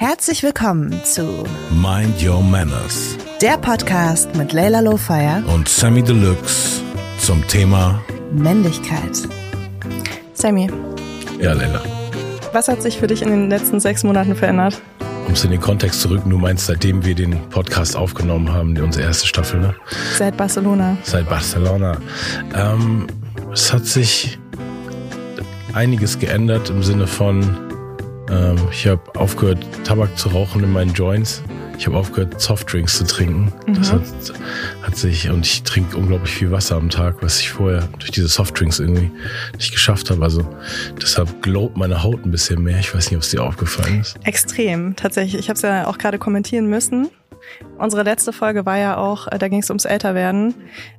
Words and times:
Herzlich 0.00 0.42
willkommen 0.42 0.98
zu 1.04 1.44
Mind 1.70 2.22
Your 2.26 2.42
Manners, 2.42 3.16
der 3.42 3.58
Podcast 3.58 4.34
mit 4.34 4.54
Layla 4.54 4.80
Lowfire 4.80 5.42
und 5.54 5.68
Sammy 5.68 6.02
Deluxe 6.02 6.80
zum 7.18 7.46
Thema 7.48 8.02
Männlichkeit. 8.32 9.28
Sammy, 10.32 10.70
Ja, 11.38 11.52
Leila. 11.52 11.82
was 12.54 12.68
hat 12.68 12.80
sich 12.80 12.96
für 12.98 13.08
dich 13.08 13.20
in 13.20 13.28
den 13.28 13.50
letzten 13.50 13.78
sechs 13.78 14.02
Monaten 14.02 14.34
verändert? 14.34 14.80
Um 15.26 15.34
es 15.34 15.44
in 15.44 15.50
den 15.50 15.60
Kontext 15.60 16.00
zurück, 16.00 16.22
du 16.24 16.38
meinst, 16.38 16.64
seitdem 16.64 17.04
wir 17.04 17.14
den 17.14 17.38
Podcast 17.50 17.94
aufgenommen 17.94 18.50
haben, 18.50 18.74
unsere 18.78 19.04
erste 19.04 19.26
Staffel, 19.26 19.60
ne? 19.60 19.74
Seit 20.16 20.34
Barcelona. 20.34 20.96
Seit 21.02 21.28
Barcelona. 21.28 21.98
Ähm, 22.56 23.06
es 23.52 23.70
hat 23.70 23.84
sich 23.84 24.38
einiges 25.74 26.18
geändert 26.18 26.70
im 26.70 26.82
Sinne 26.82 27.06
von, 27.06 27.44
ähm, 28.30 28.56
ich 28.70 28.86
habe 28.86 29.00
aufgehört, 29.18 29.64
Tabak 29.84 30.16
zu 30.18 30.28
rauchen 30.28 30.62
in 30.62 30.72
meinen 30.72 30.92
Joints. 30.94 31.42
Ich 31.78 31.86
habe 31.86 31.96
aufgehört, 31.96 32.38
Softdrinks 32.38 32.98
zu 32.98 33.06
trinken. 33.06 33.52
Das 33.66 33.90
hat, 33.90 34.02
hat 34.82 34.96
sich, 34.96 35.30
und 35.30 35.46
ich 35.46 35.62
trinke 35.62 35.96
unglaublich 35.96 36.30
viel 36.30 36.50
Wasser 36.50 36.76
am 36.76 36.90
Tag, 36.90 37.22
was 37.22 37.40
ich 37.40 37.50
vorher 37.50 37.88
durch 37.98 38.10
diese 38.10 38.28
Softdrinks 38.28 38.80
irgendwie 38.80 39.10
nicht 39.56 39.72
geschafft 39.72 40.10
habe. 40.10 40.22
Also 40.22 40.46
deshalb 41.00 41.42
glowt 41.42 41.78
meine 41.78 42.02
Haut 42.02 42.22
ein 42.24 42.30
bisschen 42.30 42.62
mehr. 42.62 42.78
Ich 42.78 42.94
weiß 42.94 43.10
nicht, 43.10 43.16
ob 43.16 43.22
es 43.22 43.30
dir 43.30 43.42
aufgefallen 43.42 44.00
ist. 44.00 44.18
Extrem, 44.24 44.94
tatsächlich. 44.94 45.40
Ich 45.40 45.48
habe 45.48 45.56
es 45.56 45.62
ja 45.62 45.86
auch 45.86 45.96
gerade 45.96 46.18
kommentieren 46.18 46.66
müssen. 46.68 47.08
Unsere 47.78 48.02
letzte 48.02 48.32
Folge 48.32 48.66
war 48.66 48.78
ja 48.78 48.96
auch, 48.96 49.26
äh, 49.28 49.38
da 49.38 49.48
ging 49.48 49.60
es 49.60 49.70
ums 49.70 49.84
Älterwerden. 49.84 50.54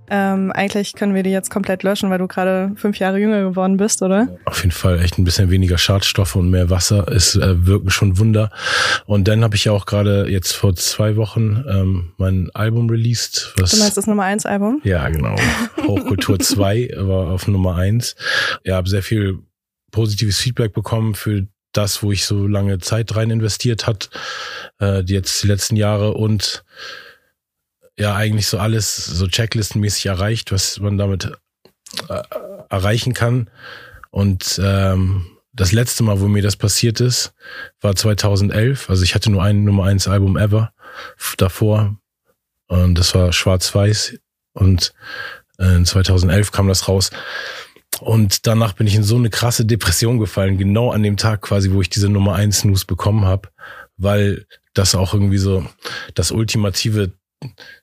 Ähm, 0.10 0.52
eigentlich 0.52 0.94
können 0.94 1.16
wir 1.16 1.24
die 1.24 1.30
jetzt 1.30 1.50
komplett 1.50 1.84
löschen, 1.84 2.10
weil 2.10 2.18
du 2.18 2.28
gerade 2.28 2.74
fünf 2.76 3.00
Jahre 3.00 3.18
jünger 3.18 3.42
geworden 3.44 3.78
bist, 3.78 4.02
oder? 4.02 4.28
Auf 4.46 4.64
jeden 4.64 4.72
Fall 4.72 5.00
echt 5.00 5.18
ein 5.18 5.24
bisschen 5.24 5.50
weniger 5.50 5.78
Schadstoffe 5.78 6.36
und 6.36 6.50
mehr 6.50 6.70
Wasser 6.70 7.08
ist 7.08 7.36
äh, 7.36 7.66
wirken 7.66 7.90
schon 7.90 8.20
Wunder. 8.20 8.52
Und 9.06 9.28
dann 9.28 9.44
habe 9.44 9.56
ich 9.56 9.66
ja 9.66 9.72
auch 9.72 9.86
gerade 9.86 10.28
jetzt 10.30 10.52
vor 10.52 10.76
zwei 10.76 11.16
Wochen 11.16 11.64
ähm, 11.70 12.12
mein 12.18 12.50
Album 12.54 12.90
released. 12.90 13.54
Was 13.58 13.72
Du 13.72 13.78
meinst 13.78 13.96
das 13.96 14.08
Nummer 14.08 14.24
eins 14.24 14.46
Album? 14.46 14.82
Ja, 14.84 15.08
genau. 15.08 15.36
Hochkultur 15.88 16.40
2 16.42 16.92
war 16.98 17.32
auf 17.32 17.48
Nummer 17.48 17.76
eins. 17.76 18.16
Ja, 18.66 18.76
habe 18.76 18.90
sehr 18.90 19.04
viel 19.04 19.40
positives 19.92 20.40
Feedback 20.40 20.74
bekommen 20.74 21.16
für 21.16 21.48
das, 21.72 22.04
wo 22.04 22.12
ich 22.12 22.26
so 22.26 22.48
lange 22.48 22.80
Zeit 22.80 23.16
rein 23.16 23.30
investiert 23.30 23.88
hat, 23.88 24.10
äh, 24.80 25.02
jetzt 25.02 25.44
die 25.44 25.48
letzten 25.48 25.76
Jahre 25.76 26.14
und 26.14 26.64
ja, 27.98 28.16
eigentlich 28.16 28.48
so 28.48 28.58
alles 28.58 28.96
so 29.06 29.28
checklistenmäßig 29.28 30.08
erreicht, 30.08 30.52
was 30.52 30.80
man 30.80 30.98
damit 30.98 31.32
äh, 32.10 32.22
erreichen 32.70 33.14
kann. 33.14 33.50
Und 34.10 34.60
ähm, 34.64 35.26
das 35.54 35.72
letzte 35.72 36.04
Mal, 36.04 36.20
wo 36.20 36.28
mir 36.28 36.42
das 36.42 36.56
passiert 36.56 37.00
ist, 37.00 37.34
war 37.82 37.96
2011. 37.96 38.90
Also 38.90 39.04
ich 39.04 39.16
hatte 39.16 39.32
nur 39.32 39.44
ein 39.44 39.64
Nummer 39.64 39.86
eins 39.86 40.08
Album 40.08 40.38
ever 40.38 40.74
davor. 41.38 41.96
Und 42.68 42.98
das 42.98 43.14
war 43.14 43.34
Schwarz-Weiß. 43.34 44.18
Und 44.54 44.94
äh, 45.60 45.76
in 45.76 45.86
2011 45.86 46.52
kam 46.52 46.68
das 46.68 46.88
raus. 46.88 47.12
Und 48.00 48.48
danach 48.48 48.74
bin 48.74 48.88
ich 48.88 48.96
in 48.96 49.04
so 49.04 49.16
eine 49.16 49.30
krasse 49.30 49.66
Depression 49.66 50.18
gefallen, 50.18 50.58
genau 50.58 50.92
an 50.92 51.04
dem 51.04 51.18
Tag 51.18 51.42
quasi, 51.42 51.72
wo 51.72 51.82
ich 51.82 51.90
diese 51.90 52.10
Nummer 52.10 52.36
eins 52.36 52.64
News 52.64 52.86
bekommen 52.86 53.26
habe, 53.26 53.50
weil 53.98 54.46
das 54.74 54.96
auch 54.96 55.14
irgendwie 55.14 55.38
so 55.38 55.66
das 56.16 56.32
ultimative 56.32 57.12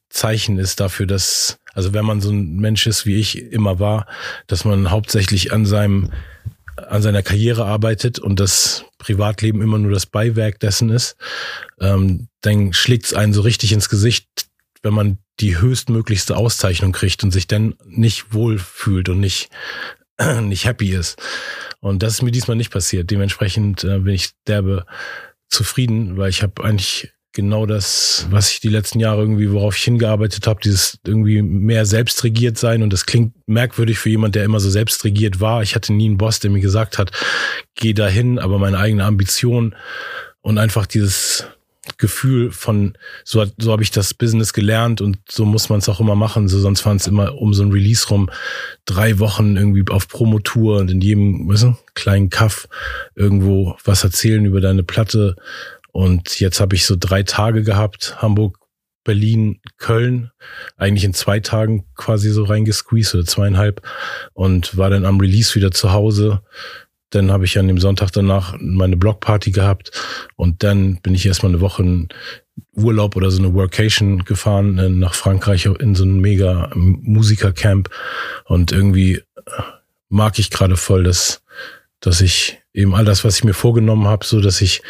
Zeichen 0.09 0.59
ist 0.59 0.81
dafür, 0.81 1.07
dass, 1.07 1.59
also 1.75 1.93
wenn 1.93 2.05
man 2.05 2.21
so 2.21 2.31
ein 2.31 2.57
Mensch 2.57 2.87
ist, 2.87 3.07
wie 3.07 3.17
ich 3.17 3.39
immer 3.39 3.79
war, 3.79 4.07
dass 4.47 4.65
man 4.65 4.91
hauptsächlich 4.91 5.53
an 5.53 5.67
seinem, 5.67 6.11
an 6.77 7.03
seiner 7.03 7.23
Karriere 7.23 7.67
arbeitet 7.67 8.19
und 8.19 8.41
das 8.41 8.85
Privatleben 8.99 9.61
immer 9.61 9.79
nur 9.79 9.93
das 9.93 10.07
Beiwerk 10.07 10.61
dessen 10.61 10.91
ist, 10.91 11.17
ähm, 11.81 12.29
dann 12.41 12.73
schlägt 12.73 13.07
es 13.07 13.15
einen 13.15 13.35
so 13.35 13.43
richtig 13.43 13.73
ins 13.73 13.89
Gesicht, 13.89 14.27
wenn 14.83 14.95
man 14.95 15.19
die 15.41 15.59
höchstmöglichste 15.59 16.37
Auszeichnung 16.37 16.93
kriegt 16.93 17.23
und 17.23 17.31
sich 17.31 17.47
dann 17.47 17.75
nicht 17.87 18.33
wohl 18.33 18.59
fühlt 18.59 19.09
und 19.09 19.21
nicht, 19.21 19.51
nicht 20.43 20.65
happy 20.65 20.95
ist. 20.95 21.21
Und 21.81 22.03
das 22.03 22.15
ist 22.15 22.23
mir 22.23 22.31
diesmal 22.31 22.57
nicht 22.57 22.73
passiert. 22.73 23.11
Dementsprechend 23.11 23.85
äh, 23.85 23.99
bin 23.99 24.15
ich 24.15 24.31
derbe 24.47 24.85
zufrieden, 25.49 26.17
weil 26.17 26.31
ich 26.31 26.43
habe 26.43 26.63
eigentlich 26.65 27.13
genau 27.33 27.67
das, 27.67 28.27
was 28.31 28.51
ich 28.51 28.61
die 28.61 28.69
letzten 28.69 29.01
Jahre 29.01 29.21
irgendwie, 29.21 29.53
worauf 29.53 29.77
ich 29.77 29.85
hingearbeitet 29.85 30.47
habe, 30.47 30.61
dieses 30.61 30.99
irgendwie 31.07 31.43
mehr 31.43 31.87
selbstregiert 31.87 32.59
sein. 32.59 32.83
Und 32.83 32.93
das 32.93 33.07
klingt 33.07 33.35
merkwürdig 33.47 33.99
für 33.99 34.11
jemand, 34.11 34.35
der 34.35 34.45
immer 34.45 34.61
so 34.61 34.71
selbstregiert 34.71 35.41
war. 35.41 35.63
Ich 35.63 35.75
hatte 35.75 35.93
nie 35.93 36.07
einen 36.07 36.19
Boss, 36.19 36.41
der 36.41 36.51
mir 36.51 36.61
gesagt 36.61 36.99
hat, 36.99 37.13
geh 37.77 37.93
dahin, 37.93 38.39
aber 38.39 38.59
meine 38.59 38.79
eigene 38.79 39.05
Ambition 39.05 39.77
und 40.41 40.59
einfach 40.59 40.87
dieses 40.87 41.47
Gefühl 41.97 42.51
von, 42.51 42.97
so, 43.25 43.45
so 43.57 43.73
habe 43.73 43.83
ich 43.83 43.91
das 43.91 44.13
Business 44.15 44.53
gelernt 44.53 45.01
und 45.01 45.19
so 45.29 45.45
muss 45.45 45.69
man 45.69 45.79
es 45.79 45.89
auch 45.89 46.01
immer 46.01 46.15
machen. 46.15 46.49
So, 46.49 46.59
sonst 46.59 46.85
waren 46.85 46.97
es 46.97 47.07
immer 47.07 47.37
um 47.39 47.55
so 47.55 47.63
ein 47.63 47.73
Release 47.73 48.09
rum 48.09 48.31
drei 48.85 49.19
Wochen 49.19 49.57
irgendwie 49.57 49.85
auf 49.91 50.09
Promotour 50.09 50.79
und 50.79 50.91
in 50.91 51.01
jedem 51.01 51.49
weißt 51.49 51.63
du, 51.65 51.77
kleinen 51.95 52.31
Kaff 52.31 52.69
irgendwo 53.15 53.77
was 53.85 54.05
erzählen 54.05 54.45
über 54.45 54.61
deine 54.61 54.83
Platte. 54.83 55.37
Und 55.93 56.39
jetzt 56.41 56.61
habe 56.61 56.77
ich 56.77 56.85
so 56.85 56.97
drei 56.99 57.23
Tage 57.23 57.63
gehabt, 57.63 58.17
Hamburg, 58.21 58.59
Berlin, 59.05 59.61
Köln, 59.79 60.31
eigentlich 60.77 61.05
in 61.05 61.15
zwei 61.15 61.41
Tagen 61.41 61.87
quasi 61.97 62.31
so 62.31 62.45
reingesqueezed 62.45 63.15
oder 63.15 63.25
zweieinhalb 63.25 63.81
und 64.35 64.77
war 64.77 64.91
dann 64.91 65.07
am 65.07 65.19
Release 65.19 65.55
wieder 65.55 65.71
zu 65.71 65.93
Hause. 65.93 66.43
Dann 67.11 67.31
habe 67.31 67.45
ich 67.45 67.59
an 67.59 67.69
dem 67.69 67.79
Sonntag 67.79 68.11
danach 68.13 68.57
meine 68.61 68.97
Blockparty 68.97 69.51
gehabt 69.51 69.91
und 70.37 70.63
dann 70.63 71.01
bin 71.01 71.15
ich 71.15 71.27
erstmal 71.27 71.53
eine 71.53 71.61
Woche 71.61 71.83
in 71.83 72.09
Urlaub 72.75 73.17
oder 73.17 73.31
so 73.31 73.39
eine 73.39 73.55
Workation 73.55 74.25
gefahren 74.25 74.79
äh, 74.79 74.89
nach 74.89 75.15
Frankreich 75.15 75.67
in 75.67 75.95
so 75.95 76.05
ein 76.05 76.21
mega 76.21 76.71
Musikercamp 76.75 77.89
und 78.45 78.73
irgendwie 78.73 79.23
mag 80.09 80.39
ich 80.39 80.51
gerade 80.51 80.77
voll, 80.77 81.05
dass, 81.05 81.43
dass 82.01 82.21
ich 82.21 82.61
eben 82.73 82.95
all 82.95 83.05
das, 83.05 83.25
was 83.25 83.37
ich 83.37 83.45
mir 83.45 83.55
vorgenommen 83.55 84.07
habe, 84.07 84.25
so 84.25 84.41
dass 84.41 84.61
ich 84.61 84.83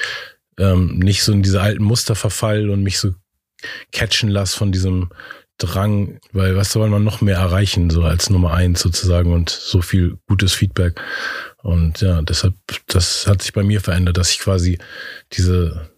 ähm, 0.58 0.98
nicht 0.98 1.22
so 1.22 1.32
in 1.32 1.42
diese 1.42 1.60
alten 1.60 1.82
Muster 1.82 2.14
verfall 2.14 2.70
und 2.70 2.82
mich 2.82 2.98
so 2.98 3.14
catchen 3.92 4.28
lasse 4.28 4.56
von 4.56 4.72
diesem 4.72 5.10
Drang, 5.58 6.20
weil 6.32 6.56
was 6.56 6.70
soll 6.70 6.88
man 6.88 7.02
noch 7.02 7.20
mehr 7.20 7.36
erreichen, 7.36 7.90
so 7.90 8.02
als 8.04 8.30
Nummer 8.30 8.54
eins 8.54 8.80
sozusagen 8.80 9.32
und 9.32 9.50
so 9.50 9.82
viel 9.82 10.18
gutes 10.28 10.52
Feedback. 10.52 11.00
Und 11.62 12.00
ja, 12.00 12.22
deshalb, 12.22 12.54
das 12.86 13.26
hat 13.26 13.42
sich 13.42 13.52
bei 13.52 13.62
mir 13.62 13.80
verändert, 13.80 14.16
dass 14.16 14.30
ich 14.30 14.38
quasi 14.38 14.78
diese 15.32 15.90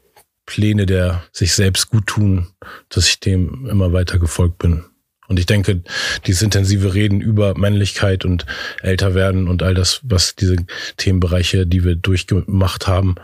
Pläne 0.47 0.85
der 0.85 1.23
sich 1.33 1.55
selbst 1.55 1.91
gut 1.91 2.09
tun, 2.09 2.49
dass 2.89 3.07
ich 3.07 3.21
dem 3.21 3.67
immer 3.67 3.93
weiter 3.93 4.19
gefolgt 4.19 4.59
bin. 4.59 4.85
Und 5.29 5.39
ich 5.39 5.47
denke, 5.47 5.85
dieses 6.27 6.43
intensive 6.43 6.93
Reden 6.93 7.21
über 7.21 7.57
Männlichkeit 7.57 8.25
und 8.25 8.47
älter 8.83 9.15
werden 9.15 9.47
und 9.47 9.63
all 9.63 9.75
das, 9.75 10.01
was 10.03 10.35
diese 10.35 10.57
Themenbereiche, 10.97 11.69
die 11.69 11.85
wir 11.85 11.95
durchgemacht 11.95 12.89
haben, 12.89 13.15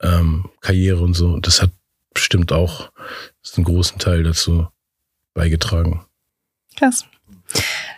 ähm, 0.00 0.48
Karriere 0.62 1.02
und 1.02 1.12
so, 1.12 1.38
das 1.38 1.60
hat 1.60 1.70
bestimmt 2.14 2.50
auch 2.50 2.90
einen 3.56 3.64
großen 3.64 3.98
Teil 3.98 4.22
dazu 4.22 4.68
beigetragen. 5.34 6.06
Krass. 6.78 7.04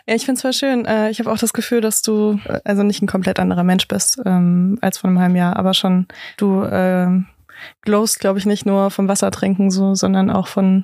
Ja, 0.07 0.15
ich 0.15 0.25
finde 0.25 0.37
es 0.37 0.41
voll 0.41 0.53
schön. 0.53 0.85
Äh, 0.85 1.09
Ich 1.11 1.19
habe 1.19 1.31
auch 1.31 1.37
das 1.37 1.53
Gefühl, 1.53 1.81
dass 1.81 2.01
du 2.01 2.39
äh, 2.45 2.59
also 2.65 2.83
nicht 2.83 3.01
ein 3.01 3.07
komplett 3.07 3.39
anderer 3.39 3.63
Mensch 3.63 3.87
bist 3.87 4.19
ähm, 4.25 4.77
als 4.81 4.97
vor 4.97 5.09
einem 5.09 5.19
halben 5.19 5.35
Jahr, 5.35 5.55
aber 5.55 5.73
schon 5.73 6.07
du 6.37 6.63
ähm, 6.65 7.27
glowst, 7.81 8.19
glaube 8.19 8.39
ich, 8.39 8.45
nicht 8.45 8.65
nur 8.65 8.91
vom 8.91 9.07
Wasser 9.07 9.31
trinken 9.31 9.71
so, 9.71 9.95
sondern 9.95 10.29
auch 10.29 10.47
von 10.47 10.83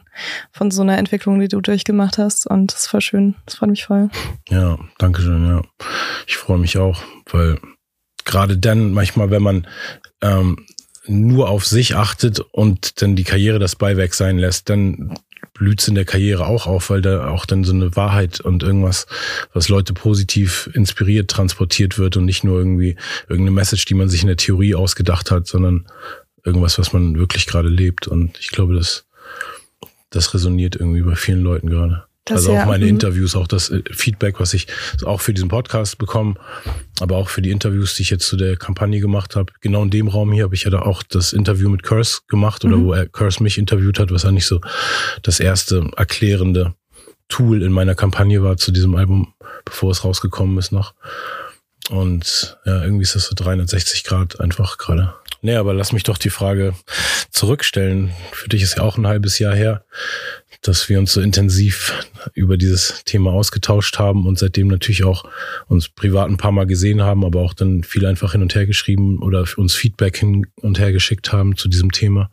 von 0.51 0.71
so 0.71 0.81
einer 0.81 0.97
Entwicklung, 0.97 1.39
die 1.39 1.49
du 1.49 1.59
durchgemacht 1.59 2.17
hast. 2.17 2.47
Und 2.47 2.71
das 2.71 2.81
ist 2.81 2.87
voll 2.87 3.01
schön. 3.01 3.35
Das 3.45 3.55
freut 3.55 3.69
mich 3.69 3.85
voll. 3.85 4.09
Ja, 4.49 4.77
danke 4.97 5.21
schön, 5.21 5.45
ja. 5.45 5.61
Ich 6.25 6.37
freue 6.37 6.57
mich 6.57 6.77
auch, 6.77 7.01
weil 7.29 7.59
gerade 8.23 8.57
dann 8.57 8.93
manchmal, 8.93 9.31
wenn 9.31 9.43
man 9.43 9.67
ähm, 10.21 10.65
nur 11.07 11.49
auf 11.49 11.65
sich 11.65 11.95
achtet 11.95 12.39
und 12.39 13.01
dann 13.01 13.15
die 13.15 13.23
Karriere 13.23 13.59
das 13.59 13.75
Beiwerk 13.75 14.13
sein 14.13 14.37
lässt, 14.37 14.69
dann 14.69 15.15
blüht's 15.53 15.87
in 15.87 15.95
der 15.95 16.05
Karriere 16.05 16.45
auch 16.45 16.67
auf, 16.67 16.89
weil 16.89 17.01
da 17.01 17.29
auch 17.29 17.45
dann 17.45 17.63
so 17.63 17.73
eine 17.73 17.95
Wahrheit 17.95 18.39
und 18.39 18.63
irgendwas, 18.63 19.07
was 19.53 19.69
Leute 19.69 19.93
positiv 19.93 20.69
inspiriert, 20.73 21.29
transportiert 21.29 21.97
wird 21.97 22.17
und 22.17 22.25
nicht 22.25 22.43
nur 22.43 22.57
irgendwie 22.57 22.95
irgendeine 23.27 23.51
Message, 23.55 23.85
die 23.85 23.93
man 23.93 24.09
sich 24.09 24.21
in 24.21 24.27
der 24.27 24.37
Theorie 24.37 24.75
ausgedacht 24.75 25.31
hat, 25.31 25.47
sondern 25.47 25.85
irgendwas, 26.43 26.79
was 26.79 26.93
man 26.93 27.17
wirklich 27.17 27.45
gerade 27.45 27.69
lebt. 27.69 28.07
Und 28.07 28.37
ich 28.39 28.49
glaube, 28.49 28.75
das, 28.75 29.05
das 30.09 30.33
resoniert 30.33 30.75
irgendwie 30.75 31.01
bei 31.01 31.15
vielen 31.15 31.41
Leuten 31.41 31.69
gerade. 31.69 32.08
Das 32.25 32.39
also 32.39 32.53
ja, 32.53 32.63
auch 32.63 32.67
meine 32.67 32.85
mhm. 32.85 32.91
Interviews, 32.91 33.35
auch 33.35 33.47
das 33.47 33.69
äh, 33.69 33.81
Feedback, 33.91 34.39
was 34.39 34.53
ich 34.53 34.67
auch 35.03 35.21
für 35.21 35.33
diesen 35.33 35.49
Podcast 35.49 35.97
bekomme, 35.97 36.35
aber 36.99 37.17
auch 37.17 37.29
für 37.29 37.41
die 37.41 37.49
Interviews, 37.49 37.95
die 37.95 38.03
ich 38.03 38.09
jetzt 38.11 38.27
zu 38.27 38.37
der 38.37 38.55
Kampagne 38.57 38.99
gemacht 38.99 39.35
habe. 39.35 39.51
Genau 39.61 39.83
in 39.83 39.89
dem 39.89 40.07
Raum 40.07 40.31
hier 40.31 40.43
habe 40.43 40.53
ich 40.55 40.63
ja 40.63 40.69
da 40.69 40.81
auch 40.83 41.01
das 41.01 41.33
Interview 41.33 41.69
mit 41.69 41.83
Curse 41.83 42.19
gemacht 42.27 42.63
oder 42.65 42.77
Mhm. 42.77 42.85
wo 42.85 42.93
er 42.93 43.07
Curse 43.07 43.41
mich 43.41 43.57
interviewt 43.57 43.99
hat, 43.99 44.11
was 44.11 44.25
eigentlich 44.25 44.45
so 44.45 44.61
das 45.23 45.39
erste 45.39 45.89
erklärende 45.95 46.75
Tool 47.29 47.61
in 47.63 47.71
meiner 47.71 47.95
Kampagne 47.95 48.43
war 48.43 48.57
zu 48.57 48.71
diesem 48.71 48.95
Album, 48.95 49.33
bevor 49.65 49.91
es 49.91 50.03
rausgekommen 50.03 50.57
ist 50.57 50.71
noch. 50.71 50.93
Und 51.89 52.57
ja, 52.65 52.83
irgendwie 52.83 53.03
ist 53.03 53.15
das 53.15 53.25
so 53.25 53.35
360 53.35 54.03
Grad 54.03 54.39
einfach 54.39 54.77
gerade. 54.77 55.13
Nee, 55.41 55.55
aber 55.55 55.73
lass 55.73 55.93
mich 55.93 56.03
doch 56.03 56.17
die 56.17 56.29
Frage 56.29 56.73
zurückstellen. 57.31 58.11
Für 58.31 58.49
dich 58.49 58.61
ist 58.61 58.77
ja 58.77 58.83
auch 58.83 58.97
ein 58.97 59.07
halbes 59.07 59.39
Jahr 59.39 59.55
her, 59.55 59.85
dass 60.61 60.89
wir 60.89 60.99
uns 60.99 61.13
so 61.13 61.21
intensiv 61.21 62.05
über 62.33 62.57
dieses 62.57 63.03
Thema 63.05 63.31
ausgetauscht 63.31 63.97
haben 63.97 64.27
und 64.27 64.37
seitdem 64.37 64.67
natürlich 64.67 65.03
auch 65.03 65.23
uns 65.67 65.87
privat 65.87 66.29
ein 66.29 66.37
paar 66.37 66.51
Mal 66.51 66.65
gesehen 66.65 67.01
haben, 67.01 67.23
aber 67.23 67.41
auch 67.41 67.53
dann 67.53 67.83
viel 67.83 68.05
einfach 68.05 68.33
hin 68.33 68.41
und 68.41 68.55
her 68.55 68.65
geschrieben 68.65 69.19
oder 69.19 69.45
uns 69.55 69.73
Feedback 69.73 70.17
hin 70.17 70.47
und 70.61 70.79
her 70.79 70.91
geschickt 70.91 71.31
haben 71.31 71.55
zu 71.55 71.69
diesem 71.69 71.91
Thema. 71.91 72.29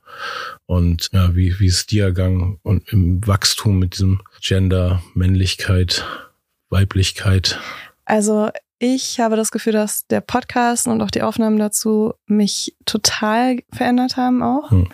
Und 0.66 1.08
ja, 1.12 1.36
wie, 1.36 1.58
wie 1.60 1.66
ist 1.66 1.92
dir 1.92 2.04
ergangen 2.04 2.58
und 2.62 2.92
im 2.92 3.24
Wachstum 3.26 3.78
mit 3.78 3.94
diesem 3.94 4.20
Gender, 4.40 5.02
Männlichkeit, 5.14 6.04
Weiblichkeit? 6.68 7.60
Also 8.04 8.50
ich 8.78 9.20
habe 9.20 9.36
das 9.36 9.50
Gefühl, 9.50 9.72
dass 9.72 10.06
der 10.06 10.20
Podcast 10.20 10.86
und 10.86 11.00
auch 11.00 11.10
die 11.10 11.22
Aufnahmen 11.22 11.58
dazu 11.58 12.12
mich 12.26 12.76
total 12.84 13.60
verändert 13.72 14.18
haben 14.18 14.42
auch. 14.42 14.70
Hm. 14.70 14.88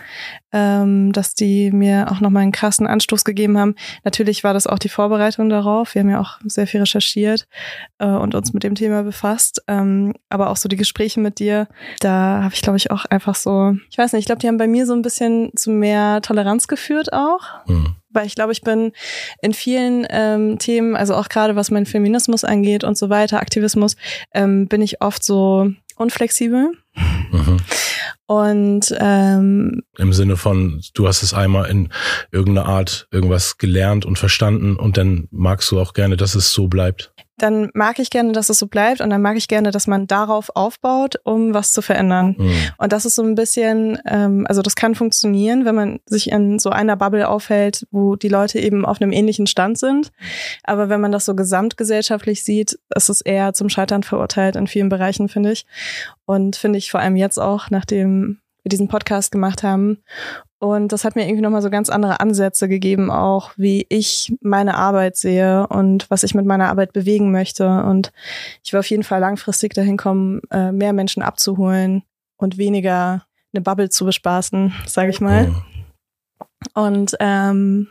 Ähm, 0.53 1.11
dass 1.11 1.33
die 1.33 1.71
mir 1.71 2.11
auch 2.11 2.21
nochmal 2.21 2.43
einen 2.43 2.51
krassen 2.51 2.87
Anstoß 2.87 3.25
gegeben 3.25 3.57
haben. 3.57 3.75
Natürlich 4.03 4.43
war 4.43 4.53
das 4.53 4.67
auch 4.67 4.79
die 4.79 4.87
Vorbereitung 4.87 5.49
darauf. 5.49 5.95
Wir 5.95 6.01
haben 6.01 6.09
ja 6.11 6.21
auch 6.21 6.39
sehr 6.45 6.67
viel 6.67 6.79
recherchiert 6.79 7.47
äh, 7.97 8.05
und 8.05 8.35
uns 8.35 8.53
mit 8.53 8.63
dem 8.63 8.75
Thema 8.75 9.03
befasst. 9.03 9.63
Ähm, 9.67 10.13
aber 10.29 10.49
auch 10.49 10.57
so 10.57 10.69
die 10.69 10.77
Gespräche 10.77 11.19
mit 11.19 11.39
dir, 11.39 11.67
da 11.99 12.43
habe 12.43 12.53
ich, 12.53 12.61
glaube 12.61 12.77
ich, 12.77 12.91
auch 12.91 13.05
einfach 13.05 13.35
so, 13.35 13.75
ich 13.89 13.97
weiß 13.97 14.13
nicht, 14.13 14.21
ich 14.21 14.25
glaube, 14.27 14.39
die 14.39 14.47
haben 14.47 14.57
bei 14.57 14.67
mir 14.67 14.85
so 14.85 14.93
ein 14.93 15.01
bisschen 15.01 15.51
zu 15.55 15.71
mehr 15.71 16.21
Toleranz 16.21 16.67
geführt 16.67 17.11
auch. 17.11 17.65
Hm 17.65 17.95
weil 18.13 18.25
ich 18.25 18.35
glaube, 18.35 18.51
ich 18.51 18.61
bin 18.61 18.91
in 19.41 19.53
vielen 19.53 20.05
ähm, 20.09 20.59
Themen, 20.59 20.95
also 20.95 21.15
auch 21.15 21.29
gerade 21.29 21.55
was 21.55 21.71
mein 21.71 21.85
Feminismus 21.85 22.43
angeht 22.43 22.83
und 22.83 22.97
so 22.97 23.09
weiter, 23.09 23.39
Aktivismus, 23.39 23.95
ähm, 24.33 24.67
bin 24.67 24.81
ich 24.81 25.01
oft 25.01 25.23
so 25.23 25.69
unflexibel. 25.95 26.71
Mhm. 27.31 27.57
Und 28.25 28.95
ähm, 28.99 29.83
im 29.97 30.13
Sinne 30.13 30.37
von, 30.37 30.81
du 30.93 31.07
hast 31.07 31.23
es 31.23 31.33
einmal 31.33 31.69
in 31.69 31.89
irgendeiner 32.31 32.67
Art 32.67 33.07
irgendwas 33.11 33.57
gelernt 33.57 34.05
und 34.05 34.17
verstanden 34.17 34.75
und 34.75 34.97
dann 34.97 35.27
magst 35.31 35.69
du 35.71 35.79
auch 35.79 35.93
gerne, 35.93 36.17
dass 36.17 36.35
es 36.35 36.51
so 36.51 36.67
bleibt 36.67 37.12
dann 37.37 37.69
mag 37.73 37.99
ich 37.99 38.09
gerne, 38.09 38.31
dass 38.31 38.49
es 38.49 38.59
so 38.59 38.67
bleibt 38.67 39.01
und 39.01 39.09
dann 39.09 39.21
mag 39.21 39.37
ich 39.37 39.47
gerne, 39.47 39.71
dass 39.71 39.87
man 39.87 40.07
darauf 40.07 40.51
aufbaut, 40.55 41.15
um 41.23 41.53
was 41.53 41.71
zu 41.71 41.81
verändern. 41.81 42.35
Mhm. 42.37 42.53
Und 42.77 42.93
das 42.93 43.05
ist 43.05 43.15
so 43.15 43.23
ein 43.23 43.35
bisschen, 43.35 43.97
ähm, 44.05 44.45
also 44.47 44.61
das 44.61 44.75
kann 44.75 44.95
funktionieren, 44.95 45.65
wenn 45.65 45.75
man 45.75 45.99
sich 46.05 46.29
in 46.29 46.59
so 46.59 46.69
einer 46.69 46.95
Bubble 46.95 47.27
aufhält, 47.27 47.87
wo 47.91 48.15
die 48.15 48.29
Leute 48.29 48.59
eben 48.59 48.85
auf 48.85 49.01
einem 49.01 49.11
ähnlichen 49.11 49.47
Stand 49.47 49.77
sind. 49.79 50.11
Aber 50.63 50.89
wenn 50.89 51.01
man 51.01 51.11
das 51.11 51.25
so 51.25 51.35
gesamtgesellschaftlich 51.35 52.43
sieht, 52.43 52.77
ist 52.95 53.09
es 53.09 53.21
eher 53.21 53.53
zum 53.53 53.69
Scheitern 53.69 54.03
verurteilt 54.03 54.55
in 54.55 54.67
vielen 54.67 54.89
Bereichen, 54.89 55.27
finde 55.27 55.51
ich. 55.51 55.65
Und 56.25 56.55
finde 56.55 56.77
ich 56.77 56.91
vor 56.91 56.99
allem 56.99 57.15
jetzt 57.15 57.39
auch, 57.39 57.69
nachdem 57.69 58.39
wir 58.63 58.69
diesen 58.69 58.87
Podcast 58.87 59.31
gemacht 59.31 59.63
haben. 59.63 59.97
Und 60.63 60.93
das 60.93 61.03
hat 61.03 61.17
mir 61.17 61.23
irgendwie 61.25 61.41
nochmal 61.41 61.61
so 61.61 61.69
ganz 61.69 61.89
andere 61.89 62.21
Ansätze 62.21 62.69
gegeben, 62.69 63.11
auch 63.11 63.51
wie 63.57 63.85
ich 63.89 64.33
meine 64.39 64.75
Arbeit 64.75 65.17
sehe 65.17 65.67
und 65.67 66.09
was 66.09 66.23
ich 66.23 66.35
mit 66.35 66.45
meiner 66.45 66.69
Arbeit 66.69 66.93
bewegen 66.93 67.33
möchte. 67.33 67.67
Und 67.83 68.13
ich 68.63 68.71
will 68.71 68.79
auf 68.79 68.89
jeden 68.89 69.03
Fall 69.03 69.19
langfristig 69.19 69.73
dahin 69.73 69.97
kommen, 69.97 70.39
äh, 70.51 70.71
mehr 70.71 70.93
Menschen 70.93 71.21
abzuholen 71.21 72.03
und 72.37 72.57
weniger 72.57 73.25
eine 73.53 73.61
Bubble 73.61 73.89
zu 73.89 74.05
bespaßen, 74.05 74.73
sage 74.85 75.09
ich 75.09 75.19
mal. 75.19 75.53
Und 76.73 77.17
ähm, 77.19 77.89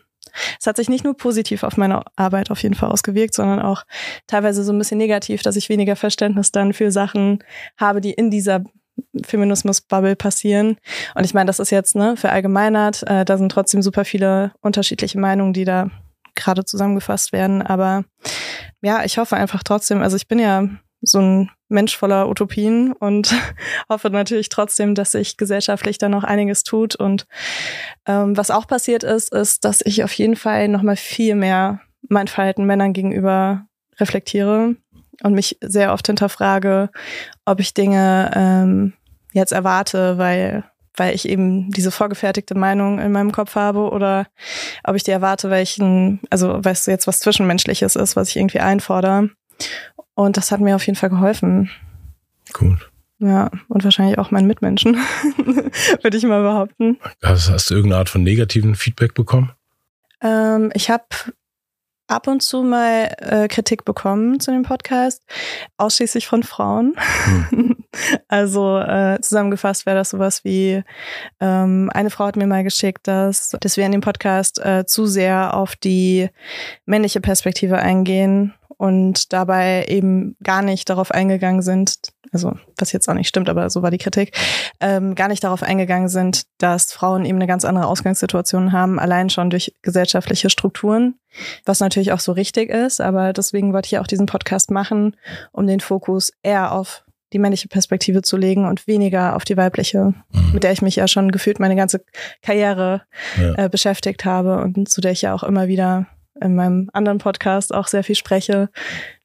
es 0.58 0.66
hat 0.66 0.76
sich 0.76 0.88
nicht 0.88 1.04
nur 1.04 1.14
positiv 1.14 1.64
auf 1.64 1.76
meine 1.76 2.02
Arbeit 2.16 2.50
auf 2.50 2.62
jeden 2.62 2.74
Fall 2.74 2.90
ausgewirkt, 2.90 3.34
sondern 3.34 3.60
auch 3.60 3.84
teilweise 4.26 4.64
so 4.64 4.72
ein 4.72 4.78
bisschen 4.78 4.96
negativ, 4.96 5.42
dass 5.42 5.56
ich 5.56 5.68
weniger 5.68 5.94
Verständnis 5.94 6.52
dann 6.52 6.72
für 6.72 6.90
Sachen 6.90 7.44
habe, 7.76 8.00
die 8.00 8.12
in 8.12 8.30
dieser 8.30 8.64
Feminismus-Bubble 9.24 10.16
passieren. 10.16 10.76
Und 11.14 11.24
ich 11.24 11.34
meine, 11.34 11.46
das 11.46 11.58
ist 11.58 11.70
jetzt 11.70 11.94
ne, 11.94 12.16
verallgemeinert. 12.16 13.02
Äh, 13.04 13.24
da 13.24 13.38
sind 13.38 13.52
trotzdem 13.52 13.82
super 13.82 14.04
viele 14.04 14.52
unterschiedliche 14.60 15.18
Meinungen, 15.18 15.52
die 15.52 15.64
da 15.64 15.90
gerade 16.34 16.64
zusammengefasst 16.64 17.32
werden. 17.32 17.62
Aber 17.62 18.04
ja, 18.80 19.04
ich 19.04 19.18
hoffe 19.18 19.36
einfach 19.36 19.62
trotzdem, 19.62 20.02
also 20.02 20.16
ich 20.16 20.28
bin 20.28 20.38
ja 20.38 20.68
so 21.02 21.20
ein 21.20 21.50
Mensch 21.68 21.96
voller 21.96 22.28
Utopien 22.28 22.92
und 22.92 23.34
hoffe 23.88 24.10
natürlich 24.10 24.48
trotzdem, 24.48 24.94
dass 24.94 25.12
sich 25.12 25.36
gesellschaftlich 25.36 25.98
da 25.98 26.08
noch 26.08 26.24
einiges 26.24 26.62
tut. 26.64 26.94
Und 26.94 27.26
ähm, 28.06 28.36
was 28.36 28.50
auch 28.50 28.66
passiert 28.66 29.02
ist, 29.02 29.32
ist, 29.32 29.64
dass 29.64 29.80
ich 29.84 30.04
auf 30.04 30.12
jeden 30.12 30.36
Fall 30.36 30.68
nochmal 30.68 30.96
viel 30.96 31.34
mehr 31.34 31.80
mein 32.08 32.28
Verhalten 32.28 32.64
Männern 32.64 32.92
gegenüber 32.92 33.66
reflektiere 33.98 34.76
und 35.22 35.34
mich 35.34 35.58
sehr 35.60 35.92
oft 35.92 36.06
hinterfrage, 36.06 36.90
ob 37.44 37.60
ich 37.60 37.74
Dinge 37.74 38.30
ähm, 38.34 38.92
jetzt 39.32 39.52
erwarte, 39.52 40.18
weil 40.18 40.64
weil 40.96 41.14
ich 41.14 41.26
eben 41.26 41.70
diese 41.70 41.90
vorgefertigte 41.90 42.54
Meinung 42.54 42.98
in 42.98 43.12
meinem 43.12 43.32
Kopf 43.32 43.54
habe 43.54 43.90
oder 43.90 44.26
ob 44.84 44.94
ich 44.94 45.02
die 45.02 45.10
erwarte, 45.10 45.48
weil 45.48 45.62
ich 45.62 45.78
ein, 45.78 46.20
also 46.28 46.62
weil 46.62 46.72
es 46.72 46.86
jetzt 46.86 47.06
was 47.06 47.20
Zwischenmenschliches 47.20 47.96
ist, 47.96 48.14
was 48.14 48.28
ich 48.28 48.36
irgendwie 48.36 48.60
einfordere. 48.60 49.30
Und 50.14 50.36
das 50.36 50.52
hat 50.52 50.60
mir 50.60 50.76
auf 50.76 50.86
jeden 50.86 50.98
Fall 50.98 51.08
geholfen. 51.08 51.70
Gut. 52.52 52.90
Ja, 53.18 53.50
und 53.68 53.84
wahrscheinlich 53.84 54.18
auch 54.18 54.32
meinen 54.32 54.48
Mitmenschen, 54.48 54.96
würde 56.02 56.16
ich 56.16 56.24
mal 56.24 56.42
behaupten. 56.42 56.98
Hast, 57.22 57.50
hast 57.50 57.70
du 57.70 57.74
irgendeine 57.74 58.00
Art 58.00 58.08
von 58.08 58.22
negativen 58.22 58.74
Feedback 58.74 59.14
bekommen? 59.14 59.52
Ähm, 60.20 60.72
ich 60.74 60.90
habe 60.90 61.04
ab 62.12 62.28
und 62.28 62.42
zu 62.42 62.62
mal 62.62 63.14
äh, 63.18 63.48
Kritik 63.48 63.84
bekommen 63.84 64.38
zu 64.40 64.50
dem 64.50 64.62
Podcast, 64.62 65.22
ausschließlich 65.76 66.26
von 66.26 66.42
Frauen. 66.42 66.94
Hm. 67.50 67.76
Also 68.26 68.78
äh, 68.78 69.18
zusammengefasst 69.20 69.84
wäre 69.84 69.98
das 69.98 70.08
sowas 70.08 70.44
wie, 70.44 70.82
ähm, 71.40 71.90
eine 71.92 72.08
Frau 72.08 72.24
hat 72.24 72.36
mir 72.36 72.46
mal 72.46 72.64
geschickt, 72.64 73.06
dass, 73.06 73.54
dass 73.60 73.76
wir 73.76 73.84
in 73.84 73.92
dem 73.92 74.00
Podcast 74.00 74.58
äh, 74.64 74.86
zu 74.86 75.04
sehr 75.04 75.52
auf 75.52 75.76
die 75.76 76.30
männliche 76.86 77.20
Perspektive 77.20 77.76
eingehen 77.76 78.54
und 78.78 79.32
dabei 79.34 79.84
eben 79.88 80.36
gar 80.42 80.62
nicht 80.62 80.88
darauf 80.88 81.10
eingegangen 81.10 81.60
sind, 81.60 81.98
also 82.32 82.54
was 82.78 82.92
jetzt 82.92 83.08
auch 83.08 83.14
nicht 83.14 83.28
stimmt, 83.28 83.48
aber 83.48 83.68
so 83.70 83.82
war 83.82 83.90
die 83.90 83.98
Kritik, 83.98 84.34
ähm, 84.80 85.14
gar 85.14 85.28
nicht 85.28 85.44
darauf 85.44 85.62
eingegangen 85.62 86.08
sind, 86.08 86.44
dass 86.58 86.92
Frauen 86.92 87.24
eben 87.24 87.36
eine 87.36 87.46
ganz 87.46 87.64
andere 87.64 87.86
Ausgangssituation 87.86 88.72
haben, 88.72 88.98
allein 88.98 89.30
schon 89.30 89.50
durch 89.50 89.74
gesellschaftliche 89.82 90.50
Strukturen, 90.50 91.14
was 91.64 91.80
natürlich 91.80 92.12
auch 92.12 92.20
so 92.20 92.32
richtig 92.32 92.70
ist, 92.70 93.00
aber 93.00 93.32
deswegen 93.32 93.72
wollte 93.72 93.86
ich 93.86 93.98
auch 93.98 94.06
diesen 94.06 94.26
Podcast 94.26 94.70
machen, 94.70 95.16
um 95.52 95.66
den 95.66 95.80
Fokus 95.80 96.32
eher 96.42 96.72
auf 96.72 97.04
die 97.32 97.38
männliche 97.38 97.68
Perspektive 97.68 98.22
zu 98.22 98.36
legen 98.36 98.66
und 98.66 98.86
weniger 98.86 99.36
auf 99.36 99.44
die 99.44 99.56
weibliche, 99.56 100.14
mhm. 100.30 100.52
mit 100.52 100.64
der 100.64 100.72
ich 100.72 100.82
mich 100.82 100.96
ja 100.96 101.08
schon 101.08 101.30
gefühlt 101.30 101.60
meine 101.60 101.76
ganze 101.76 102.04
Karriere 102.42 103.02
ja. 103.40 103.64
äh, 103.64 103.68
beschäftigt 103.68 104.24
habe 104.24 104.58
und 104.62 104.88
zu 104.88 105.00
der 105.00 105.12
ich 105.12 105.22
ja 105.22 105.34
auch 105.34 105.42
immer 105.42 105.68
wieder 105.68 106.06
in 106.40 106.54
meinem 106.54 106.90
anderen 106.92 107.18
Podcast 107.18 107.74
auch 107.74 107.86
sehr 107.86 108.04
viel 108.04 108.14
spreche. 108.14 108.70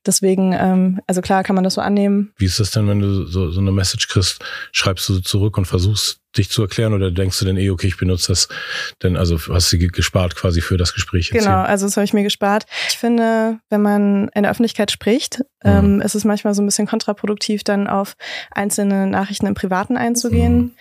Deswegen, 0.07 0.53
ähm, 0.53 1.01
also 1.07 1.21
klar 1.21 1.43
kann 1.43 1.55
man 1.55 1.63
das 1.63 1.75
so 1.75 1.81
annehmen. 1.81 2.31
Wie 2.37 2.45
ist 2.45 2.59
das 2.59 2.71
denn, 2.71 2.87
wenn 2.87 2.99
du 2.99 3.25
so, 3.25 3.51
so 3.51 3.59
eine 3.59 3.71
Message 3.71 4.07
kriegst, 4.07 4.43
schreibst 4.71 5.07
du 5.09 5.19
zurück 5.19 5.57
und 5.57 5.65
versuchst 5.65 6.21
dich 6.37 6.49
zu 6.49 6.61
erklären 6.61 6.93
oder 6.93 7.11
denkst 7.11 7.39
du 7.39 7.45
denn 7.45 7.57
eh, 7.57 7.69
okay, 7.69 7.87
ich 7.87 7.97
benutze 7.97 8.31
das, 8.31 8.47
denn 9.03 9.17
also 9.17 9.37
hast 9.53 9.71
du 9.73 9.77
gespart 9.77 10.35
quasi 10.35 10.61
für 10.61 10.77
das 10.77 10.93
Gespräch? 10.93 11.29
Genau, 11.31 11.45
hier? 11.45 11.69
also 11.69 11.85
das 11.85 11.97
habe 11.97 12.05
ich 12.05 12.13
mir 12.13 12.23
gespart. 12.23 12.65
Ich 12.89 12.97
finde, 12.97 13.59
wenn 13.69 13.81
man 13.81 14.29
in 14.33 14.43
der 14.43 14.51
Öffentlichkeit 14.51 14.91
spricht, 14.91 15.39
mhm. 15.63 15.69
ähm, 15.69 16.01
ist 16.01 16.15
es 16.15 16.23
manchmal 16.23 16.53
so 16.53 16.61
ein 16.61 16.65
bisschen 16.65 16.87
kontraproduktiv, 16.87 17.63
dann 17.63 17.87
auf 17.87 18.15
einzelne 18.51 19.07
Nachrichten 19.07 19.47
im 19.47 19.53
Privaten 19.53 19.97
einzugehen. 19.97 20.57
Mhm. 20.57 20.71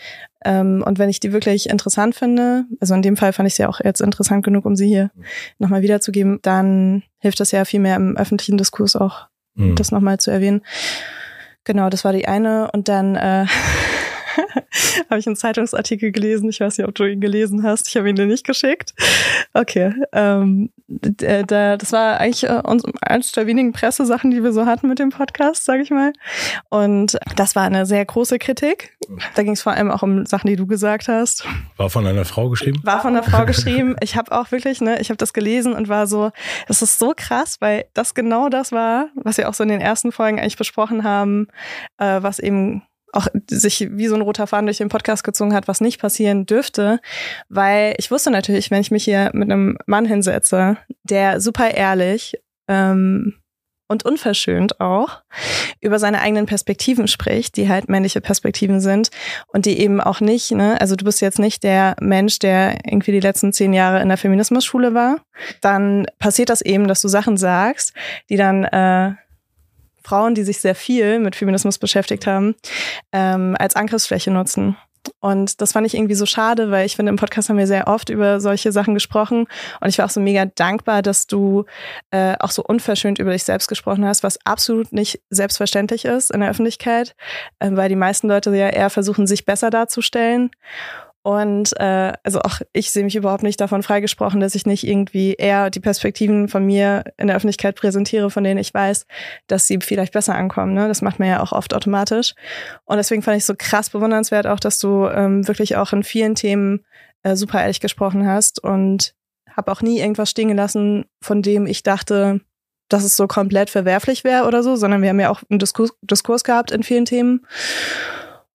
Ähm, 0.44 0.84
und 0.86 0.98
wenn 0.98 1.08
ich 1.08 1.20
die 1.20 1.32
wirklich 1.32 1.68
interessant 1.68 2.14
finde, 2.14 2.64
also 2.80 2.94
in 2.94 3.02
dem 3.02 3.16
Fall 3.16 3.32
fand 3.32 3.48
ich 3.48 3.54
sie 3.54 3.66
auch 3.66 3.80
jetzt 3.82 4.00
interessant 4.00 4.44
genug, 4.44 4.64
um 4.64 4.76
sie 4.76 4.86
hier 4.86 5.10
nochmal 5.58 5.82
wiederzugeben, 5.82 6.38
dann 6.42 7.02
hilft 7.18 7.40
das 7.40 7.50
ja 7.50 7.64
viel 7.64 7.80
mehr 7.80 7.96
im 7.96 8.16
öffentlichen 8.16 8.56
Diskurs 8.58 8.96
auch, 8.96 9.26
mhm. 9.54 9.74
das 9.74 9.90
nochmal 9.90 10.18
zu 10.18 10.30
erwähnen. 10.30 10.62
Genau, 11.64 11.90
das 11.90 12.04
war 12.04 12.12
die 12.12 12.28
eine. 12.28 12.70
Und 12.70 12.88
dann 12.88 13.16
äh, 13.16 13.46
habe 15.10 15.18
ich 15.18 15.26
einen 15.26 15.36
Zeitungsartikel 15.36 16.12
gelesen. 16.12 16.48
Ich 16.48 16.60
weiß 16.60 16.78
nicht, 16.78 16.86
ob 16.86 16.94
du 16.94 17.04
ihn 17.04 17.20
gelesen 17.20 17.62
hast. 17.62 17.88
Ich 17.88 17.96
habe 17.96 18.08
ihn 18.08 18.16
dir 18.16 18.26
nicht 18.26 18.46
geschickt. 18.46 18.94
Okay. 19.54 19.94
Ähm, 20.12 20.70
da, 20.88 21.76
das 21.76 21.92
war 21.92 22.20
eigentlich 22.20 22.44
äh, 22.44 22.62
eines 23.02 23.32
der 23.32 23.46
wenigen 23.46 23.72
Pressesachen, 23.72 24.30
die 24.30 24.42
wir 24.42 24.52
so 24.52 24.66
hatten 24.66 24.88
mit 24.88 24.98
dem 24.98 25.10
Podcast, 25.10 25.64
sage 25.64 25.82
ich 25.82 25.90
mal. 25.90 26.12
Und 26.68 27.18
das 27.34 27.56
war 27.56 27.64
eine 27.64 27.86
sehr 27.86 28.04
große 28.04 28.38
Kritik. 28.38 28.96
Da 29.34 29.42
ging 29.42 29.52
es 29.52 29.62
vor 29.62 29.72
allem 29.72 29.90
auch 29.90 30.02
um 30.02 30.26
Sachen, 30.26 30.48
die 30.48 30.56
du 30.56 30.66
gesagt 30.66 31.08
hast. 31.08 31.44
War 31.76 31.90
von 31.90 32.06
einer 32.06 32.24
Frau 32.24 32.48
geschrieben? 32.48 32.80
War 32.84 33.00
von 33.00 33.16
einer 33.16 33.22
Frau 33.22 33.44
geschrieben. 33.44 33.96
Ich 34.00 34.16
habe 34.16 34.32
auch 34.32 34.52
wirklich, 34.52 34.80
ne, 34.80 35.00
ich 35.00 35.08
habe 35.08 35.16
das 35.16 35.32
gelesen 35.32 35.72
und 35.72 35.88
war 35.88 36.06
so, 36.06 36.30
das 36.68 36.82
ist 36.82 36.98
so 36.98 37.12
krass, 37.16 37.56
weil 37.60 37.86
das 37.94 38.14
genau 38.14 38.48
das 38.48 38.72
war, 38.72 39.08
was 39.14 39.38
wir 39.38 39.48
auch 39.48 39.54
so 39.54 39.62
in 39.62 39.68
den 39.68 39.80
ersten 39.80 40.12
Folgen 40.12 40.38
eigentlich 40.38 40.56
besprochen 40.56 41.04
haben, 41.04 41.48
äh, 41.98 42.22
was 42.22 42.38
eben 42.38 42.82
auch 43.16 43.28
sich 43.50 43.88
wie 43.90 44.06
so 44.06 44.14
ein 44.14 44.20
roter 44.20 44.46
Faden 44.46 44.66
durch 44.66 44.78
den 44.78 44.88
Podcast 44.88 45.24
gezogen 45.24 45.54
hat, 45.54 45.68
was 45.68 45.80
nicht 45.80 46.00
passieren 46.00 46.46
dürfte, 46.46 47.00
weil 47.48 47.94
ich 47.98 48.10
wusste 48.10 48.30
natürlich, 48.30 48.70
wenn 48.70 48.80
ich 48.80 48.90
mich 48.90 49.04
hier 49.04 49.30
mit 49.32 49.50
einem 49.50 49.78
Mann 49.86 50.04
hinsetze, 50.04 50.76
der 51.02 51.40
super 51.40 51.70
ehrlich 51.70 52.38
ähm, 52.68 53.34
und 53.88 54.04
unverschönt 54.04 54.80
auch 54.80 55.22
über 55.80 55.98
seine 55.98 56.20
eigenen 56.20 56.46
Perspektiven 56.46 57.06
spricht, 57.06 57.56
die 57.56 57.68
halt 57.68 57.88
männliche 57.88 58.20
Perspektiven 58.20 58.80
sind 58.80 59.10
und 59.48 59.64
die 59.64 59.78
eben 59.78 60.00
auch 60.00 60.20
nicht, 60.20 60.50
ne, 60.50 60.80
also 60.80 60.96
du 60.96 61.04
bist 61.04 61.20
jetzt 61.20 61.38
nicht 61.38 61.62
der 61.62 61.94
Mensch, 62.00 62.38
der 62.38 62.78
irgendwie 62.84 63.12
die 63.12 63.20
letzten 63.20 63.52
zehn 63.52 63.72
Jahre 63.72 64.02
in 64.02 64.08
der 64.08 64.18
Feminismusschule 64.18 64.94
war, 64.94 65.20
dann 65.60 66.06
passiert 66.18 66.50
das 66.50 66.62
eben, 66.62 66.88
dass 66.88 67.00
du 67.00 67.08
Sachen 67.08 67.36
sagst, 67.36 67.92
die 68.28 68.36
dann 68.36 68.64
äh, 68.64 69.14
Frauen, 70.06 70.34
die 70.34 70.44
sich 70.44 70.60
sehr 70.60 70.74
viel 70.74 71.18
mit 71.18 71.34
Feminismus 71.34 71.78
beschäftigt 71.78 72.26
haben, 72.26 72.54
ähm, 73.12 73.56
als 73.58 73.74
Angriffsfläche 73.74 74.30
nutzen. 74.30 74.76
Und 75.20 75.60
das 75.60 75.72
fand 75.72 75.86
ich 75.86 75.94
irgendwie 75.94 76.14
so 76.14 76.26
schade, 76.26 76.70
weil 76.70 76.86
ich 76.86 76.96
finde, 76.96 77.10
im 77.10 77.16
Podcast 77.16 77.48
haben 77.48 77.58
wir 77.58 77.66
sehr 77.66 77.86
oft 77.86 78.08
über 78.08 78.40
solche 78.40 78.72
Sachen 78.72 78.94
gesprochen. 78.94 79.46
Und 79.80 79.88
ich 79.88 79.98
war 79.98 80.06
auch 80.06 80.10
so 80.10 80.20
mega 80.20 80.46
dankbar, 80.46 81.02
dass 81.02 81.26
du 81.26 81.64
äh, 82.10 82.34
auch 82.40 82.50
so 82.50 82.62
unverschönt 82.64 83.18
über 83.18 83.32
dich 83.32 83.44
selbst 83.44 83.68
gesprochen 83.68 84.04
hast, 84.04 84.22
was 84.22 84.38
absolut 84.44 84.92
nicht 84.92 85.20
selbstverständlich 85.30 86.04
ist 86.04 86.30
in 86.30 86.40
der 86.40 86.50
Öffentlichkeit, 86.50 87.14
äh, 87.58 87.70
weil 87.72 87.88
die 87.88 87.96
meisten 87.96 88.28
Leute 88.28 88.50
ja 88.56 88.68
eher 88.68 88.90
versuchen, 88.90 89.26
sich 89.26 89.44
besser 89.44 89.70
darzustellen. 89.70 90.50
Und 91.26 91.72
äh, 91.80 92.12
also 92.22 92.38
auch 92.42 92.60
ich 92.72 92.92
sehe 92.92 93.02
mich 93.02 93.16
überhaupt 93.16 93.42
nicht 93.42 93.60
davon 93.60 93.82
freigesprochen, 93.82 94.38
dass 94.38 94.54
ich 94.54 94.64
nicht 94.64 94.86
irgendwie 94.86 95.34
eher 95.34 95.70
die 95.70 95.80
Perspektiven 95.80 96.46
von 96.46 96.64
mir 96.64 97.02
in 97.16 97.26
der 97.26 97.34
Öffentlichkeit 97.34 97.74
präsentiere, 97.74 98.30
von 98.30 98.44
denen 98.44 98.60
ich 98.60 98.72
weiß, 98.72 99.06
dass 99.48 99.66
sie 99.66 99.80
vielleicht 99.82 100.12
besser 100.12 100.36
ankommen. 100.36 100.72
Ne? 100.72 100.86
Das 100.86 101.02
macht 101.02 101.18
man 101.18 101.26
ja 101.26 101.42
auch 101.42 101.50
oft 101.50 101.74
automatisch. 101.74 102.34
Und 102.84 102.98
deswegen 102.98 103.22
fand 103.22 103.38
ich 103.38 103.44
so 103.44 103.54
krass 103.58 103.90
bewundernswert 103.90 104.46
auch, 104.46 104.60
dass 104.60 104.78
du 104.78 105.08
ähm, 105.08 105.48
wirklich 105.48 105.74
auch 105.74 105.92
in 105.92 106.04
vielen 106.04 106.36
Themen 106.36 106.84
äh, 107.24 107.34
super 107.34 107.60
ehrlich 107.60 107.80
gesprochen 107.80 108.24
hast 108.24 108.62
und 108.62 109.16
habe 109.50 109.72
auch 109.72 109.82
nie 109.82 109.98
irgendwas 109.98 110.30
stehen 110.30 110.46
gelassen, 110.46 111.06
von 111.20 111.42
dem 111.42 111.66
ich 111.66 111.82
dachte, 111.82 112.40
dass 112.88 113.02
es 113.02 113.16
so 113.16 113.26
komplett 113.26 113.68
verwerflich 113.68 114.22
wäre 114.22 114.46
oder 114.46 114.62
so, 114.62 114.76
sondern 114.76 115.02
wir 115.02 115.08
haben 115.08 115.18
ja 115.18 115.30
auch 115.30 115.42
einen 115.50 115.58
Diskurs, 115.58 115.90
Diskurs 116.02 116.44
gehabt 116.44 116.70
in 116.70 116.84
vielen 116.84 117.04
Themen. 117.04 117.44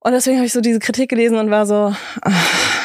Und 0.03 0.13
deswegen 0.13 0.38
habe 0.38 0.48
ich 0.48 0.53
so 0.53 0.62
diese 0.62 0.79
Kritik 0.79 1.10
gelesen 1.10 1.38
und 1.38 1.51
war 1.51 1.67
so, 1.67 1.93
ach, 2.22 2.80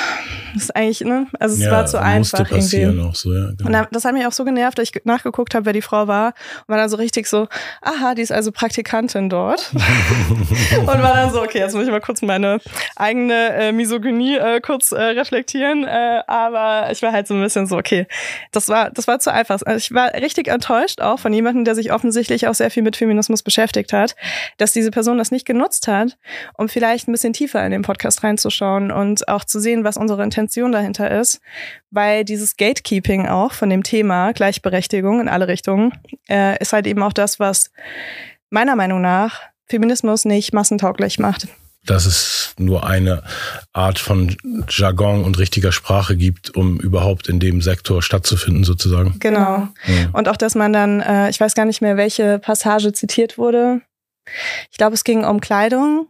das 0.54 0.64
ist 0.64 0.76
eigentlich, 0.76 1.00
ne? 1.02 1.26
Also 1.38 1.56
es 1.56 1.62
ja, 1.62 1.70
war 1.70 1.86
zu 1.86 2.00
einfach 2.00 2.50
irgendwie. 2.50 3.00
Auch 3.00 3.14
so, 3.14 3.32
ja, 3.32 3.50
genau. 3.56 3.80
Und 3.80 3.88
das 3.90 4.04
hat 4.04 4.14
mich 4.14 4.26
auch 4.26 4.32
so 4.32 4.44
genervt, 4.44 4.78
dass 4.78 4.88
ich 4.88 5.02
nachgeguckt 5.04 5.54
habe, 5.54 5.66
wer 5.66 5.72
die 5.72 5.82
Frau 5.82 6.06
war. 6.06 6.28
Und 6.66 6.68
war 6.68 6.76
dann 6.76 6.88
so 6.88 6.96
richtig 6.96 7.26
so, 7.26 7.48
aha, 7.82 8.14
die 8.14 8.22
ist 8.22 8.32
also 8.32 8.52
Praktikantin 8.52 9.28
dort. 9.28 9.72
und 10.78 10.86
war 10.86 11.14
dann 11.14 11.32
so, 11.32 11.42
okay, 11.42 11.58
jetzt 11.58 11.74
muss 11.74 11.84
ich 11.84 11.90
mal 11.90 12.00
kurz 12.00 12.22
meine 12.22 12.58
eigene 12.96 13.54
äh, 13.54 13.72
Misogynie 13.72 14.36
äh, 14.36 14.60
kurz 14.60 14.92
äh, 14.92 15.00
reflektieren. 15.00 15.84
Äh, 15.84 16.22
aber 16.26 16.90
ich 16.90 17.02
war 17.02 17.12
halt 17.12 17.26
so 17.26 17.34
ein 17.34 17.42
bisschen 17.42 17.66
so, 17.66 17.76
okay, 17.76 18.06
das 18.52 18.68
war, 18.68 18.90
das 18.90 19.06
war 19.08 19.18
zu 19.18 19.32
einfach. 19.32 19.60
Also 19.64 19.76
ich 19.76 19.92
war 19.92 20.14
richtig 20.14 20.48
enttäuscht 20.48 21.00
auch 21.00 21.18
von 21.18 21.32
jemandem, 21.32 21.64
der 21.64 21.74
sich 21.74 21.92
offensichtlich 21.92 22.48
auch 22.48 22.54
sehr 22.54 22.70
viel 22.70 22.82
mit 22.82 22.96
Feminismus 22.96 23.42
beschäftigt 23.42 23.92
hat, 23.92 24.16
dass 24.58 24.72
diese 24.72 24.90
Person 24.90 25.18
das 25.18 25.30
nicht 25.30 25.46
genutzt 25.46 25.88
hat, 25.88 26.16
um 26.56 26.68
vielleicht 26.68 27.08
ein 27.08 27.12
bisschen 27.12 27.32
tiefer 27.32 27.64
in 27.64 27.72
den 27.72 27.82
Podcast 27.82 28.22
reinzuschauen 28.22 28.90
und 28.90 29.28
auch 29.28 29.44
zu 29.44 29.60
sehen, 29.60 29.84
was 29.84 29.96
unsere 29.96 30.22
Intention 30.22 30.35
Intention 30.36 30.70
dahinter 30.70 31.10
ist, 31.10 31.40
weil 31.90 32.24
dieses 32.24 32.56
Gatekeeping 32.56 33.26
auch 33.26 33.52
von 33.52 33.70
dem 33.70 33.82
Thema 33.82 34.32
Gleichberechtigung 34.32 35.20
in 35.20 35.28
alle 35.28 35.48
Richtungen 35.48 35.92
äh, 36.28 36.60
ist 36.60 36.74
halt 36.74 36.86
eben 36.86 37.02
auch 37.02 37.14
das, 37.14 37.40
was 37.40 37.70
meiner 38.50 38.76
Meinung 38.76 39.00
nach 39.00 39.40
Feminismus 39.66 40.26
nicht 40.26 40.52
massentauglich 40.52 41.18
macht. 41.18 41.48
Dass 41.86 42.04
es 42.04 42.54
nur 42.58 42.86
eine 42.86 43.22
Art 43.72 43.98
von 43.98 44.36
Jargon 44.68 45.24
und 45.24 45.38
richtiger 45.38 45.72
Sprache 45.72 46.16
gibt, 46.16 46.54
um 46.54 46.78
überhaupt 46.80 47.28
in 47.28 47.40
dem 47.40 47.62
Sektor 47.62 48.02
stattzufinden, 48.02 48.64
sozusagen. 48.64 49.18
Genau. 49.20 49.68
Mhm. 49.86 50.10
Und 50.12 50.28
auch, 50.28 50.36
dass 50.36 50.54
man 50.54 50.72
dann, 50.72 51.00
äh, 51.00 51.30
ich 51.30 51.40
weiß 51.40 51.54
gar 51.54 51.64
nicht 51.64 51.80
mehr, 51.80 51.96
welche 51.96 52.38
Passage 52.40 52.92
zitiert 52.92 53.38
wurde. 53.38 53.80
Ich 54.70 54.76
glaube, 54.76 54.94
es 54.94 55.04
ging 55.04 55.24
um 55.24 55.40
Kleidung 55.40 56.08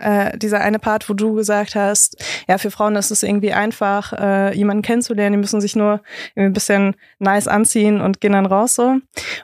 äh, 0.00 0.36
dieser 0.36 0.60
eine 0.60 0.78
Part, 0.78 1.08
wo 1.08 1.14
du 1.14 1.34
gesagt 1.34 1.74
hast, 1.74 2.16
ja, 2.48 2.58
für 2.58 2.70
Frauen 2.70 2.96
ist 2.96 3.10
es 3.10 3.22
irgendwie 3.22 3.52
einfach, 3.52 4.12
äh, 4.12 4.56
jemanden 4.56 4.82
kennenzulernen, 4.82 5.34
die 5.34 5.40
müssen 5.40 5.60
sich 5.60 5.76
nur 5.76 6.00
ein 6.36 6.52
bisschen 6.52 6.96
nice 7.18 7.48
anziehen 7.48 8.00
und 8.00 8.20
gehen 8.20 8.32
dann 8.32 8.46
raus 8.46 8.74
so. 8.74 8.96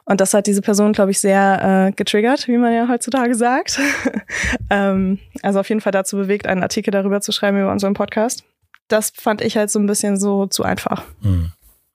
Und 0.04 0.20
das 0.20 0.34
hat 0.34 0.46
diese 0.46 0.62
Person, 0.62 0.92
glaube 0.92 1.10
ich, 1.10 1.20
sehr 1.20 1.88
äh, 1.88 1.92
getriggert, 1.92 2.48
wie 2.48 2.58
man 2.58 2.72
ja 2.72 2.88
heutzutage 2.88 3.34
sagt. 3.34 3.78
ähm, 4.70 5.18
also 5.42 5.60
auf 5.60 5.68
jeden 5.68 5.80
Fall 5.80 5.92
dazu 5.92 6.16
bewegt, 6.16 6.46
einen 6.46 6.62
Artikel 6.62 6.90
darüber 6.90 7.20
zu 7.20 7.32
schreiben 7.32 7.60
über 7.60 7.72
unseren 7.72 7.94
Podcast. 7.94 8.44
Das 8.88 9.10
fand 9.10 9.42
ich 9.42 9.56
halt 9.56 9.70
so 9.70 9.78
ein 9.78 9.86
bisschen 9.86 10.16
so 10.16 10.46
zu 10.46 10.62
einfach. 10.62 11.04
Hm. 11.22 11.52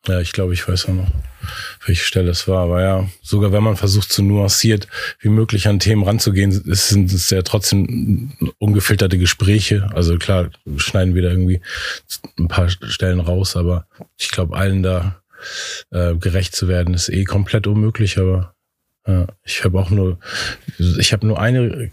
Ja, 0.08 0.20
ich 0.20 0.32
glaube, 0.32 0.54
ich 0.54 0.68
weiß 0.68 0.86
auch 0.86 0.94
noch, 0.94 1.12
welche 1.86 2.04
Stelle 2.04 2.32
es 2.32 2.48
war. 2.48 2.64
Aber 2.64 2.82
ja, 2.82 3.08
sogar 3.22 3.52
wenn 3.52 3.64
man 3.64 3.78
versucht, 3.78 4.12
so 4.12 4.24
nuanciert 4.24 4.88
wie 5.20 5.30
möglich 5.30 5.68
an 5.68 5.80
Themen 5.80 6.04
ranzugehen, 6.04 6.52
sind 6.52 7.14
es 7.14 7.30
ja 7.30 7.44
trotzdem 7.44 8.32
ungefilterte 8.58 9.20
Gespräche. 9.20 9.90
Also 9.94 10.18
klar, 10.18 10.50
schneiden 10.78 11.14
wir 11.14 11.22
da 11.22 11.30
irgendwie 11.30 11.62
ein 12.40 12.48
paar 12.48 12.70
Stellen 12.70 13.20
raus, 13.20 13.56
aber 13.56 13.86
ich 14.18 14.32
glaube, 14.32 14.58
allen 14.58 14.82
da 14.82 15.22
äh, 15.92 16.16
gerecht 16.16 16.56
zu 16.56 16.68
werden, 16.68 16.96
ist 16.96 17.10
eh 17.10 17.24
komplett 17.24 17.68
unmöglich. 17.68 18.18
Aber 18.18 18.56
ja, 19.06 19.28
ich 19.44 19.64
habe 19.64 19.80
auch 19.80 19.92
nur, 19.92 20.20
ich 20.80 21.14
habe 21.14 21.28
nur 21.28 21.40
eine 21.40 21.92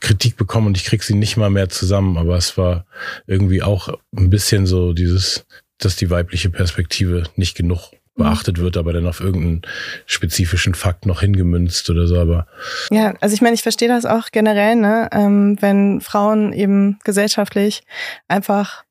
Kritik 0.00 0.36
bekommen 0.36 0.68
und 0.68 0.76
ich 0.76 0.84
krieg 0.84 1.02
sie 1.02 1.14
nicht 1.14 1.36
mal 1.36 1.50
mehr 1.50 1.68
zusammen, 1.68 2.16
aber 2.16 2.36
es 2.36 2.58
war 2.58 2.86
irgendwie 3.26 3.62
auch 3.62 3.88
ein 4.16 4.30
bisschen 4.30 4.66
so 4.66 4.92
dieses 4.92 5.46
dass 5.78 5.96
die 5.96 6.10
weibliche 6.10 6.50
Perspektive 6.50 7.24
nicht 7.36 7.56
genug 7.56 7.90
beachtet 8.16 8.58
wird, 8.58 8.76
aber 8.76 8.92
dann 8.92 9.06
auf 9.06 9.20
irgendeinen 9.20 9.62
spezifischen 10.06 10.74
Fakt 10.74 11.06
noch 11.06 11.20
hingemünzt 11.20 11.88
oder 11.90 12.06
so. 12.06 12.18
Aber 12.18 12.46
ja, 12.90 13.14
also 13.20 13.34
ich 13.34 13.42
meine, 13.42 13.54
ich 13.54 13.62
verstehe 13.62 13.88
das 13.88 14.06
auch 14.06 14.30
generell, 14.32 14.76
ne, 14.76 15.08
ähm, 15.12 15.56
wenn 15.60 16.00
Frauen 16.00 16.52
eben 16.52 16.98
gesellschaftlich 17.04 17.82
einfach 18.26 18.84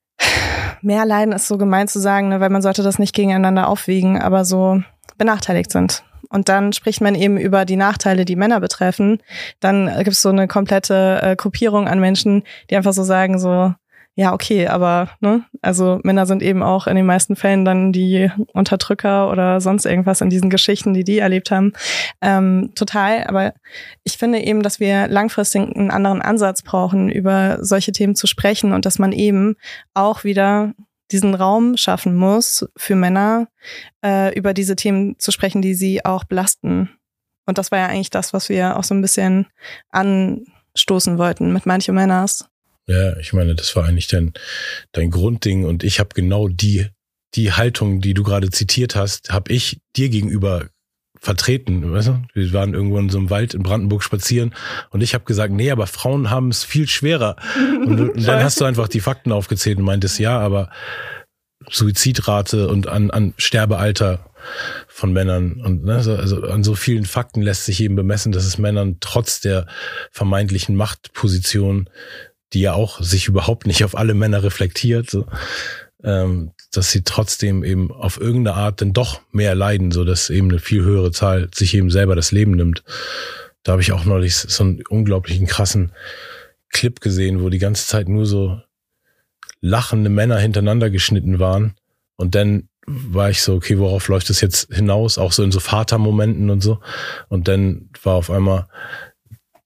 mehr 0.81 1.05
leiden, 1.05 1.33
ist 1.33 1.47
so 1.47 1.57
gemein 1.57 1.87
zu 1.87 1.99
sagen, 1.99 2.29
ne, 2.29 2.39
weil 2.39 2.49
man 2.49 2.61
sollte 2.61 2.83
das 2.83 2.99
nicht 2.99 3.15
gegeneinander 3.15 3.67
aufwiegen, 3.67 4.21
aber 4.21 4.45
so 4.45 4.81
benachteiligt 5.17 5.71
sind. 5.71 6.03
Und 6.29 6.49
dann 6.49 6.73
spricht 6.73 7.01
man 7.01 7.15
eben 7.15 7.37
über 7.37 7.65
die 7.65 7.75
Nachteile, 7.75 8.25
die 8.25 8.35
Männer 8.35 8.59
betreffen. 8.59 9.21
Dann 9.59 9.87
gibt 9.97 10.09
es 10.09 10.21
so 10.21 10.29
eine 10.29 10.47
komplette 10.47 11.19
äh, 11.21 11.35
Gruppierung 11.35 11.87
an 11.87 11.99
Menschen, 11.99 12.43
die 12.69 12.75
einfach 12.75 12.93
so 12.93 13.03
sagen, 13.03 13.39
so, 13.39 13.73
ja, 14.17 14.33
okay, 14.33 14.67
aber 14.67 15.09
ne, 15.19 15.43
also 15.61 15.99
Männer 16.03 16.25
sind 16.25 16.41
eben 16.41 16.63
auch 16.63 16.87
in 16.87 16.95
den 16.95 17.05
meisten 17.05 17.35
Fällen 17.35 17.65
dann 17.65 17.91
die 17.91 18.31
Unterdrücker 18.53 19.29
oder 19.29 19.59
sonst 19.59 19.85
irgendwas 19.85 20.21
in 20.21 20.29
diesen 20.29 20.49
Geschichten, 20.49 20.93
die 20.93 21.03
die 21.03 21.19
erlebt 21.19 21.51
haben. 21.51 21.73
Ähm, 22.21 22.71
total, 22.75 23.25
aber 23.25 23.53
ich 24.05 24.17
finde 24.17 24.39
eben, 24.39 24.63
dass 24.63 24.79
wir 24.79 25.09
langfristig 25.09 25.63
einen 25.75 25.91
anderen 25.91 26.21
Ansatz 26.21 26.61
brauchen, 26.61 27.09
über 27.09 27.57
solche 27.59 27.91
Themen 27.91 28.15
zu 28.15 28.25
sprechen 28.25 28.71
und 28.71 28.85
dass 28.85 28.99
man 28.99 29.11
eben 29.11 29.57
auch 29.93 30.23
wieder 30.23 30.73
diesen 31.11 31.35
Raum 31.35 31.75
schaffen 31.75 32.15
muss 32.15 32.65
für 32.77 32.95
Männer, 32.95 33.49
äh, 34.01 34.33
über 34.33 34.53
diese 34.53 34.77
Themen 34.77 35.19
zu 35.19 35.31
sprechen, 35.31 35.61
die 35.61 35.73
sie 35.73 36.05
auch 36.05 36.23
belasten. 36.23 36.89
Und 37.45 37.57
das 37.57 37.69
war 37.69 37.79
ja 37.79 37.87
eigentlich 37.87 38.11
das, 38.11 38.31
was 38.31 38.47
wir 38.47 38.77
auch 38.77 38.83
so 38.85 38.95
ein 38.95 39.01
bisschen 39.01 39.47
anstoßen 39.91 41.17
wollten 41.17 41.51
mit 41.51 41.65
manche 41.65 41.91
Männers. 41.91 42.49
Ja, 42.87 43.17
ich 43.17 43.33
meine, 43.33 43.55
das 43.55 43.75
war 43.75 43.85
eigentlich 43.85 44.07
dein, 44.07 44.33
dein 44.91 45.09
Grundding 45.09 45.65
und 45.65 45.83
ich 45.83 45.99
habe 45.99 46.09
genau 46.13 46.47
die, 46.47 46.87
die 47.33 47.51
Haltung, 47.51 47.99
die 47.99 48.13
du 48.13 48.23
gerade 48.23 48.49
zitiert 48.51 48.95
hast, 48.95 49.29
habe 49.29 49.51
ich 49.51 49.79
dir 49.95 50.09
gegenüber 50.09 50.67
vertreten. 51.19 51.91
Weißt 51.91 52.09
du? 52.09 52.21
Wir 52.33 52.53
waren 52.53 52.73
irgendwo 52.73 52.99
in 52.99 53.09
so 53.09 53.17
einem 53.17 53.29
Wald 53.29 53.53
in 53.53 53.63
Brandenburg 53.63 54.03
spazieren 54.03 54.53
und 54.91 55.01
ich 55.01 55.13
habe 55.13 55.25
gesagt, 55.25 55.51
nee, 55.51 55.71
aber 55.71 55.87
Frauen 55.87 56.29
haben 56.29 56.49
es 56.49 56.63
viel 56.63 56.87
schwerer. 56.87 57.35
Und, 57.57 57.99
und 58.11 58.23
dann 58.27 58.43
hast 58.43 58.61
du 58.61 58.65
einfach 58.65 58.87
die 58.87 58.99
Fakten 58.99 59.31
aufgezählt 59.31 59.79
und 59.79 59.85
meintest, 59.85 60.19
ja, 60.19 60.39
aber 60.39 60.69
Suizidrate 61.69 62.67
und 62.67 62.87
an, 62.87 63.09
an 63.09 63.33
Sterbealter 63.37 64.29
von 64.87 65.11
Männern 65.11 65.61
und 65.61 65.85
ne, 65.85 65.95
also 65.95 66.43
an 66.43 66.63
so 66.63 66.75
vielen 66.75 67.05
Fakten 67.05 67.41
lässt 67.41 67.65
sich 67.65 67.81
eben 67.81 67.95
bemessen, 67.95 68.31
dass 68.31 68.45
es 68.45 68.59
Männern 68.59 68.97
trotz 68.99 69.41
der 69.41 69.65
vermeintlichen 70.11 70.75
Machtposition 70.75 71.89
die 72.55 72.61
ja 72.61 72.73
auch 72.73 73.01
sich 73.01 73.27
überhaupt 73.27 73.67
nicht 73.67 73.83
auf 73.83 73.97
alle 73.97 74.13
Männer 74.13 74.41
reflektiert, 74.41 75.09
so, 75.09 75.25
ähm, 76.03 76.51
dass 76.71 76.89
sie 76.89 77.03
trotzdem 77.03 77.63
eben 77.63 77.91
auf 77.91 78.19
irgendeine 78.19 78.55
Art 78.55 78.81
dann 78.81 78.93
doch 78.93 79.21
mehr 79.31 79.55
leiden, 79.55 79.91
so 79.91 80.05
dass 80.05 80.29
eben 80.29 80.49
eine 80.49 80.59
viel 80.59 80.83
höhere 80.83 81.11
Zahl 81.11 81.49
sich 81.53 81.75
eben 81.75 81.91
selber 81.91 82.15
das 82.15 82.31
Leben 82.31 82.51
nimmt. 82.51 82.83
Da 83.63 83.73
habe 83.73 83.81
ich 83.81 83.91
auch 83.91 84.05
neulich 84.05 84.35
so 84.35 84.63
einen 84.63 84.81
unglaublichen 84.89 85.47
krassen 85.47 85.91
Clip 86.69 87.01
gesehen, 87.01 87.41
wo 87.41 87.49
die 87.49 87.59
ganze 87.59 87.87
Zeit 87.87 88.07
nur 88.07 88.25
so 88.25 88.61
lachende 89.59 90.09
Männer 90.09 90.37
hintereinander 90.37 90.89
geschnitten 90.89 91.39
waren. 91.39 91.75
Und 92.15 92.35
dann 92.35 92.69
war 92.87 93.31
ich 93.31 93.41
so, 93.41 93.55
okay, 93.55 93.79
worauf 93.79 94.07
läuft 94.07 94.29
es 94.29 94.39
jetzt 94.39 94.73
hinaus? 94.73 95.17
Auch 95.17 95.31
so 95.31 95.43
in 95.43 95.51
so 95.51 95.59
Vatermomenten 95.59 96.49
und 96.49 96.61
so. 96.61 96.79
Und 97.27 97.47
dann 97.47 97.89
war 98.03 98.13
auf 98.13 98.29
einmal 98.29 98.67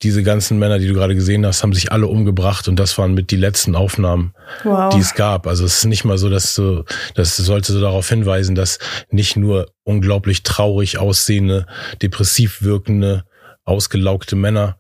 diese 0.01 0.23
ganzen 0.23 0.59
Männer, 0.59 0.79
die 0.79 0.87
du 0.87 0.93
gerade 0.93 1.15
gesehen 1.15 1.45
hast, 1.45 1.61
haben 1.61 1.73
sich 1.73 1.91
alle 1.91 2.07
umgebracht 2.07 2.67
und 2.67 2.77
das 2.77 2.97
waren 2.97 3.13
mit 3.13 3.31
die 3.31 3.35
letzten 3.35 3.75
Aufnahmen, 3.75 4.33
wow. 4.63 4.93
die 4.93 5.01
es 5.01 5.13
gab. 5.13 5.45
Also 5.45 5.65
es 5.65 5.79
ist 5.79 5.85
nicht 5.85 6.05
mal 6.05 6.17
so, 6.17 6.29
dass 6.29 6.55
du, 6.55 6.85
das 7.15 7.35
sollte 7.35 7.73
so 7.73 7.81
darauf 7.81 8.07
hinweisen, 8.07 8.55
dass 8.55 8.79
nicht 9.11 9.35
nur 9.35 9.71
unglaublich 9.83 10.43
traurig 10.43 10.99
aussehende, 10.99 11.65
depressiv 12.01 12.61
wirkende, 12.61 13.25
ausgelaugte 13.65 14.37
Männer 14.37 14.77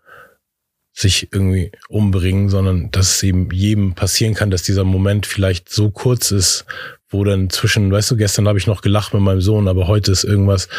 sich 0.93 1.29
irgendwie 1.33 1.71
umbringen, 1.89 2.49
sondern 2.49 2.89
dass 2.91 3.15
es 3.15 3.23
eben 3.23 3.49
jedem 3.51 3.95
passieren 3.95 4.33
kann, 4.33 4.51
dass 4.51 4.63
dieser 4.63 4.83
Moment 4.83 5.25
vielleicht 5.25 5.69
so 5.69 5.91
kurz 5.91 6.31
ist, 6.31 6.65
wo 7.09 7.23
dann 7.23 7.49
zwischen, 7.49 7.91
weißt 7.91 8.11
du, 8.11 8.17
gestern 8.17 8.47
habe 8.47 8.59
ich 8.59 8.67
noch 8.67 8.81
gelacht 8.81 9.13
mit 9.13 9.21
meinem 9.21 9.41
Sohn, 9.41 9.67
aber 9.67 9.87
heute 9.87 10.11
ist 10.11 10.23
irgendwas 10.23 10.69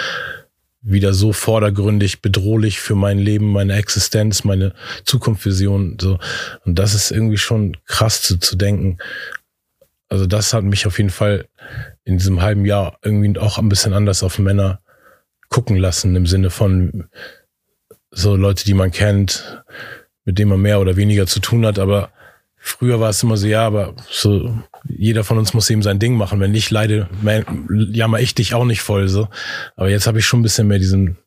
wieder 0.83 1.13
so 1.13 1.33
vordergründig 1.33 2.23
bedrohlich 2.23 2.81
für 2.81 2.95
mein 2.95 3.19
Leben, 3.19 3.53
meine 3.53 3.75
Existenz, 3.75 4.45
meine 4.45 4.75
Zukunftsvision. 5.05 5.99
So. 6.01 6.19
Und 6.65 6.79
das 6.79 6.95
ist 6.95 7.11
irgendwie 7.11 7.37
schon 7.37 7.77
krass 7.87 8.23
zu, 8.23 8.39
zu 8.39 8.57
denken. 8.57 8.99
Also 10.09 10.27
das 10.27 10.55
hat 10.55 10.65
mich 10.65 10.87
auf 10.87 10.99
jeden 10.99 11.11
Fall 11.11 11.47
in 12.05 12.19
diesem 12.19 12.43
halben 12.43 12.65
Jahr 12.65 12.99
irgendwie 13.03 13.39
auch 13.39 13.59
ein 13.59 13.69
bisschen 13.69 13.93
anders 13.93 14.23
auf 14.23 14.39
Männer 14.39 14.81
gucken 15.49 15.77
lassen, 15.77 16.17
im 16.17 16.27
Sinne 16.27 16.51
von 16.51 17.09
so 18.11 18.37
Leute, 18.37 18.65
die 18.65 18.75
man 18.75 18.91
kennt, 18.91 19.63
mit 20.25 20.39
denen 20.39 20.51
man 20.51 20.61
mehr 20.61 20.81
oder 20.81 20.97
weniger 20.97 21.27
zu 21.27 21.41
tun 21.41 21.67
hat, 21.67 21.79
aber 21.79 22.11
früher 22.57 23.01
war 23.01 23.11
es 23.11 23.23
immer 23.23 23.37
so, 23.37 23.47
ja, 23.47 23.67
aber 23.67 23.95
so 24.09 24.59
jeder 24.89 25.25
von 25.25 25.39
uns 25.39 25.55
muss 25.55 25.71
eben 25.71 25.83
sein 25.83 25.99
Ding 25.99 26.17
machen. 26.17 26.41
Wenn 26.41 26.55
ich 26.55 26.71
leide, 26.71 27.09
jammer 27.93 28.21
ich 28.21 28.35
dich 28.35 28.55
auch 28.55 28.65
nicht 28.65 28.83
voll 28.83 29.09
so. 29.09 29.29
Aber 29.77 29.89
jetzt 29.89 30.07
habe 30.07 30.19
ich 30.19 30.27
schon 30.27 30.41
ein 30.41 30.45
bisschen 30.45 30.69
mehr 30.69 30.79
diesen 30.79 31.19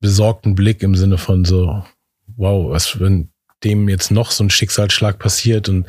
besorgten 0.00 0.54
Blick 0.54 0.82
im 0.82 0.94
Sinne 0.94 1.18
von 1.18 1.44
so, 1.44 1.84
wow, 2.36 2.70
was 2.70 3.00
wenn 3.00 3.30
dem 3.64 3.88
jetzt 3.88 4.10
noch 4.10 4.30
so 4.30 4.44
ein 4.44 4.50
Schicksalsschlag 4.50 5.18
passiert 5.18 5.68
und 5.68 5.86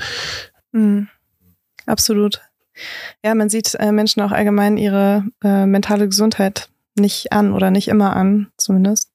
mhm. 0.72 1.08
absolut. 1.86 2.42
Ja, 3.24 3.36
man 3.36 3.50
sieht 3.50 3.76
äh, 3.76 3.92
Menschen 3.92 4.22
auch 4.22 4.32
allgemein 4.32 4.78
ihre 4.78 5.26
äh, 5.44 5.66
mentale 5.66 6.08
Gesundheit 6.08 6.70
nicht 6.96 7.32
an 7.32 7.54
oder 7.54 7.72
nicht 7.72 7.88
immer 7.88 8.16
an, 8.16 8.52
zumindest. 8.58 9.12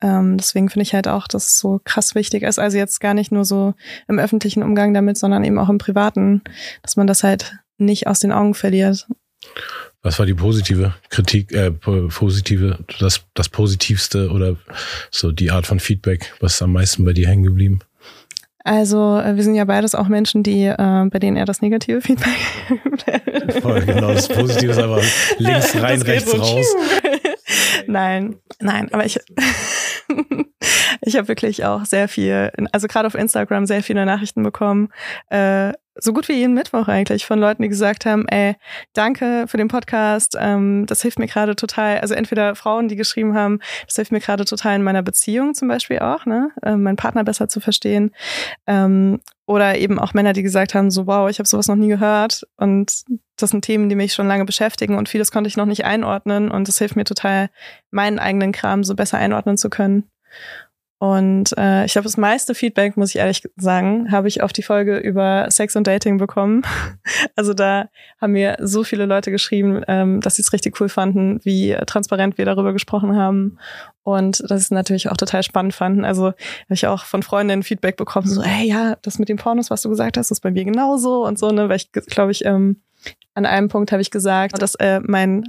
Ähm, 0.00 0.36
deswegen 0.36 0.68
finde 0.68 0.82
ich 0.82 0.94
halt 0.94 1.08
auch, 1.08 1.26
dass 1.26 1.48
es 1.48 1.58
so 1.58 1.80
krass 1.84 2.14
wichtig 2.14 2.42
ist. 2.42 2.58
Also 2.58 2.76
jetzt 2.76 3.00
gar 3.00 3.14
nicht 3.14 3.32
nur 3.32 3.44
so 3.44 3.74
im 4.06 4.18
öffentlichen 4.18 4.62
Umgang 4.62 4.94
damit, 4.94 5.18
sondern 5.18 5.44
eben 5.44 5.58
auch 5.58 5.68
im 5.68 5.78
privaten, 5.78 6.42
dass 6.82 6.96
man 6.96 7.06
das 7.06 7.22
halt 7.24 7.58
nicht 7.78 8.06
aus 8.06 8.20
den 8.20 8.32
Augen 8.32 8.54
verliert. 8.54 9.06
Was 10.02 10.18
war 10.18 10.26
die 10.26 10.34
positive 10.34 10.94
Kritik, 11.10 11.52
äh, 11.52 11.70
positive, 11.70 12.78
das, 13.00 13.22
das 13.34 13.48
Positivste 13.48 14.30
oder 14.30 14.56
so 15.10 15.32
die 15.32 15.50
Art 15.50 15.66
von 15.66 15.80
Feedback, 15.80 16.32
was 16.40 16.54
ist 16.54 16.62
am 16.62 16.72
meisten 16.72 17.04
bei 17.04 17.12
dir 17.12 17.28
hängen 17.28 17.44
geblieben? 17.44 17.80
Also 18.68 19.18
äh, 19.18 19.34
wir 19.34 19.42
sind 19.42 19.54
ja 19.54 19.64
beides 19.64 19.94
auch 19.94 20.08
Menschen, 20.08 20.42
die 20.42 20.64
äh, 20.64 21.04
bei 21.10 21.18
denen 21.18 21.36
eher 21.36 21.46
das 21.46 21.62
negative 21.62 22.00
Feedback. 22.02 22.36
Voll, 23.62 23.80
genau, 23.86 24.12
das 24.12 24.28
Positive 24.28 24.72
ist 24.72 24.78
einfach 24.78 25.02
links 25.38 25.74
rein, 25.76 26.02
rechts 26.02 26.38
raus. 26.38 26.66
nein, 27.86 28.36
nein, 28.60 28.92
aber 28.92 29.06
ich 29.06 29.18
ich 31.02 31.16
habe 31.16 31.28
wirklich 31.28 31.64
auch 31.64 31.84
sehr 31.84 32.08
viel, 32.08 32.50
also 32.72 32.88
gerade 32.88 33.06
auf 33.06 33.14
Instagram 33.14 33.66
sehr 33.66 33.82
viele 33.82 34.04
Nachrichten 34.06 34.42
bekommen, 34.42 34.88
äh, 35.30 35.72
so 36.00 36.12
gut 36.12 36.28
wie 36.28 36.34
jeden 36.34 36.54
Mittwoch 36.54 36.88
eigentlich 36.88 37.26
von 37.26 37.38
Leuten, 37.38 37.62
die 37.62 37.68
gesagt 37.68 38.06
haben, 38.06 38.26
ey, 38.28 38.54
danke 38.92 39.44
für 39.48 39.56
den 39.56 39.68
Podcast, 39.68 40.36
ähm, 40.38 40.86
das 40.86 41.02
hilft 41.02 41.18
mir 41.18 41.26
gerade 41.26 41.56
total. 41.56 41.98
Also 41.98 42.14
entweder 42.14 42.54
Frauen, 42.54 42.88
die 42.88 42.96
geschrieben 42.96 43.34
haben, 43.34 43.60
das 43.86 43.96
hilft 43.96 44.12
mir 44.12 44.20
gerade 44.20 44.44
total 44.44 44.76
in 44.76 44.82
meiner 44.82 45.02
Beziehung 45.02 45.54
zum 45.54 45.68
Beispiel 45.68 45.98
auch, 45.98 46.26
ne, 46.26 46.50
äh, 46.62 46.76
meinen 46.76 46.96
Partner 46.96 47.24
besser 47.24 47.48
zu 47.48 47.60
verstehen. 47.60 48.12
Ähm, 48.66 49.20
oder 49.46 49.78
eben 49.78 49.98
auch 49.98 50.14
Männer, 50.14 50.34
die 50.34 50.42
gesagt 50.42 50.74
haben, 50.74 50.90
so 50.90 51.06
wow, 51.06 51.28
ich 51.30 51.38
habe 51.38 51.48
sowas 51.48 51.68
noch 51.68 51.76
nie 51.76 51.88
gehört 51.88 52.46
und 52.56 53.02
das 53.36 53.50
sind 53.50 53.64
Themen, 53.64 53.88
die 53.88 53.94
mich 53.94 54.12
schon 54.12 54.28
lange 54.28 54.44
beschäftigen 54.44 54.96
und 54.96 55.08
vieles 55.08 55.32
konnte 55.32 55.48
ich 55.48 55.56
noch 55.56 55.66
nicht 55.66 55.84
einordnen 55.84 56.50
und 56.50 56.68
das 56.68 56.78
hilft 56.78 56.96
mir 56.96 57.04
total, 57.04 57.48
meinen 57.90 58.18
eigenen 58.18 58.52
Kram 58.52 58.84
so 58.84 58.94
besser 58.94 59.18
einordnen 59.18 59.56
zu 59.56 59.70
können. 59.70 60.04
Und 61.00 61.56
äh, 61.56 61.84
ich 61.84 61.92
glaube, 61.92 62.04
das 62.06 62.16
meiste 62.16 62.56
Feedback, 62.56 62.96
muss 62.96 63.10
ich 63.10 63.16
ehrlich 63.16 63.42
sagen, 63.56 64.10
habe 64.10 64.26
ich 64.26 64.42
auf 64.42 64.52
die 64.52 64.64
Folge 64.64 64.96
über 64.98 65.46
Sex 65.48 65.76
und 65.76 65.86
Dating 65.86 66.18
bekommen. 66.18 66.62
Also 67.36 67.54
da 67.54 67.88
haben 68.20 68.32
mir 68.32 68.56
so 68.60 68.82
viele 68.82 69.06
Leute 69.06 69.30
geschrieben, 69.30 69.82
ähm, 69.86 70.20
dass 70.20 70.36
sie 70.36 70.42
es 70.42 70.52
richtig 70.52 70.80
cool 70.80 70.88
fanden, 70.88 71.40
wie 71.44 71.76
transparent 71.86 72.36
wir 72.36 72.44
darüber 72.44 72.72
gesprochen 72.72 73.16
haben. 73.16 73.58
Und 74.02 74.40
dass 74.40 74.60
sie 74.60 74.64
es 74.64 74.70
natürlich 74.72 75.08
auch 75.08 75.16
total 75.16 75.42
spannend 75.44 75.72
fanden. 75.72 76.04
Also 76.04 76.26
habe 76.26 76.34
ich 76.70 76.86
auch 76.86 77.04
von 77.04 77.22
Freundinnen 77.22 77.62
Feedback 77.62 77.96
bekommen, 77.96 78.26
so, 78.26 78.42
hey, 78.42 78.66
ja, 78.66 78.96
das 79.02 79.18
mit 79.18 79.28
den 79.28 79.36
Pornos, 79.36 79.70
was 79.70 79.82
du 79.82 79.88
gesagt 79.88 80.16
hast, 80.16 80.30
ist 80.32 80.40
bei 80.40 80.50
mir 80.50 80.64
genauso 80.64 81.24
und 81.24 81.38
so, 81.38 81.50
ne? 81.50 81.68
Weil 81.68 81.76
ich, 81.76 81.92
glaube 81.92 82.32
ich, 82.32 82.44
ähm, 82.44 82.82
an 83.34 83.46
einem 83.46 83.68
Punkt 83.68 83.92
habe 83.92 84.02
ich 84.02 84.10
gesagt, 84.10 84.60
dass 84.60 84.74
äh, 84.74 85.00
mein 85.00 85.44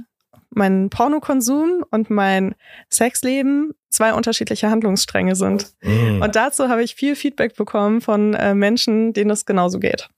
mein 0.50 0.90
Pornokonsum 0.90 1.84
und 1.90 2.10
mein 2.10 2.54
Sexleben 2.90 3.72
zwei 3.90 4.14
unterschiedliche 4.14 4.70
Handlungsstränge 4.70 5.36
sind. 5.36 5.66
Mhm. 5.82 6.22
Und 6.22 6.36
dazu 6.36 6.68
habe 6.68 6.82
ich 6.82 6.94
viel 6.94 7.16
Feedback 7.16 7.56
bekommen 7.56 8.00
von 8.00 8.34
äh, 8.34 8.54
Menschen, 8.54 9.12
denen 9.12 9.30
es 9.30 9.44
genauso 9.44 9.78
geht. 9.78 10.08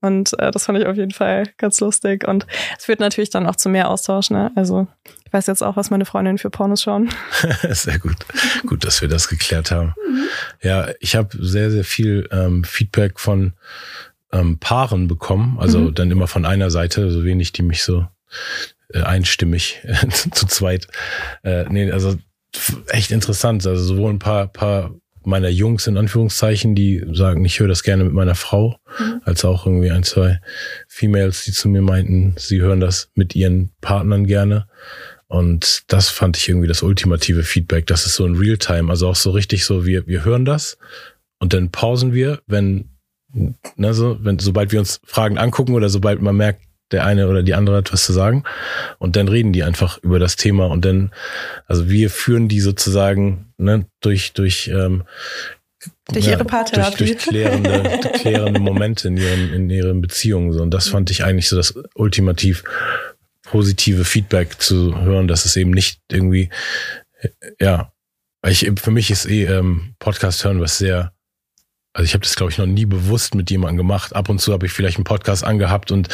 Und 0.00 0.38
äh, 0.38 0.50
das 0.50 0.66
fand 0.66 0.78
ich 0.78 0.86
auf 0.86 0.96
jeden 0.96 1.12
Fall 1.12 1.44
ganz 1.56 1.80
lustig. 1.80 2.26
Und 2.26 2.46
es 2.76 2.84
führt 2.84 3.00
natürlich 3.00 3.30
dann 3.30 3.46
auch 3.46 3.56
zu 3.56 3.68
mehr 3.68 3.88
Austausch. 3.88 4.30
Ne? 4.30 4.50
Also 4.54 4.86
ich 5.24 5.32
weiß 5.32 5.46
jetzt 5.46 5.62
auch, 5.62 5.76
was 5.76 5.90
meine 5.90 6.04
Freundinnen 6.04 6.38
für 6.38 6.50
Pornos 6.50 6.82
schauen. 6.82 7.08
sehr 7.70 7.98
gut. 7.98 8.16
Gut, 8.66 8.84
dass 8.84 9.00
wir 9.00 9.08
das 9.08 9.28
geklärt 9.28 9.70
haben. 9.70 9.94
Mhm. 10.06 10.24
Ja, 10.62 10.88
ich 11.00 11.16
habe 11.16 11.30
sehr, 11.40 11.70
sehr 11.70 11.84
viel 11.84 12.28
ähm, 12.32 12.64
Feedback 12.64 13.18
von 13.18 13.54
ähm, 14.32 14.58
Paaren 14.58 15.08
bekommen. 15.08 15.56
Also 15.58 15.78
mhm. 15.78 15.94
dann 15.94 16.10
immer 16.10 16.26
von 16.26 16.44
einer 16.44 16.70
Seite, 16.70 17.10
so 17.10 17.24
wenig, 17.24 17.52
die 17.52 17.62
mich 17.62 17.82
so 17.82 18.06
äh, 18.92 19.02
einstimmig 19.02 19.80
zu 20.32 20.46
zweit. 20.46 20.88
Äh, 21.44 21.64
nee, 21.68 21.90
also 21.90 22.16
echt 22.88 23.10
interessant. 23.10 23.66
Also 23.66 23.82
sowohl 23.82 24.10
ein 24.10 24.18
paar, 24.18 24.48
paar 24.48 24.94
meiner 25.24 25.48
Jungs 25.48 25.86
in 25.86 25.96
Anführungszeichen, 25.96 26.74
die 26.74 27.04
sagen, 27.12 27.44
ich 27.44 27.60
höre 27.60 27.68
das 27.68 27.82
gerne 27.82 28.04
mit 28.04 28.12
meiner 28.12 28.34
Frau, 28.34 28.76
mhm. 28.98 29.20
als 29.24 29.44
auch 29.44 29.66
irgendwie 29.66 29.90
ein, 29.90 30.02
zwei 30.02 30.40
Females, 30.88 31.44
die 31.44 31.52
zu 31.52 31.68
mir 31.68 31.82
meinten, 31.82 32.34
sie 32.36 32.60
hören 32.60 32.80
das 32.80 33.10
mit 33.14 33.34
ihren 33.34 33.70
Partnern 33.80 34.26
gerne. 34.26 34.66
Und 35.28 35.84
das 35.88 36.10
fand 36.10 36.36
ich 36.36 36.48
irgendwie 36.48 36.68
das 36.68 36.82
ultimative 36.82 37.42
Feedback. 37.42 37.86
Das 37.86 38.04
ist 38.04 38.16
so 38.16 38.26
in 38.26 38.36
Realtime, 38.36 38.90
also 38.90 39.08
auch 39.08 39.16
so 39.16 39.30
richtig 39.30 39.64
so, 39.64 39.86
wir, 39.86 40.06
wir 40.06 40.24
hören 40.24 40.44
das 40.44 40.76
und 41.38 41.54
dann 41.54 41.70
pausen 41.70 42.12
wir, 42.12 42.40
wenn, 42.46 42.90
ne, 43.32 43.94
so, 43.94 44.18
wenn, 44.20 44.38
sobald 44.38 44.72
wir 44.72 44.80
uns 44.80 45.00
Fragen 45.04 45.38
angucken 45.38 45.74
oder 45.74 45.88
sobald 45.88 46.20
man 46.20 46.36
merkt, 46.36 46.62
der 46.92 47.04
eine 47.04 47.28
oder 47.28 47.42
die 47.42 47.54
andere 47.54 47.76
hat 47.76 47.92
was 47.92 48.04
zu 48.04 48.12
sagen. 48.12 48.44
Und 48.98 49.16
dann 49.16 49.28
reden 49.28 49.52
die 49.52 49.64
einfach 49.64 49.98
über 49.98 50.18
das 50.18 50.36
Thema 50.36 50.66
und 50.66 50.84
dann, 50.84 51.12
also 51.66 51.88
wir 51.88 52.10
führen 52.10 52.48
die 52.48 52.60
sozusagen 52.60 53.52
ne, 53.58 53.86
durch, 54.00 54.32
durch 54.32 54.68
ähm, 54.68 55.04
durch 56.12 56.26
ja, 56.26 56.32
ihre 56.32 56.44
Paartherapie. 56.44 56.96
Durch, 56.98 57.10
durch 57.10 57.26
klärende, 57.28 58.10
klärende 58.14 58.60
Momente 58.60 59.08
in 59.08 59.16
ihren, 59.16 59.52
in 59.52 59.70
ihren 59.70 60.00
Beziehungen. 60.00 60.52
So. 60.52 60.62
Und 60.62 60.72
das 60.72 60.88
fand 60.88 61.10
ich 61.10 61.24
eigentlich 61.24 61.48
so 61.48 61.56
das 61.56 61.74
ultimativ 61.94 62.62
positive 63.42 64.04
Feedback 64.04 64.60
zu 64.60 64.96
hören, 65.00 65.28
dass 65.28 65.44
es 65.44 65.56
eben 65.56 65.72
nicht 65.72 66.00
irgendwie, 66.10 66.50
ja, 67.60 67.92
ich, 68.46 68.70
für 68.80 68.90
mich 68.90 69.10
ist 69.10 69.26
eh 69.26 69.44
ähm, 69.44 69.94
Podcast 69.98 70.44
hören 70.44 70.60
was 70.60 70.78
sehr 70.78 71.12
also 71.94 72.04
ich 72.04 72.14
habe 72.14 72.22
das, 72.22 72.36
glaube 72.36 72.50
ich, 72.50 72.58
noch 72.58 72.66
nie 72.66 72.86
bewusst 72.86 73.34
mit 73.34 73.50
jemandem 73.50 73.76
gemacht. 73.76 74.16
Ab 74.16 74.30
und 74.30 74.40
zu 74.40 74.52
habe 74.52 74.64
ich 74.64 74.72
vielleicht 74.72 74.96
einen 74.96 75.04
Podcast 75.04 75.44
angehabt 75.44 75.90
und, 75.92 76.08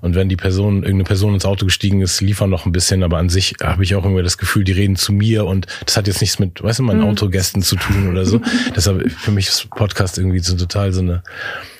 und 0.00 0.14
wenn 0.14 0.28
die 0.28 0.36
Person, 0.36 0.76
irgendeine 0.76 1.04
Person 1.04 1.34
ins 1.34 1.44
Auto 1.44 1.64
gestiegen 1.64 2.02
ist, 2.02 2.20
liefern 2.20 2.50
noch 2.50 2.66
ein 2.66 2.72
bisschen, 2.72 3.02
aber 3.02 3.18
an 3.18 3.28
sich 3.28 3.56
habe 3.60 3.82
ich 3.82 3.96
auch 3.96 4.04
irgendwie 4.04 4.22
das 4.22 4.38
Gefühl, 4.38 4.62
die 4.62 4.72
reden 4.72 4.94
zu 4.94 5.12
mir 5.12 5.44
und 5.44 5.66
das 5.86 5.96
hat 5.96 6.06
jetzt 6.06 6.20
nichts 6.20 6.38
mit, 6.38 6.62
weißt 6.62 6.78
du, 6.78 6.84
meinen 6.84 7.00
mhm. 7.00 7.08
Autogästen 7.08 7.62
zu 7.62 7.74
tun 7.74 8.08
oder 8.08 8.24
so. 8.24 8.40
Deshalb 8.76 9.10
für 9.10 9.32
mich 9.32 9.48
ist 9.48 9.70
Podcast 9.70 10.18
irgendwie 10.18 10.38
so 10.38 10.56
total 10.56 10.92
so 10.92 11.00
eine 11.00 11.24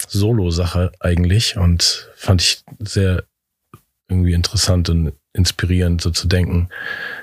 Solo-Sache 0.09 0.91
eigentlich 0.99 1.57
und 1.57 2.11
fand 2.17 2.43
ich 2.43 2.63
sehr 2.81 3.23
irgendwie 4.09 4.33
interessant 4.33 4.89
und 4.91 5.13
inspirierend, 5.33 6.01
so 6.01 6.11
zu 6.11 6.27
denken, 6.27 6.69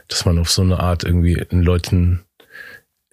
dass 0.07 0.25
man 0.25 0.39
auf 0.39 0.49
so 0.49 0.61
eine 0.61 0.79
Art 0.79 1.03
irgendwie 1.03 1.33
in 1.49 1.61
Leuten 1.61 2.23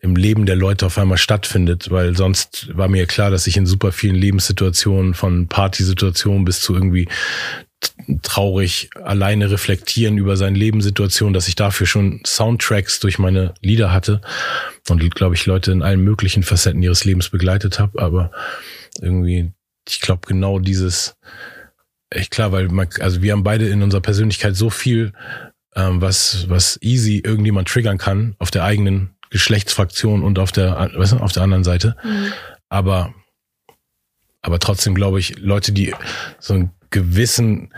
im 0.08 0.16
Leben 0.16 0.46
der 0.46 0.56
Leute 0.56 0.86
auf 0.86 0.98
einmal 0.98 1.18
stattfindet, 1.18 1.90
weil 1.90 2.16
sonst 2.16 2.76
war 2.76 2.88
mir 2.88 3.06
klar, 3.06 3.30
dass 3.30 3.46
ich 3.46 3.56
in 3.56 3.66
super 3.66 3.92
vielen 3.92 4.14
Lebenssituationen, 4.14 5.14
von 5.14 5.48
Partysituationen 5.48 6.44
bis 6.44 6.60
zu 6.60 6.74
irgendwie 6.74 7.08
traurig 8.22 8.90
alleine 8.94 9.50
reflektieren 9.50 10.18
über 10.18 10.36
seine 10.36 10.58
Lebenssituation, 10.58 11.32
dass 11.32 11.46
ich 11.46 11.54
dafür 11.54 11.86
schon 11.86 12.20
Soundtracks 12.26 12.98
durch 13.00 13.18
meine 13.18 13.54
Lieder 13.60 13.92
hatte 13.92 14.20
und 14.88 15.14
glaube 15.14 15.36
ich 15.36 15.46
Leute 15.46 15.70
in 15.70 15.82
allen 15.82 16.00
möglichen 16.00 16.42
Facetten 16.42 16.82
ihres 16.82 17.04
Lebens 17.04 17.28
begleitet 17.28 17.78
habe, 17.78 18.02
aber 18.02 18.32
irgendwie 19.00 19.52
ich 19.88 20.00
glaube 20.00 20.26
genau 20.26 20.58
dieses 20.58 21.16
echt 22.10 22.30
klar, 22.30 22.50
weil 22.50 22.68
man, 22.68 22.88
also 23.00 23.22
wir 23.22 23.32
haben 23.32 23.44
beide 23.44 23.68
in 23.68 23.82
unserer 23.82 24.00
Persönlichkeit 24.00 24.56
so 24.56 24.70
viel 24.70 25.12
ähm, 25.76 26.00
was 26.00 26.46
was 26.48 26.78
easy 26.82 27.18
irgendjemand 27.18 27.68
triggern 27.68 27.98
kann 27.98 28.34
auf 28.38 28.50
der 28.50 28.64
eigenen 28.64 29.10
Geschlechtsfraktion 29.30 30.22
und 30.22 30.38
auf 30.38 30.52
der, 30.52 30.90
weißt 30.94 31.12
du, 31.12 31.16
auf 31.18 31.32
der 31.32 31.42
anderen 31.42 31.64
Seite. 31.64 31.96
Mhm. 32.02 32.32
Aber, 32.68 33.14
aber 34.42 34.58
trotzdem 34.58 34.94
glaube 34.94 35.20
ich, 35.20 35.38
Leute, 35.38 35.72
die 35.72 35.94
so 36.38 36.54
einen 36.54 36.70
gewissen 36.90 37.72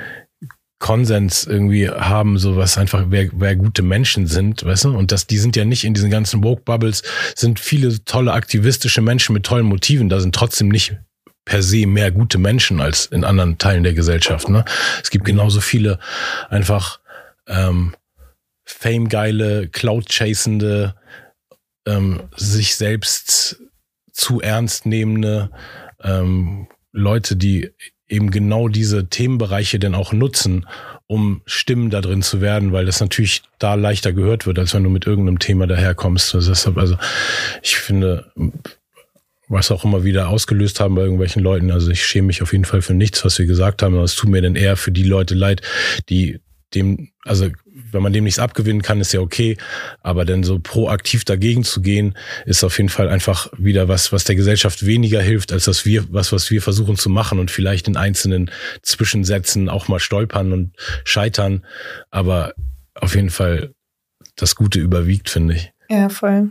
Konsens 0.80 1.44
irgendwie 1.44 1.90
haben, 1.90 2.38
so 2.38 2.56
was 2.56 2.78
einfach, 2.78 3.06
wer, 3.08 3.28
wer 3.32 3.54
gute 3.54 3.82
Menschen 3.82 4.26
sind, 4.26 4.64
weißt 4.64 4.84
du? 4.84 4.96
Und 4.96 5.12
dass 5.12 5.26
die 5.26 5.36
sind 5.36 5.54
ja 5.54 5.66
nicht 5.66 5.84
in 5.84 5.92
diesen 5.92 6.10
ganzen 6.10 6.42
Woke-Bubbles, 6.42 7.02
sind 7.36 7.60
viele 7.60 8.02
tolle 8.04 8.32
aktivistische 8.32 9.02
Menschen 9.02 9.34
mit 9.34 9.44
tollen 9.44 9.66
Motiven, 9.66 10.08
da 10.08 10.20
sind 10.20 10.34
trotzdem 10.34 10.68
nicht 10.68 10.96
per 11.44 11.62
se 11.62 11.86
mehr 11.86 12.10
gute 12.10 12.38
Menschen 12.38 12.80
als 12.80 13.06
in 13.06 13.24
anderen 13.24 13.58
Teilen 13.58 13.82
der 13.82 13.92
Gesellschaft. 13.92 14.48
Ne? 14.48 14.64
Es 15.02 15.10
gibt 15.10 15.26
genauso 15.26 15.60
viele 15.60 15.98
einfach 16.48 17.00
ähm, 17.46 17.94
Fame-geile, 18.64 19.68
Cloud-chasende, 19.68 20.94
ähm, 21.86 22.22
sich 22.36 22.76
selbst 22.76 23.62
zu 24.12 24.40
ernst 24.40 24.86
nehmende 24.86 25.50
ähm, 26.02 26.68
Leute, 26.92 27.36
die 27.36 27.70
eben 28.08 28.30
genau 28.30 28.68
diese 28.68 29.08
Themenbereiche 29.08 29.78
denn 29.78 29.94
auch 29.94 30.12
nutzen, 30.12 30.66
um 31.06 31.42
Stimmen 31.46 31.90
da 31.90 32.00
drin 32.00 32.22
zu 32.22 32.40
werden, 32.40 32.72
weil 32.72 32.84
das 32.84 33.00
natürlich 33.00 33.42
da 33.58 33.74
leichter 33.74 34.12
gehört 34.12 34.46
wird, 34.46 34.58
als 34.58 34.74
wenn 34.74 34.84
du 34.84 34.90
mit 34.90 35.06
irgendeinem 35.06 35.38
Thema 35.38 35.66
daherkommst. 35.66 36.34
Deshalb, 36.34 36.76
also 36.76 36.96
ich 37.62 37.76
finde, 37.76 38.32
was 39.48 39.70
auch 39.70 39.84
immer 39.84 40.04
wieder 40.04 40.28
ausgelöst 40.28 40.80
haben 40.80 40.94
bei 40.94 41.02
irgendwelchen 41.02 41.42
Leuten, 41.42 41.70
also 41.70 41.90
ich 41.90 42.04
schäme 42.04 42.28
mich 42.28 42.42
auf 42.42 42.52
jeden 42.52 42.64
Fall 42.64 42.82
für 42.82 42.94
nichts, 42.94 43.24
was 43.24 43.38
wir 43.38 43.46
gesagt 43.46 43.82
haben, 43.82 43.94
aber 43.94 44.04
es 44.04 44.14
tut 44.14 44.30
mir 44.30 44.42
denn 44.42 44.56
eher 44.56 44.76
für 44.76 44.92
die 44.92 45.04
Leute 45.04 45.34
leid, 45.34 45.62
die 46.08 46.40
dem, 46.74 47.10
also 47.24 47.48
wenn 47.92 48.02
man 48.02 48.12
dem 48.12 48.24
nichts 48.24 48.38
abgewinnen 48.38 48.82
kann, 48.82 49.00
ist 49.00 49.12
ja 49.12 49.20
okay. 49.20 49.56
Aber 50.02 50.24
dann 50.24 50.42
so 50.42 50.58
proaktiv 50.58 51.24
dagegen 51.24 51.64
zu 51.64 51.80
gehen, 51.80 52.16
ist 52.46 52.64
auf 52.64 52.76
jeden 52.78 52.88
Fall 52.88 53.08
einfach 53.08 53.50
wieder 53.56 53.88
was, 53.88 54.12
was 54.12 54.24
der 54.24 54.36
Gesellschaft 54.36 54.84
weniger 54.84 55.20
hilft, 55.20 55.52
als 55.52 55.64
das 55.64 55.84
wir, 55.84 56.04
was, 56.12 56.32
was 56.32 56.50
wir 56.50 56.62
versuchen 56.62 56.96
zu 56.96 57.10
machen 57.10 57.38
und 57.38 57.50
vielleicht 57.50 57.88
in 57.88 57.96
einzelnen 57.96 58.50
Zwischensätzen 58.82 59.68
auch 59.68 59.88
mal 59.88 60.00
stolpern 60.00 60.52
und 60.52 60.72
scheitern. 61.04 61.64
Aber 62.10 62.54
auf 62.94 63.14
jeden 63.14 63.30
Fall 63.30 63.74
das 64.36 64.54
Gute 64.54 64.80
überwiegt, 64.80 65.30
finde 65.30 65.54
ich. 65.54 65.72
Ja, 65.88 66.08
voll. 66.08 66.50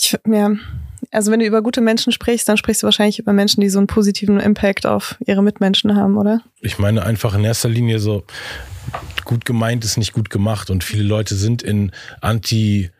Ich, 0.00 0.16
ja, 0.26 0.50
also 1.12 1.30
wenn 1.30 1.40
du 1.40 1.46
über 1.46 1.62
gute 1.62 1.80
Menschen 1.80 2.12
sprichst, 2.12 2.48
dann 2.48 2.56
sprichst 2.56 2.82
du 2.82 2.86
wahrscheinlich 2.86 3.18
über 3.18 3.32
Menschen, 3.32 3.60
die 3.60 3.68
so 3.68 3.78
einen 3.78 3.86
positiven 3.86 4.40
Impact 4.40 4.86
auf 4.86 5.16
ihre 5.24 5.42
Mitmenschen 5.42 5.94
haben, 5.94 6.16
oder? 6.16 6.40
Ich 6.60 6.78
meine 6.78 7.04
einfach 7.04 7.34
in 7.34 7.44
erster 7.44 7.68
Linie 7.68 7.98
so, 7.98 8.24
gut 9.24 9.44
gemeint 9.44 9.84
ist 9.84 9.98
nicht 9.98 10.12
gut 10.12 10.30
gemacht 10.30 10.70
und 10.70 10.82
viele 10.82 11.04
Leute 11.04 11.36
sind 11.36 11.62
in 11.62 11.92
Anti- 12.20 12.90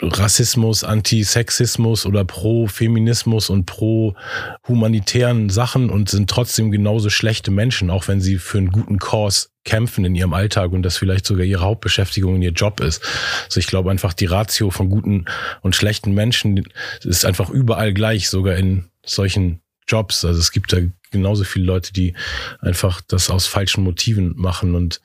Rassismus, 0.00 0.82
Antisexismus 0.82 2.06
oder 2.06 2.24
pro-Feminismus 2.24 3.50
und 3.50 3.66
pro-humanitären 3.66 5.48
Sachen 5.48 5.90
und 5.90 6.08
sind 6.08 6.28
trotzdem 6.28 6.72
genauso 6.72 7.08
schlechte 7.08 7.50
Menschen, 7.50 7.90
auch 7.90 8.08
wenn 8.08 8.20
sie 8.20 8.38
für 8.38 8.58
einen 8.58 8.72
guten 8.72 8.98
Kurs 8.98 9.51
kämpfen 9.64 10.04
in 10.04 10.14
ihrem 10.14 10.32
Alltag 10.32 10.72
und 10.72 10.82
das 10.82 10.96
vielleicht 10.96 11.24
sogar 11.24 11.44
ihre 11.44 11.62
Hauptbeschäftigung 11.62 12.36
in 12.36 12.42
ihr 12.42 12.52
Job 12.52 12.80
ist. 12.80 13.02
Also 13.44 13.60
ich 13.60 13.66
glaube 13.66 13.90
einfach, 13.90 14.12
die 14.12 14.26
Ratio 14.26 14.70
von 14.70 14.88
guten 14.88 15.26
und 15.60 15.76
schlechten 15.76 16.12
Menschen 16.14 16.64
ist 17.02 17.24
einfach 17.24 17.50
überall 17.50 17.92
gleich, 17.92 18.28
sogar 18.28 18.56
in 18.56 18.86
solchen 19.04 19.60
Jobs. 19.86 20.24
Also 20.24 20.40
es 20.40 20.52
gibt 20.52 20.72
da 20.72 20.78
genauso 21.10 21.44
viele 21.44 21.66
Leute, 21.66 21.92
die 21.92 22.14
einfach 22.60 23.00
das 23.02 23.30
aus 23.30 23.46
falschen 23.46 23.84
Motiven 23.84 24.34
machen 24.36 24.74
und, 24.74 25.00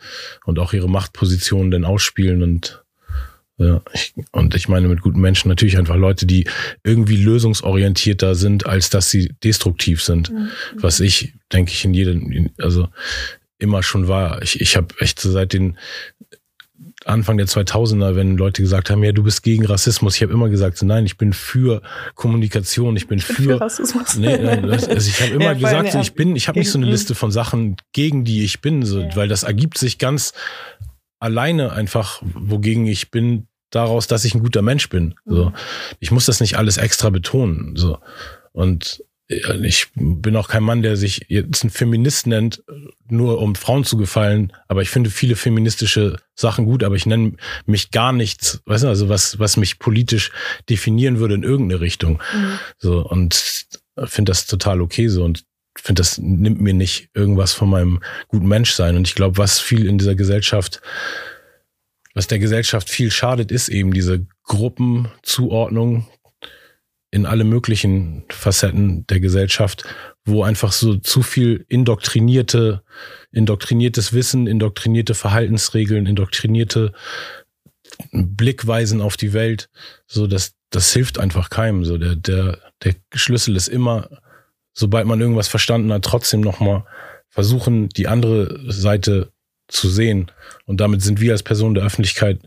und 0.45 0.59
auch 0.59 0.73
ihre 0.73 0.89
Machtpositionen 0.89 1.71
dann 1.71 1.85
ausspielen 1.85 2.41
und 2.41 2.83
ja, 3.59 3.81
ich, 3.91 4.13
und 4.31 4.53
ich 4.53 4.67
meine 4.67 4.87
mit 4.87 5.01
guten 5.01 5.19
Menschen 5.19 5.49
natürlich 5.49 5.79
einfach 5.79 5.95
Leute, 5.95 6.27
die 6.27 6.47
irgendwie 6.83 7.17
lösungsorientierter 7.17 8.35
sind, 8.35 8.67
als 8.67 8.91
dass 8.91 9.09
sie 9.09 9.33
destruktiv 9.43 10.03
sind. 10.03 10.31
Mhm. 10.31 10.49
Was 10.75 10.99
ich, 10.99 11.33
denke 11.51 11.71
ich, 11.71 11.83
in 11.83 11.95
jedem, 11.95 12.51
also 12.59 12.87
immer 13.59 13.83
schon 13.83 14.07
war. 14.07 14.41
Ich, 14.41 14.61
ich 14.61 14.77
habe 14.77 14.87
echt 14.99 15.19
seit 15.19 15.53
den 15.53 15.77
Anfang 17.05 17.37
der 17.37 17.47
2000er, 17.47 18.15
wenn 18.15 18.37
Leute 18.37 18.61
gesagt 18.61 18.89
haben, 18.89 19.03
ja, 19.03 19.11
du 19.11 19.23
bist 19.23 19.41
gegen 19.41 19.65
Rassismus. 19.65 20.15
Ich 20.15 20.21
habe 20.23 20.33
immer 20.33 20.49
gesagt, 20.49 20.81
nein, 20.83 21.05
ich 21.05 21.17
bin 21.17 21.31
für 21.31 21.81
Kommunikation, 22.15 22.97
ich 22.97 23.07
bin, 23.07 23.19
ich 23.19 23.27
bin 23.27 23.35
für, 23.35 23.43
für, 23.43 23.61
Rassismus. 23.61 24.15
Nee, 24.15 24.35
also 24.35 24.91
ich 24.91 25.21
habe 25.21 25.31
immer 25.35 25.45
ja, 25.45 25.53
gesagt, 25.53 25.95
ich 25.95 26.13
bin, 26.13 26.35
ich 26.35 26.47
habe 26.47 26.59
nicht 26.59 26.71
so 26.71 26.77
eine 26.77 26.87
Liste 26.87 27.15
von 27.15 27.31
Sachen, 27.31 27.77
gegen 27.93 28.25
die 28.25 28.43
ich 28.43 28.61
bin, 28.61 28.83
so, 28.83 29.01
ja. 29.01 29.15
weil 29.15 29.27
das 29.27 29.43
ergibt 29.43 29.77
sich 29.77 29.97
ganz 29.97 30.33
alleine 31.19 31.71
einfach, 31.71 32.21
wogegen 32.21 32.85
ich 32.87 33.09
bin, 33.09 33.47
daraus, 33.69 34.07
dass 34.07 34.23
ich 34.25 34.33
ein 34.33 34.41
guter 34.41 34.61
Mensch 34.61 34.89
bin. 34.89 35.15
So, 35.25 35.45
mhm. 35.45 35.53
ich 35.99 36.11
muss 36.11 36.25
das 36.25 36.39
nicht 36.39 36.57
alles 36.57 36.77
extra 36.77 37.09
betonen. 37.09 37.75
So 37.75 37.99
und 38.57 39.03
ich 39.29 39.87
bin 39.95 40.35
auch 40.37 40.47
kein 40.47 40.63
Mann, 40.63 40.81
der 40.81 40.95
sich 40.95 41.25
jetzt 41.27 41.63
ein 41.63 41.69
Feminist 41.69 42.27
nennt, 42.27 42.63
nur 43.09 43.41
um 43.41 43.55
Frauen 43.55 43.83
zu 43.83 43.97
gefallen. 43.97 44.53
Aber 44.67 44.81
ich 44.81 44.89
finde 44.89 45.09
viele 45.09 45.35
feministische 45.35 46.17
Sachen 46.33 46.65
gut, 46.65 46.83
aber 46.83 46.95
ich 46.95 47.05
nenne 47.05 47.33
mich 47.65 47.91
gar 47.91 48.13
nichts, 48.13 48.61
weißt 48.65 48.85
du, 48.85 48.87
also 48.87 49.09
was, 49.09 49.37
was 49.37 49.57
mich 49.57 49.79
politisch 49.79 50.31
definieren 50.69 51.19
würde 51.19 51.35
in 51.35 51.43
irgendeine 51.43 51.81
Richtung. 51.81 52.21
Mhm. 52.33 52.59
So, 52.77 53.05
und 53.05 53.65
finde 54.05 54.31
das 54.31 54.45
total 54.45 54.81
okay 54.81 55.07
so 55.07 55.23
und 55.23 55.43
finde, 55.75 56.01
das 56.01 56.17
nimmt 56.17 56.61
mir 56.61 56.73
nicht 56.73 57.09
irgendwas 57.13 57.53
von 57.53 57.69
meinem 57.69 57.99
guten 58.27 58.47
Menschsein. 58.47 58.95
Und 58.95 59.07
ich 59.07 59.15
glaube, 59.15 59.37
was 59.37 59.59
viel 59.59 59.87
in 59.87 59.97
dieser 59.97 60.15
Gesellschaft, 60.15 60.81
was 62.13 62.27
der 62.27 62.39
Gesellschaft 62.39 62.89
viel 62.89 63.11
schadet, 63.11 63.51
ist 63.51 63.69
eben 63.69 63.93
diese 63.93 64.25
Gruppenzuordnung, 64.43 66.07
in 67.09 67.25
alle 67.25 67.43
möglichen 67.43 68.25
Facetten 68.29 69.07
der 69.07 69.19
Gesellschaft, 69.19 69.85
wo 70.25 70.43
einfach 70.43 70.71
so 70.71 70.95
zu 70.95 71.21
viel 71.23 71.65
indoktrinierte, 71.69 72.83
indoktriniertes 73.31 74.13
Wissen, 74.13 74.45
indoktrinierte 74.45 75.13
Verhaltensregeln, 75.13 76.05
indoktrinierte 76.05 76.91
Blickweisen 78.11 79.01
auf 79.01 79.15
die 79.15 79.33
Welt, 79.33 79.69
so 80.05 80.27
dass 80.27 80.55
das 80.69 80.91
hilft 80.91 81.17
einfach 81.17 81.49
keinem. 81.49 81.85
So 81.85 81.97
der 81.97 82.15
der 82.15 82.59
der 82.83 82.95
Schlüssel 83.13 83.55
ist 83.55 83.69
immer, 83.69 84.09
sobald 84.73 85.07
man 85.07 85.21
irgendwas 85.21 85.47
verstanden 85.47 85.93
hat, 85.93 86.03
trotzdem 86.03 86.41
nochmal 86.41 86.85
versuchen, 87.29 87.89
die 87.89 88.07
andere 88.07 88.71
Seite 88.71 89.31
zu 89.67 89.89
sehen. 89.89 90.31
Und 90.65 90.81
damit 90.81 91.01
sind 91.01 91.21
wir 91.21 91.31
als 91.31 91.43
Person 91.43 91.73
der 91.73 91.83
Öffentlichkeit 91.85 92.39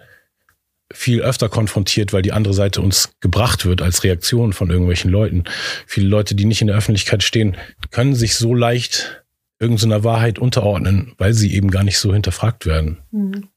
viel 0.92 1.20
öfter 1.20 1.48
konfrontiert, 1.48 2.12
weil 2.12 2.22
die 2.22 2.32
andere 2.32 2.54
Seite 2.54 2.80
uns 2.80 3.12
gebracht 3.20 3.64
wird 3.64 3.82
als 3.82 4.02
Reaktion 4.02 4.52
von 4.52 4.70
irgendwelchen 4.70 5.10
Leuten. 5.10 5.44
Viele 5.86 6.08
Leute, 6.08 6.34
die 6.34 6.44
nicht 6.44 6.60
in 6.60 6.66
der 6.66 6.76
Öffentlichkeit 6.76 7.22
stehen, 7.22 7.56
können 7.90 8.14
sich 8.14 8.34
so 8.34 8.54
leicht 8.54 9.24
irgendeiner 9.58 10.04
Wahrheit 10.04 10.38
unterordnen, 10.38 11.12
weil 11.18 11.32
sie 11.32 11.54
eben 11.54 11.70
gar 11.70 11.84
nicht 11.84 11.98
so 11.98 12.12
hinterfragt 12.12 12.66
werden. 12.66 12.98
Mhm. 13.10 13.48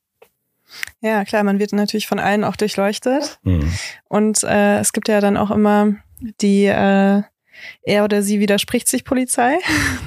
Ja, 1.01 1.23
klar, 1.23 1.43
man 1.43 1.59
wird 1.59 1.71
natürlich 1.71 2.07
von 2.07 2.19
allen 2.19 2.43
auch 2.43 2.55
durchleuchtet. 2.55 3.39
Mhm. 3.43 3.71
Und 4.09 4.43
äh, 4.43 4.79
es 4.79 4.93
gibt 4.93 5.07
ja 5.07 5.21
dann 5.21 5.37
auch 5.37 5.51
immer 5.51 5.95
die 6.41 6.65
äh, 6.65 7.23
er 7.83 8.03
oder 8.03 8.21
sie 8.21 8.39
widerspricht 8.39 8.87
sich 8.87 9.03
Polizei. 9.03 9.57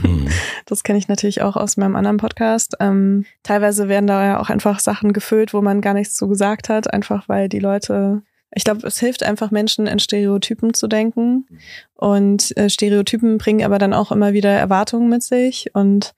Hm. 0.02 0.28
Das 0.68 0.82
kenne 0.82 0.98
ich 0.98 1.06
natürlich 1.06 1.42
auch 1.42 1.54
aus 1.54 1.76
meinem 1.76 1.94
anderen 1.94 2.16
Podcast. 2.16 2.74
Ähm, 2.80 3.24
teilweise 3.44 3.88
werden 3.88 4.08
da 4.08 4.24
ja 4.24 4.40
auch 4.40 4.50
einfach 4.50 4.80
Sachen 4.80 5.12
gefüllt, 5.12 5.54
wo 5.54 5.62
man 5.62 5.80
gar 5.80 5.94
nichts 5.94 6.16
zu 6.16 6.26
gesagt 6.26 6.68
hat, 6.68 6.92
einfach 6.92 7.28
weil 7.28 7.48
die 7.48 7.60
Leute 7.60 8.22
ich 8.56 8.64
glaube, 8.64 8.86
es 8.86 8.98
hilft 8.98 9.22
einfach 9.22 9.50
Menschen 9.50 9.86
in 9.86 9.98
Stereotypen 9.98 10.72
zu 10.72 10.88
denken. 10.88 11.46
Und 11.94 12.56
äh, 12.56 12.70
Stereotypen 12.70 13.38
bringen 13.38 13.64
aber 13.64 13.78
dann 13.78 13.92
auch 13.92 14.10
immer 14.10 14.32
wieder 14.32 14.50
Erwartungen 14.50 15.08
mit 15.08 15.22
sich. 15.22 15.70
Und 15.74 16.14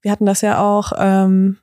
wir 0.00 0.10
hatten 0.10 0.24
das 0.24 0.40
ja 0.40 0.60
auch, 0.60 0.92
ähm, 0.96 1.58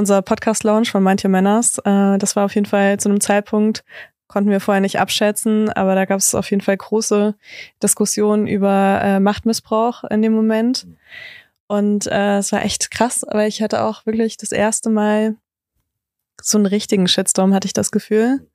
unser 0.00 0.22
Podcast-Launch 0.22 0.90
von 0.90 1.02
Manche 1.02 1.28
Männers. 1.28 1.78
Äh, 1.78 2.18
das 2.18 2.34
war 2.34 2.46
auf 2.46 2.54
jeden 2.54 2.66
Fall 2.66 2.98
zu 2.98 3.08
einem 3.08 3.20
Zeitpunkt, 3.20 3.84
konnten 4.30 4.50
wir 4.50 4.60
vorher 4.60 4.80
nicht 4.80 5.00
abschätzen, 5.00 5.70
aber 5.70 5.96
da 5.96 6.04
gab 6.04 6.20
es 6.20 6.36
auf 6.36 6.48
jeden 6.50 6.62
Fall 6.62 6.76
große 6.76 7.34
Diskussionen 7.82 8.46
über 8.46 9.00
äh, 9.02 9.18
Machtmissbrauch 9.18 10.04
in 10.04 10.22
dem 10.22 10.32
Moment. 10.32 10.86
Und 11.66 12.06
äh, 12.06 12.38
es 12.38 12.52
war 12.52 12.64
echt 12.64 12.92
krass, 12.92 13.26
weil 13.28 13.48
ich 13.48 13.60
hatte 13.60 13.82
auch 13.82 14.06
wirklich 14.06 14.36
das 14.36 14.52
erste 14.52 14.88
Mal 14.88 15.34
so 16.40 16.58
einen 16.58 16.66
richtigen 16.66 17.08
Shitstorm, 17.08 17.52
hatte 17.52 17.66
ich 17.66 17.72
das 17.72 17.90
Gefühl, 17.90 18.46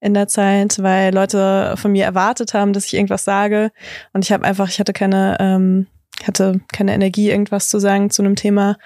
in 0.00 0.14
der 0.14 0.28
Zeit, 0.28 0.82
weil 0.82 1.14
Leute 1.14 1.74
von 1.76 1.92
mir 1.92 2.06
erwartet 2.06 2.54
haben, 2.54 2.72
dass 2.72 2.86
ich 2.86 2.94
irgendwas 2.94 3.24
sage. 3.24 3.70
Und 4.14 4.24
ich 4.24 4.32
habe 4.32 4.46
einfach, 4.46 4.70
ich 4.70 4.80
hatte 4.80 4.94
keine, 4.94 5.36
ähm, 5.40 5.86
hatte 6.24 6.60
keine 6.72 6.94
Energie, 6.94 7.30
irgendwas 7.30 7.68
zu 7.68 7.78
sagen 7.78 8.08
zu 8.08 8.22
einem 8.22 8.34
Thema. 8.34 8.78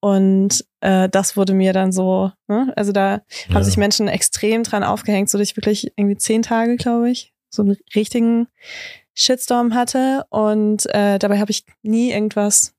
Und 0.00 0.64
äh, 0.80 1.08
das 1.08 1.36
wurde 1.36 1.52
mir 1.52 1.72
dann 1.72 1.92
so, 1.92 2.32
ne? 2.48 2.72
also 2.76 2.90
da 2.92 3.20
ja. 3.48 3.54
haben 3.54 3.64
sich 3.64 3.76
Menschen 3.76 4.08
extrem 4.08 4.62
dran 4.62 4.82
aufgehängt, 4.82 5.28
so 5.28 5.38
dass 5.38 5.48
ich 5.48 5.56
wirklich 5.56 5.92
irgendwie 5.96 6.16
zehn 6.16 6.42
Tage, 6.42 6.76
glaube 6.76 7.10
ich, 7.10 7.34
so 7.50 7.62
einen 7.62 7.76
richtigen 7.94 8.48
Shitstorm 9.14 9.74
hatte. 9.74 10.24
Und 10.30 10.86
äh, 10.94 11.18
dabei 11.18 11.38
habe 11.38 11.50
ich 11.50 11.64
nie 11.82 12.12
irgendwas 12.12 12.74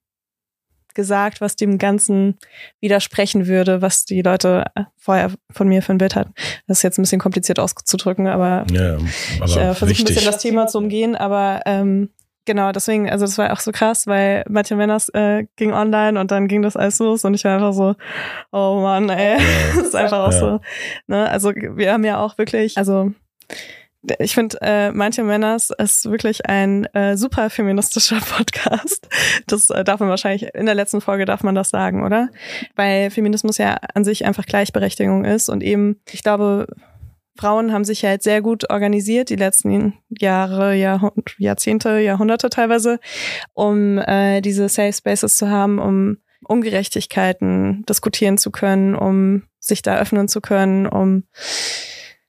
gesagt, 0.93 1.41
was 1.41 1.55
dem 1.55 1.77
Ganzen 1.77 2.37
widersprechen 2.79 3.47
würde, 3.47 3.81
was 3.81 4.05
die 4.05 4.21
Leute 4.21 4.65
vorher 4.97 5.31
von 5.49 5.67
mir 5.67 5.81
für 5.81 5.93
ein 5.93 5.97
Bild 5.97 6.15
hatten. 6.15 6.33
Das 6.67 6.79
ist 6.79 6.83
jetzt 6.83 6.97
ein 6.97 7.03
bisschen 7.03 7.21
kompliziert 7.21 7.59
auszudrücken, 7.59 8.27
aber, 8.27 8.65
Ja, 8.71 8.95
aber 8.95 9.45
ich 9.45 9.57
äh, 9.57 9.73
versuche 9.73 10.01
ein 10.01 10.05
bisschen 10.05 10.25
das 10.25 10.39
Thema 10.39 10.67
zu 10.67 10.79
umgehen, 10.79 11.15
aber 11.15 11.61
ähm, 11.65 12.09
genau, 12.51 12.73
deswegen, 12.73 13.09
also 13.09 13.25
das 13.25 13.37
war 13.37 13.53
auch 13.53 13.61
so 13.61 13.71
krass, 13.71 14.07
weil 14.07 14.43
Martin 14.49 14.77
Männers 14.77 15.07
äh, 15.09 15.45
ging 15.55 15.71
online 15.71 16.19
und 16.19 16.31
dann 16.31 16.49
ging 16.49 16.61
das 16.61 16.75
alles 16.75 16.99
los 16.99 17.23
und 17.23 17.33
ich 17.33 17.45
war 17.45 17.53
einfach 17.55 17.71
so, 17.71 17.95
oh 18.51 18.81
Mann, 18.81 19.09
ey, 19.09 19.37
das 19.75 19.87
ist 19.87 19.95
einfach 19.95 20.19
auch 20.27 20.33
Ja. 20.33 20.39
so. 20.39 20.59
Ne? 21.07 21.29
Also 21.29 21.53
wir 21.55 21.93
haben 21.93 22.03
ja 22.03 22.19
auch 22.19 22.37
wirklich, 22.37 22.77
also 22.77 23.11
ich 24.19 24.33
finde, 24.33 24.57
äh, 24.61 24.91
manche 24.91 25.23
Männers 25.23 25.69
ist 25.77 26.09
wirklich 26.09 26.47
ein 26.49 26.85
äh, 26.93 27.15
super 27.15 27.49
feministischer 27.49 28.19
Podcast. 28.37 29.07
Das 29.47 29.69
äh, 29.69 29.83
darf 29.83 29.99
man 29.99 30.09
wahrscheinlich, 30.09 30.53
in 30.55 30.65
der 30.65 30.75
letzten 30.75 30.99
Folge 31.01 31.25
darf 31.25 31.43
man 31.43 31.55
das 31.55 31.69
sagen, 31.69 32.03
oder? 32.03 32.29
Weil 32.75 33.11
Feminismus 33.11 33.59
ja 33.59 33.77
an 33.93 34.03
sich 34.03 34.25
einfach 34.25 34.45
Gleichberechtigung 34.45 35.23
ist 35.23 35.47
und 35.49 35.61
eben, 35.61 36.01
ich 36.11 36.23
glaube, 36.23 36.67
Frauen 37.37 37.71
haben 37.71 37.85
sich 37.85 38.03
halt 38.03 38.23
sehr 38.23 38.41
gut 38.41 38.69
organisiert, 38.69 39.29
die 39.29 39.35
letzten 39.35 39.93
Jahre, 40.09 40.75
Jahrhund 40.75 41.35
Jahrzehnte, 41.37 41.99
Jahrhunderte 41.99 42.49
teilweise, 42.49 42.99
um 43.53 43.97
äh, 43.97 44.41
diese 44.41 44.67
Safe 44.69 44.93
Spaces 44.93 45.37
zu 45.37 45.49
haben, 45.49 45.79
um 45.79 46.17
Ungerechtigkeiten 46.45 47.85
diskutieren 47.87 48.37
zu 48.37 48.51
können, 48.51 48.95
um 48.95 49.43
sich 49.59 49.81
da 49.81 49.97
öffnen 49.97 50.27
zu 50.27 50.41
können, 50.41 50.87
um 50.87 51.23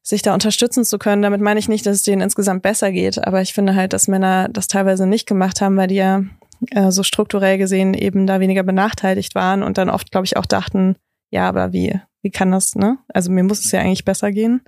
sich 0.03 0.23
da 0.23 0.35
unterstützen 0.35 0.85
zu 0.85 0.99
können. 0.99 1.23
Damit 1.23 1.41
meine 1.41 1.59
ich 1.59 1.69
nicht, 1.69 1.87
dass 1.87 1.97
es 1.97 2.03
denen 2.03 2.23
insgesamt 2.23 2.63
besser 2.63 2.93
geht, 2.93 3.25
aber 3.27 3.41
ich 3.41 3.55
finde 3.55 3.75
halt, 3.75 3.93
dass 3.93 4.09
Männer 4.09 4.49
das 4.49 4.67
teilweise 4.69 5.07
nicht 5.07 5.27
gemacht 5.27 5.61
haben, 5.61 5.77
weil 5.77 5.89
die 5.89 5.97
ja 5.97 6.23
äh, 6.71 6.91
so 6.91 7.03
strukturell 7.03 7.59
gesehen 7.59 7.95
eben 7.95 8.27
da 8.27 8.41
weniger 8.41 8.63
benachteiligt 8.63 9.35
waren 9.35 9.63
und 9.63 9.79
dann 9.79 9.91
oft, 9.91 10.11
glaube 10.11 10.27
ich, 10.27 10.37
auch 10.37 10.47
dachten, 10.47 10.97
ja, 11.33 11.49
aber 11.49 11.73
wie, 11.73 11.99
wie 12.21 12.31
kann 12.31 12.53
das, 12.53 12.77
ne? 12.77 12.99
Also 13.09 13.33
mir 13.33 13.43
muss 13.43 13.65
es 13.65 13.73
ja 13.73 13.81
eigentlich 13.81 14.05
besser 14.05 14.31
gehen. 14.31 14.63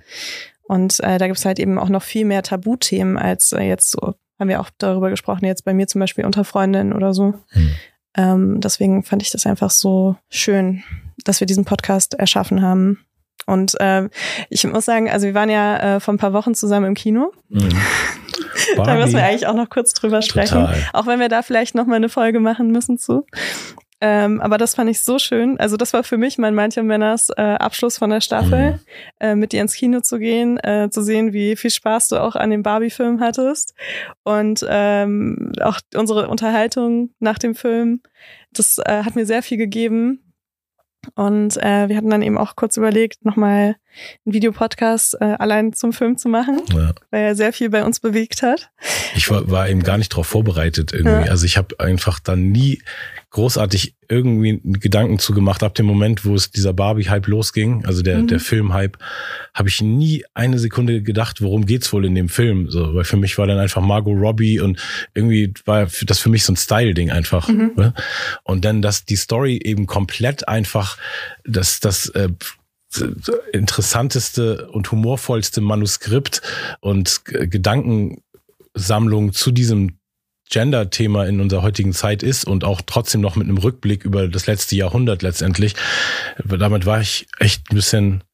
Und 0.63 0.99
äh, 1.01 1.19
da 1.19 1.27
gibt 1.27 1.39
es 1.39 1.45
halt 1.45 1.59
eben 1.59 1.79
auch 1.79 1.91
noch 1.91 2.03
viel 2.03 2.25
mehr 2.25 2.43
Tabuthemen 2.43 3.19
als 3.19 3.53
äh, 3.53 3.63
jetzt 3.63 3.91
so, 3.91 4.15
haben 4.41 4.49
wir 4.49 4.61
auch 4.61 4.71
darüber 4.79 5.11
gesprochen, 5.11 5.45
jetzt 5.45 5.65
bei 5.65 5.75
mir 5.75 5.87
zum 5.87 6.01
Beispiel 6.01 6.25
unter 6.25 6.43
Freundinnen 6.45 6.95
oder 6.95 7.13
so. 7.13 7.35
Hm. 7.51 7.71
Ähm, 8.17 8.61
deswegen 8.61 9.05
fand 9.05 9.23
ich 9.23 9.31
das 9.31 9.45
einfach 9.45 9.71
so 9.71 10.17
schön, 10.31 10.83
dass 11.25 11.41
wir 11.41 11.47
diesen 11.47 11.67
Podcast 11.67 12.15
erschaffen 12.15 12.63
haben. 12.63 13.05
Und 13.47 13.79
äh, 13.79 14.09
ich 14.49 14.65
muss 14.65 14.87
sagen, 14.87 15.11
also 15.11 15.27
wir 15.27 15.35
waren 15.35 15.51
ja 15.51 15.97
äh, 15.97 16.01
vor 16.01 16.15
ein 16.15 16.19
paar 16.19 16.33
Wochen 16.33 16.55
zusammen 16.55 16.87
im 16.87 16.95
Kino. 16.95 17.33
Mhm. 17.49 17.69
Da 18.77 18.97
müssen 18.97 19.15
wir 19.15 19.25
eigentlich 19.25 19.47
auch 19.47 19.55
noch 19.55 19.69
kurz 19.69 19.93
drüber 19.93 20.23
sprechen. 20.23 20.61
total. 20.61 20.89
Auch 20.93 21.07
wenn 21.07 21.21
wir 21.21 21.29
da 21.29 21.43
vielleicht 21.43 21.75
noch 21.75 21.87
mal 21.87 21.97
eine 21.97 22.09
Folge 22.09 22.41
machen 22.41 22.71
müssen 22.71 22.99
zu. 22.99 23.27
Ähm, 24.01 24.41
aber 24.41 24.59
das 24.59 24.75
fand 24.75 24.91
ich 24.91 25.01
so 25.01 25.19
schön. 25.19 25.59
Also 25.59 25.77
das 25.77 25.93
war 25.93 26.05
für 26.05 26.19
mich 26.19 26.37
mein 26.37 26.55
manche 26.55 26.83
Männers 26.83 27.31
äh, 27.37 27.41
Abschluss 27.43 27.97
von 27.97 28.11
der 28.11 28.21
Staffel, 28.21 28.73
Mhm. 28.73 28.79
äh, 29.21 29.35
mit 29.35 29.53
dir 29.53 29.63
ins 29.63 29.75
Kino 29.75 30.01
zu 30.01 30.19
gehen, 30.19 30.59
äh, 30.59 30.89
zu 30.91 31.03
sehen, 31.03 31.33
wie 31.33 31.57
viel 31.57 31.71
Spaß 31.71 32.09
du 32.09 32.17
auch 32.21 32.35
an 32.37 32.51
dem 32.51 32.63
Barbie-Film 32.63 33.21
hattest 33.21 33.75
und 34.25 34.65
ähm, 34.69 35.53
auch 35.63 35.79
unsere 35.95 36.29
Unterhaltung 36.29 37.11
nach 37.21 37.39
dem 37.39 37.55
Film. 37.55 38.03
Das 38.53 38.79
äh, 38.79 39.03
hat 39.05 39.15
mir 39.17 39.27
sehr 39.27 39.43
viel 39.43 39.59
gegeben. 39.59 40.21
Und 41.17 41.59
äh, 41.59 41.89
wir 41.91 41.99
hatten 41.99 42.09
dann 42.09 42.23
eben 42.23 42.39
auch 42.39 42.57
kurz 42.57 42.79
überlegt, 42.79 43.27
nochmal 43.27 43.77
einen 44.25 44.35
Videopodcast 44.35 45.19
äh, 45.21 45.37
allein 45.39 45.75
zum 45.75 45.93
Film 45.93 46.17
zu 46.17 46.31
machen, 46.31 46.63
Ja. 46.73 46.93
weil 47.11 47.23
er 47.25 47.35
sehr 47.35 47.53
viel 47.53 47.69
bei 47.69 47.85
uns 47.85 48.01
bewegt 48.01 48.43
hat. 48.43 48.71
Ich 49.15 49.31
war, 49.31 49.51
war 49.51 49.69
eben 49.69 49.83
gar 49.83 49.99
nicht 49.99 50.13
darauf 50.13 50.27
vorbereitet 50.27 50.95
irgendwie. 50.95 51.27
Ja. 51.27 51.31
Also 51.31 51.45
ich 51.45 51.59
habe 51.59 51.79
einfach 51.79 52.21
dann 52.21 52.51
nie 52.53 52.83
großartig 53.35 53.97
irgendwie 54.09 54.61
Gedanken 54.63 55.19
zu 55.19 55.35
gemacht. 55.35 55.65
Ab 55.65 55.75
dem 55.75 55.87
Moment, 55.87 56.25
wo 56.25 56.37
es 56.37 56.53
dieser 56.53 56.73
Barbie-Hype 56.73 57.27
losging, 57.27 57.85
also 57.85 58.01
der, 58.01 58.19
Mhm. 58.19 58.29
der 58.29 58.39
Film-Hype, 58.39 58.97
habe 59.53 59.69
ich 59.69 59.83
nie 59.83 60.25
eine 60.35 60.61
Sekunde 60.61 61.03
gedacht, 61.03 61.43
worum 61.43 61.67
geht's 61.67 61.93
wohl 61.93 62.05
in 62.05 62.15
dem 62.15 62.29
Film. 62.29 62.71
So, 62.71 62.95
weil 62.95 63.03
für 63.03 63.17
mich 63.17 63.37
war 63.37 63.49
dann 63.49 63.59
einfach 63.59 63.83
Margot 63.83 64.17
Robbie 64.17 64.61
und 64.61 64.81
irgendwie 65.15 65.53
war 65.65 65.89
das 66.03 66.21
für 66.21 66.29
mich 66.29 66.45
so 66.45 66.53
ein 66.53 66.57
Style-Ding 66.57 67.11
einfach. 67.11 67.49
Mhm. 67.49 67.73
Ne? 67.75 67.93
Und 68.45 68.65
dann, 68.65 68.83
dass 68.83 69.05
die 69.05 69.17
Story 69.17 69.61
eben 69.65 69.87
komplett 69.87 70.47
einfach 70.47 70.97
das, 71.45 71.81
das 71.81 72.11
äh, 72.11 72.29
interessanteste 73.53 74.69
und 74.71 74.93
humorvollste 74.93 75.61
Manuskript 75.61 76.41
und 76.81 77.25
Gedankensammlung 77.25 79.33
zu 79.33 79.51
diesem 79.51 79.99
Gender-Thema 80.51 81.27
in 81.27 81.41
unserer 81.41 81.63
heutigen 81.63 81.93
Zeit 81.93 82.23
ist 82.23 82.45
und 82.45 82.65
auch 82.65 82.81
trotzdem 82.85 83.21
noch 83.21 83.37
mit 83.37 83.49
einem 83.49 83.59
Rückblick 83.59 84.05
über 84.05 84.29
das 84.29 84.47
letzte 84.47 84.77
Jahrhundert 84.77 85.23
letztendlich. 85.23 85.75
Damit 86.45 86.87
war 86.87 87.01
ich 87.01 87.27
echt 87.39 87.71
ein 87.71 87.75
bisschen 87.75 88.25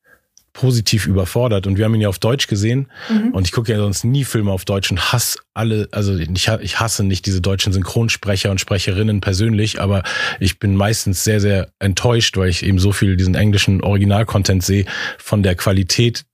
positiv 0.53 1.07
überfordert. 1.07 1.67
Und 1.67 1.79
wir 1.79 1.85
haben 1.85 1.95
ihn 1.95 2.01
ja 2.01 2.09
auf 2.09 2.19
Deutsch 2.19 2.47
gesehen. 2.47 2.89
Mhm. 3.09 3.33
und 3.33 3.47
ich 3.47 3.53
gucke 3.53 3.73
ja 3.73 3.79
sonst 3.79 4.05
nie 4.05 4.25
Filme 4.25 4.51
auf 4.51 4.65
Deutsch 4.65 4.91
und 4.91 5.13
hasse 5.13 5.39
alle, 5.55 5.89
also 5.93 6.17
ich, 6.17 6.49
ich 6.49 6.81
hasse 6.81 7.05
nicht 7.05 7.27
diese 7.27 7.41
deutschen 7.41 7.73
Synchronsprecher 7.73 8.51
und 8.51 8.61
Sprecherinnen 8.61 9.21
persönlich, 9.21 9.81
aber 9.81 10.03
ich 10.39 10.59
bin 10.59 10.75
meistens 10.75 11.25
sehr, 11.25 11.41
sehr 11.41 11.69
enttäuscht, 11.79 12.37
weil 12.37 12.49
ich 12.49 12.63
eben 12.63 12.79
so 12.79 12.93
viel 12.93 13.17
diesen 13.17 13.35
englischen 13.35 13.83
Original-Content 13.83 14.63
sehe 14.63 14.85
von 15.19 15.43
der 15.43 15.55
Qualität. 15.55 16.25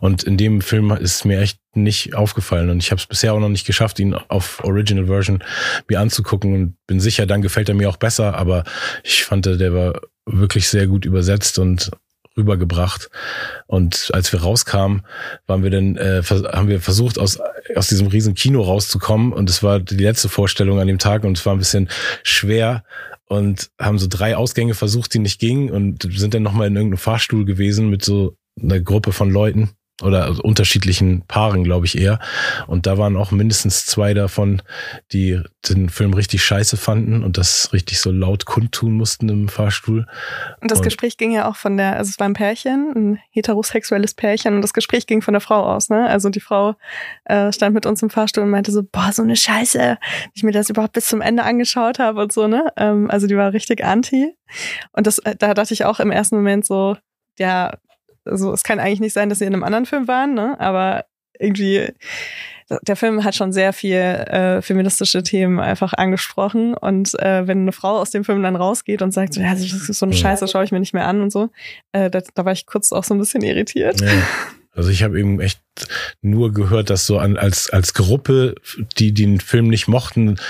Und 0.00 0.24
in 0.24 0.36
dem 0.36 0.60
Film 0.60 0.90
ist 0.92 1.24
mir 1.24 1.40
echt 1.40 1.58
nicht 1.74 2.14
aufgefallen. 2.14 2.70
Und 2.70 2.82
ich 2.82 2.90
habe 2.90 3.00
es 3.00 3.06
bisher 3.06 3.32
auch 3.32 3.40
noch 3.40 3.48
nicht 3.48 3.66
geschafft, 3.66 3.98
ihn 3.98 4.14
auf 4.14 4.62
Original 4.62 5.06
Version 5.06 5.42
mir 5.88 6.00
anzugucken. 6.00 6.54
Und 6.54 6.76
bin 6.86 7.00
sicher, 7.00 7.26
dann 7.26 7.42
gefällt 7.42 7.68
er 7.68 7.74
mir 7.74 7.88
auch 7.88 7.96
besser, 7.96 8.34
aber 8.34 8.64
ich 9.02 9.24
fand, 9.24 9.46
der 9.46 9.74
war 9.74 10.00
wirklich 10.26 10.68
sehr 10.68 10.86
gut 10.86 11.04
übersetzt 11.04 11.58
und 11.58 11.90
rübergebracht. 12.36 13.10
Und 13.66 14.10
als 14.12 14.32
wir 14.32 14.42
rauskamen, 14.42 15.02
waren 15.46 15.62
wir 15.62 15.70
dann, 15.70 15.96
äh, 15.96 16.22
haben 16.22 16.68
wir 16.68 16.80
versucht, 16.80 17.18
aus, 17.18 17.38
aus 17.74 17.88
diesem 17.88 18.08
riesen 18.08 18.34
Kino 18.34 18.62
rauszukommen. 18.62 19.32
Und 19.32 19.50
es 19.50 19.62
war 19.62 19.80
die 19.80 19.96
letzte 19.96 20.28
Vorstellung 20.28 20.80
an 20.80 20.86
dem 20.86 20.98
Tag 20.98 21.24
und 21.24 21.38
es 21.38 21.46
war 21.46 21.54
ein 21.54 21.58
bisschen 21.58 21.88
schwer 22.22 22.84
und 23.26 23.70
haben 23.80 23.98
so 23.98 24.06
drei 24.08 24.36
Ausgänge 24.36 24.74
versucht, 24.74 25.14
die 25.14 25.18
nicht 25.18 25.40
gingen 25.40 25.70
und 25.70 26.08
sind 26.12 26.34
dann 26.34 26.42
nochmal 26.42 26.68
in 26.68 26.76
irgendeinem 26.76 26.98
Fahrstuhl 26.98 27.44
gewesen 27.44 27.88
mit 27.88 28.04
so 28.04 28.36
einer 28.60 28.80
Gruppe 28.80 29.12
von 29.12 29.30
Leuten 29.30 29.70
oder 30.02 30.24
also 30.24 30.42
unterschiedlichen 30.42 31.22
Paaren, 31.26 31.62
glaube 31.62 31.86
ich 31.86 31.96
eher. 31.96 32.18
Und 32.66 32.86
da 32.86 32.98
waren 32.98 33.16
auch 33.16 33.30
mindestens 33.30 33.86
zwei 33.86 34.12
davon, 34.12 34.60
die 35.12 35.40
den 35.68 35.88
Film 35.88 36.14
richtig 36.14 36.42
scheiße 36.44 36.76
fanden 36.76 37.22
und 37.22 37.38
das 37.38 37.72
richtig 37.72 38.00
so 38.00 38.10
laut 38.10 38.44
kundtun 38.44 38.94
mussten 38.94 39.28
im 39.28 39.48
Fahrstuhl. 39.48 40.06
Und 40.60 40.70
das 40.70 40.80
Und- 40.80 40.84
Gespräch 40.84 41.16
ging 41.16 41.30
ja 41.32 41.48
auch 41.48 41.56
von 41.56 41.76
der, 41.76 41.96
also 41.96 42.10
es 42.10 42.18
war 42.18 42.28
ein 42.28 42.34
Pärchen, 42.34 42.92
ein 42.94 43.18
heterosexuelles 43.30 44.14
Pärchen 44.14 44.56
und 44.56 44.62
das 44.62 44.72
Gespräch 44.72 45.06
ging 45.06 45.22
von 45.22 45.32
der 45.34 45.40
Frau 45.40 45.62
aus, 45.62 45.88
ne? 45.90 46.08
Also 46.08 46.28
die 46.28 46.40
Frau 46.40 46.74
äh, 47.24 47.52
stand 47.52 47.74
mit 47.74 47.86
uns 47.86 48.02
im 48.02 48.10
Fahrstuhl 48.10 48.42
und 48.42 48.50
meinte 48.50 48.72
so, 48.72 48.82
boah, 48.82 49.12
so 49.12 49.22
eine 49.22 49.36
Scheiße, 49.36 49.78
dass 49.78 50.30
ich 50.34 50.42
mir 50.42 50.52
das 50.52 50.70
überhaupt 50.70 50.94
bis 50.94 51.06
zum 51.06 51.20
Ende 51.20 51.44
angeschaut 51.44 52.00
habe 52.00 52.20
und 52.20 52.32
so, 52.32 52.48
ne? 52.48 52.72
Ähm, 52.76 53.10
also 53.10 53.28
die 53.28 53.36
war 53.36 53.52
richtig 53.52 53.84
anti. 53.84 54.34
Und 54.92 55.06
das, 55.06 55.18
äh, 55.20 55.36
da 55.38 55.54
dachte 55.54 55.72
ich 55.72 55.84
auch 55.84 56.00
im 56.00 56.10
ersten 56.10 56.34
Moment 56.34 56.66
so, 56.66 56.96
ja, 57.38 57.76
also 58.24 58.52
es 58.52 58.62
kann 58.62 58.78
eigentlich 58.78 59.00
nicht 59.00 59.12
sein, 59.12 59.28
dass 59.28 59.38
sie 59.38 59.44
in 59.44 59.52
einem 59.52 59.64
anderen 59.64 59.86
Film 59.86 60.08
waren, 60.08 60.34
ne? 60.34 60.58
Aber 60.58 61.04
irgendwie 61.38 61.92
der 62.82 62.96
Film 62.96 63.24
hat 63.24 63.34
schon 63.34 63.52
sehr 63.52 63.72
viel 63.72 63.96
äh, 63.96 64.62
feministische 64.62 65.22
Themen 65.22 65.60
einfach 65.60 65.92
angesprochen 65.92 66.74
und 66.74 67.18
äh, 67.20 67.46
wenn 67.46 67.60
eine 67.60 67.72
Frau 67.72 67.98
aus 67.98 68.10
dem 68.10 68.24
Film 68.24 68.42
dann 68.42 68.56
rausgeht 68.56 69.02
und 69.02 69.12
sagt, 69.12 69.36
ja, 69.36 69.50
das 69.50 69.62
ist 69.62 69.98
so 69.98 70.06
eine. 70.06 70.14
Scheiße, 70.14 70.48
schaue 70.48 70.64
ich 70.64 70.72
mir 70.72 70.80
nicht 70.80 70.94
mehr 70.94 71.06
an 71.06 71.20
und 71.20 71.30
so, 71.30 71.50
äh, 71.92 72.08
da, 72.08 72.22
da 72.34 72.44
war 72.44 72.52
ich 72.52 72.66
kurz 72.66 72.92
auch 72.92 73.04
so 73.04 73.14
ein 73.14 73.18
bisschen 73.18 73.42
irritiert. 73.42 74.00
Ja. 74.00 74.08
Also 74.76 74.90
ich 74.90 75.02
habe 75.02 75.20
eben 75.20 75.40
echt 75.40 75.60
nur 76.20 76.52
gehört, 76.52 76.90
dass 76.90 77.06
so 77.06 77.18
an, 77.18 77.36
als, 77.36 77.70
als 77.70 77.94
Gruppe, 77.94 78.54
die 78.98 79.12
die 79.12 79.24
den 79.24 79.40
Film 79.40 79.68
nicht 79.68 79.86
mochten, 79.86 80.40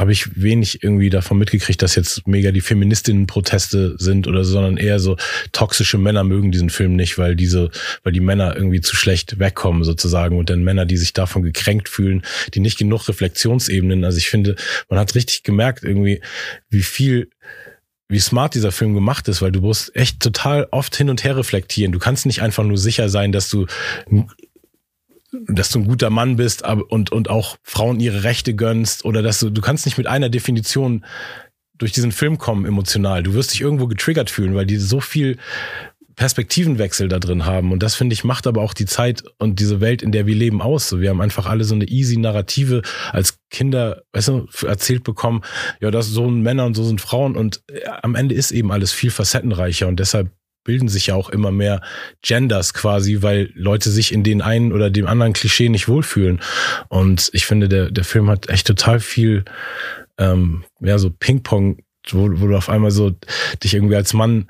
habe 0.00 0.12
ich 0.12 0.40
wenig 0.40 0.82
irgendwie 0.82 1.10
davon 1.10 1.36
mitgekriegt, 1.36 1.82
dass 1.82 1.94
jetzt 1.94 2.26
mega 2.26 2.52
die 2.52 2.62
Feministinnen-Proteste 2.62 3.96
sind 3.98 4.26
oder 4.26 4.44
so, 4.44 4.52
sondern 4.52 4.78
eher 4.78 4.98
so 4.98 5.18
toxische 5.52 5.98
Männer 5.98 6.24
mögen 6.24 6.50
diesen 6.50 6.70
Film 6.70 6.96
nicht, 6.96 7.18
weil 7.18 7.36
diese, 7.36 7.70
weil 8.02 8.14
die 8.14 8.20
Männer 8.20 8.56
irgendwie 8.56 8.80
zu 8.80 8.96
schlecht 8.96 9.38
wegkommen 9.38 9.84
sozusagen 9.84 10.38
und 10.38 10.48
dann 10.48 10.64
Männer, 10.64 10.86
die 10.86 10.96
sich 10.96 11.12
davon 11.12 11.42
gekränkt 11.42 11.90
fühlen, 11.90 12.22
die 12.54 12.60
nicht 12.60 12.78
genug 12.78 13.08
Reflexionsebenen. 13.10 14.02
Also 14.06 14.16
ich 14.16 14.30
finde, 14.30 14.56
man 14.88 14.98
hat 14.98 15.14
richtig 15.14 15.42
gemerkt 15.42 15.84
irgendwie, 15.84 16.22
wie 16.70 16.82
viel 16.82 17.28
wie 18.08 18.18
smart 18.18 18.54
dieser 18.54 18.72
Film 18.72 18.94
gemacht 18.94 19.28
ist, 19.28 19.40
weil 19.40 19.52
du 19.52 19.60
musst 19.60 19.94
echt 19.94 20.18
total 20.18 20.66
oft 20.72 20.96
hin 20.96 21.10
und 21.10 21.22
her 21.22 21.36
reflektieren. 21.36 21.92
Du 21.92 22.00
kannst 22.00 22.26
nicht 22.26 22.42
einfach 22.42 22.64
nur 22.64 22.76
sicher 22.76 23.08
sein, 23.08 23.30
dass 23.30 23.50
du 23.50 23.66
dass 25.46 25.70
du 25.70 25.80
ein 25.80 25.86
guter 25.86 26.10
Mann 26.10 26.36
bist 26.36 26.66
und, 26.66 27.12
und 27.12 27.30
auch 27.30 27.56
Frauen 27.62 28.00
ihre 28.00 28.24
Rechte 28.24 28.54
gönnst 28.54 29.04
oder 29.04 29.22
dass 29.22 29.40
du, 29.40 29.50
du 29.50 29.60
kannst 29.60 29.86
nicht 29.86 29.98
mit 29.98 30.06
einer 30.06 30.28
Definition 30.28 31.04
durch 31.78 31.92
diesen 31.92 32.12
Film 32.12 32.38
kommen 32.38 32.66
emotional. 32.66 33.22
Du 33.22 33.34
wirst 33.34 33.52
dich 33.52 33.60
irgendwo 33.60 33.86
getriggert 33.86 34.28
fühlen, 34.28 34.54
weil 34.54 34.66
die 34.66 34.76
so 34.76 35.00
viel 35.00 35.38
Perspektivenwechsel 36.16 37.08
da 37.08 37.18
drin 37.18 37.46
haben. 37.46 37.72
Und 37.72 37.82
das 37.82 37.94
finde 37.94 38.12
ich 38.12 38.24
macht 38.24 38.46
aber 38.46 38.60
auch 38.60 38.74
die 38.74 38.84
Zeit 38.84 39.24
und 39.38 39.58
diese 39.58 39.80
Welt, 39.80 40.02
in 40.02 40.12
der 40.12 40.26
wir 40.26 40.34
leben, 40.34 40.60
aus. 40.60 40.88
So, 40.88 41.00
wir 41.00 41.08
haben 41.08 41.22
einfach 41.22 41.46
alle 41.46 41.64
so 41.64 41.74
eine 41.74 41.86
easy 41.86 42.18
Narrative 42.18 42.82
als 43.10 43.38
Kinder, 43.48 44.02
weißt 44.12 44.28
du, 44.28 44.46
erzählt 44.66 45.02
bekommen, 45.02 45.40
ja, 45.80 45.90
das 45.90 46.08
so 46.08 46.26
sind 46.26 46.42
Männer 46.42 46.66
und 46.66 46.74
so 46.74 46.84
sind 46.84 47.00
Frauen. 47.00 47.36
Und 47.36 47.62
äh, 47.68 47.86
am 48.02 48.14
Ende 48.16 48.34
ist 48.34 48.50
eben 48.50 48.70
alles 48.70 48.92
viel 48.92 49.10
facettenreicher 49.10 49.88
und 49.88 49.98
deshalb 49.98 50.30
bilden 50.70 50.86
sich 50.86 51.08
ja 51.08 51.16
auch 51.16 51.30
immer 51.30 51.50
mehr 51.50 51.80
Genders 52.22 52.74
quasi, 52.74 53.22
weil 53.22 53.50
Leute 53.54 53.90
sich 53.90 54.14
in 54.14 54.22
den 54.22 54.40
einen 54.40 54.72
oder 54.72 54.88
dem 54.88 55.08
anderen 55.08 55.32
Klischee 55.32 55.68
nicht 55.68 55.88
wohlfühlen. 55.88 56.40
Und 56.88 57.28
ich 57.32 57.44
finde, 57.44 57.68
der, 57.68 57.90
der 57.90 58.04
Film 58.04 58.30
hat 58.30 58.48
echt 58.48 58.68
total 58.68 59.00
viel, 59.00 59.44
ähm, 60.16 60.62
ja, 60.78 60.96
so 60.98 61.10
Ping-Pong, 61.10 61.78
wo, 62.10 62.30
wo 62.40 62.46
du 62.46 62.56
auf 62.56 62.68
einmal 62.68 62.92
so 62.92 63.10
dich 63.64 63.74
irgendwie 63.74 63.96
als 63.96 64.14
Mann 64.14 64.48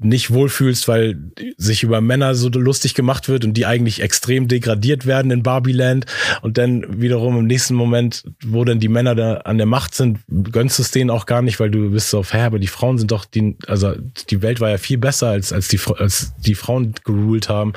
nicht 0.00 0.30
wohlfühlst, 0.30 0.86
weil 0.86 1.32
sich 1.56 1.82
über 1.82 2.00
Männer 2.00 2.36
so 2.36 2.48
lustig 2.48 2.94
gemacht 2.94 3.28
wird 3.28 3.44
und 3.44 3.54
die 3.54 3.66
eigentlich 3.66 4.00
extrem 4.00 4.46
degradiert 4.46 5.06
werden 5.06 5.32
in 5.32 5.42
Barbieland 5.42 6.06
und 6.40 6.56
dann 6.56 7.00
wiederum 7.00 7.36
im 7.36 7.46
nächsten 7.46 7.74
Moment, 7.74 8.24
wo 8.44 8.64
dann 8.64 8.78
die 8.78 8.88
Männer 8.88 9.16
da 9.16 9.38
an 9.38 9.58
der 9.58 9.66
Macht 9.66 9.94
sind, 9.94 10.20
gönnst 10.52 10.78
du 10.78 10.82
es 10.82 10.92
denen 10.92 11.10
auch 11.10 11.26
gar 11.26 11.42
nicht, 11.42 11.58
weil 11.58 11.70
du 11.70 11.90
bist 11.90 12.10
so 12.10 12.24
hä, 12.24 12.42
aber 12.42 12.60
die 12.60 12.68
Frauen 12.68 12.98
sind 12.98 13.10
doch, 13.10 13.24
die, 13.24 13.56
also 13.66 13.94
die 14.30 14.40
Welt 14.40 14.60
war 14.60 14.70
ja 14.70 14.78
viel 14.78 14.98
besser, 14.98 15.28
als, 15.28 15.52
als, 15.52 15.66
die, 15.66 15.80
als 15.98 16.34
die 16.36 16.54
Frauen 16.54 16.94
geruled 17.04 17.48
haben 17.48 17.72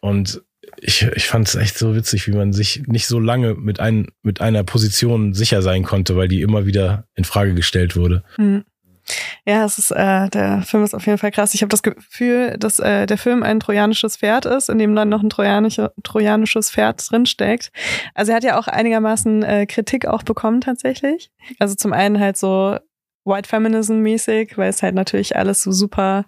und 0.00 0.42
ich, 0.84 1.02
ich 1.14 1.26
fand 1.26 1.46
es 1.46 1.54
echt 1.54 1.78
so 1.78 1.94
witzig, 1.94 2.26
wie 2.26 2.32
man 2.32 2.52
sich 2.52 2.82
nicht 2.86 3.06
so 3.06 3.20
lange 3.20 3.54
mit, 3.54 3.78
ein, 3.78 4.08
mit 4.22 4.40
einer 4.40 4.64
Position 4.64 5.32
sicher 5.32 5.62
sein 5.62 5.84
konnte, 5.84 6.16
weil 6.16 6.26
die 6.26 6.40
immer 6.40 6.66
wieder 6.66 7.06
in 7.14 7.22
Frage 7.22 7.54
gestellt 7.54 7.94
wurde. 7.94 8.24
Mhm. 8.36 8.64
Ja, 9.44 9.64
es 9.64 9.78
ist, 9.78 9.90
äh, 9.90 10.28
der 10.28 10.62
Film 10.62 10.84
ist 10.84 10.94
auf 10.94 11.06
jeden 11.06 11.18
Fall 11.18 11.32
krass. 11.32 11.54
Ich 11.54 11.62
habe 11.62 11.68
das 11.68 11.82
Gefühl, 11.82 12.56
dass 12.58 12.78
äh, 12.78 13.06
der 13.06 13.18
Film 13.18 13.42
ein 13.42 13.60
trojanisches 13.60 14.16
Pferd 14.16 14.46
ist, 14.46 14.68
in 14.68 14.78
dem 14.78 14.94
dann 14.94 15.08
noch 15.08 15.22
ein 15.22 15.30
trojanische, 15.30 15.92
trojanisches 16.02 16.70
Pferd 16.70 17.04
drinsteckt. 17.10 17.70
Also 18.14 18.32
er 18.32 18.36
hat 18.36 18.44
ja 18.44 18.58
auch 18.58 18.68
einigermaßen 18.68 19.42
äh, 19.42 19.66
Kritik 19.66 20.06
auch 20.06 20.22
bekommen 20.22 20.60
tatsächlich. 20.60 21.30
Also 21.58 21.74
zum 21.74 21.92
einen 21.92 22.20
halt 22.20 22.36
so 22.36 22.78
White 23.24 23.48
Feminism 23.48 23.96
mäßig, 23.98 24.56
weil 24.58 24.70
es 24.70 24.82
halt 24.82 24.94
natürlich 24.94 25.36
alles 25.36 25.62
so 25.62 25.72
super 25.72 26.24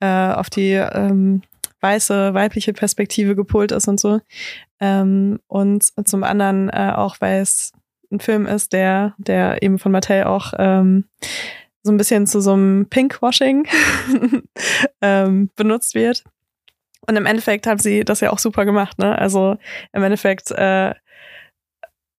äh, 0.00 0.06
auf 0.06 0.50
die 0.50 0.72
ähm, 0.72 1.42
weiße 1.80 2.34
weibliche 2.34 2.72
Perspektive 2.72 3.36
gepolt 3.36 3.72
ist 3.72 3.88
und 3.88 4.00
so. 4.00 4.20
Ähm, 4.80 5.40
und 5.46 5.84
zum 6.06 6.24
anderen 6.24 6.70
äh, 6.70 6.92
auch, 6.94 7.16
weil 7.20 7.40
es 7.40 7.72
ein 8.10 8.20
Film 8.20 8.46
ist, 8.46 8.72
der, 8.72 9.14
der 9.18 9.62
eben 9.62 9.78
von 9.78 9.92
Mattel 9.92 10.24
auch 10.24 10.52
ähm, 10.58 11.04
so 11.84 11.92
ein 11.92 11.96
bisschen 11.98 12.26
zu 12.26 12.40
so 12.40 12.54
einem 12.54 12.86
Pinkwashing 12.88 13.68
ähm, 15.00 15.50
benutzt 15.54 15.94
wird. 15.94 16.24
Und 17.06 17.16
im 17.16 17.26
Endeffekt 17.26 17.66
haben 17.66 17.78
sie 17.78 18.04
das 18.04 18.20
ja 18.20 18.30
auch 18.30 18.38
super 18.38 18.64
gemacht, 18.64 18.98
ne? 18.98 19.16
Also 19.16 19.58
im 19.92 20.02
Endeffekt 20.02 20.50
äh, 20.50 20.94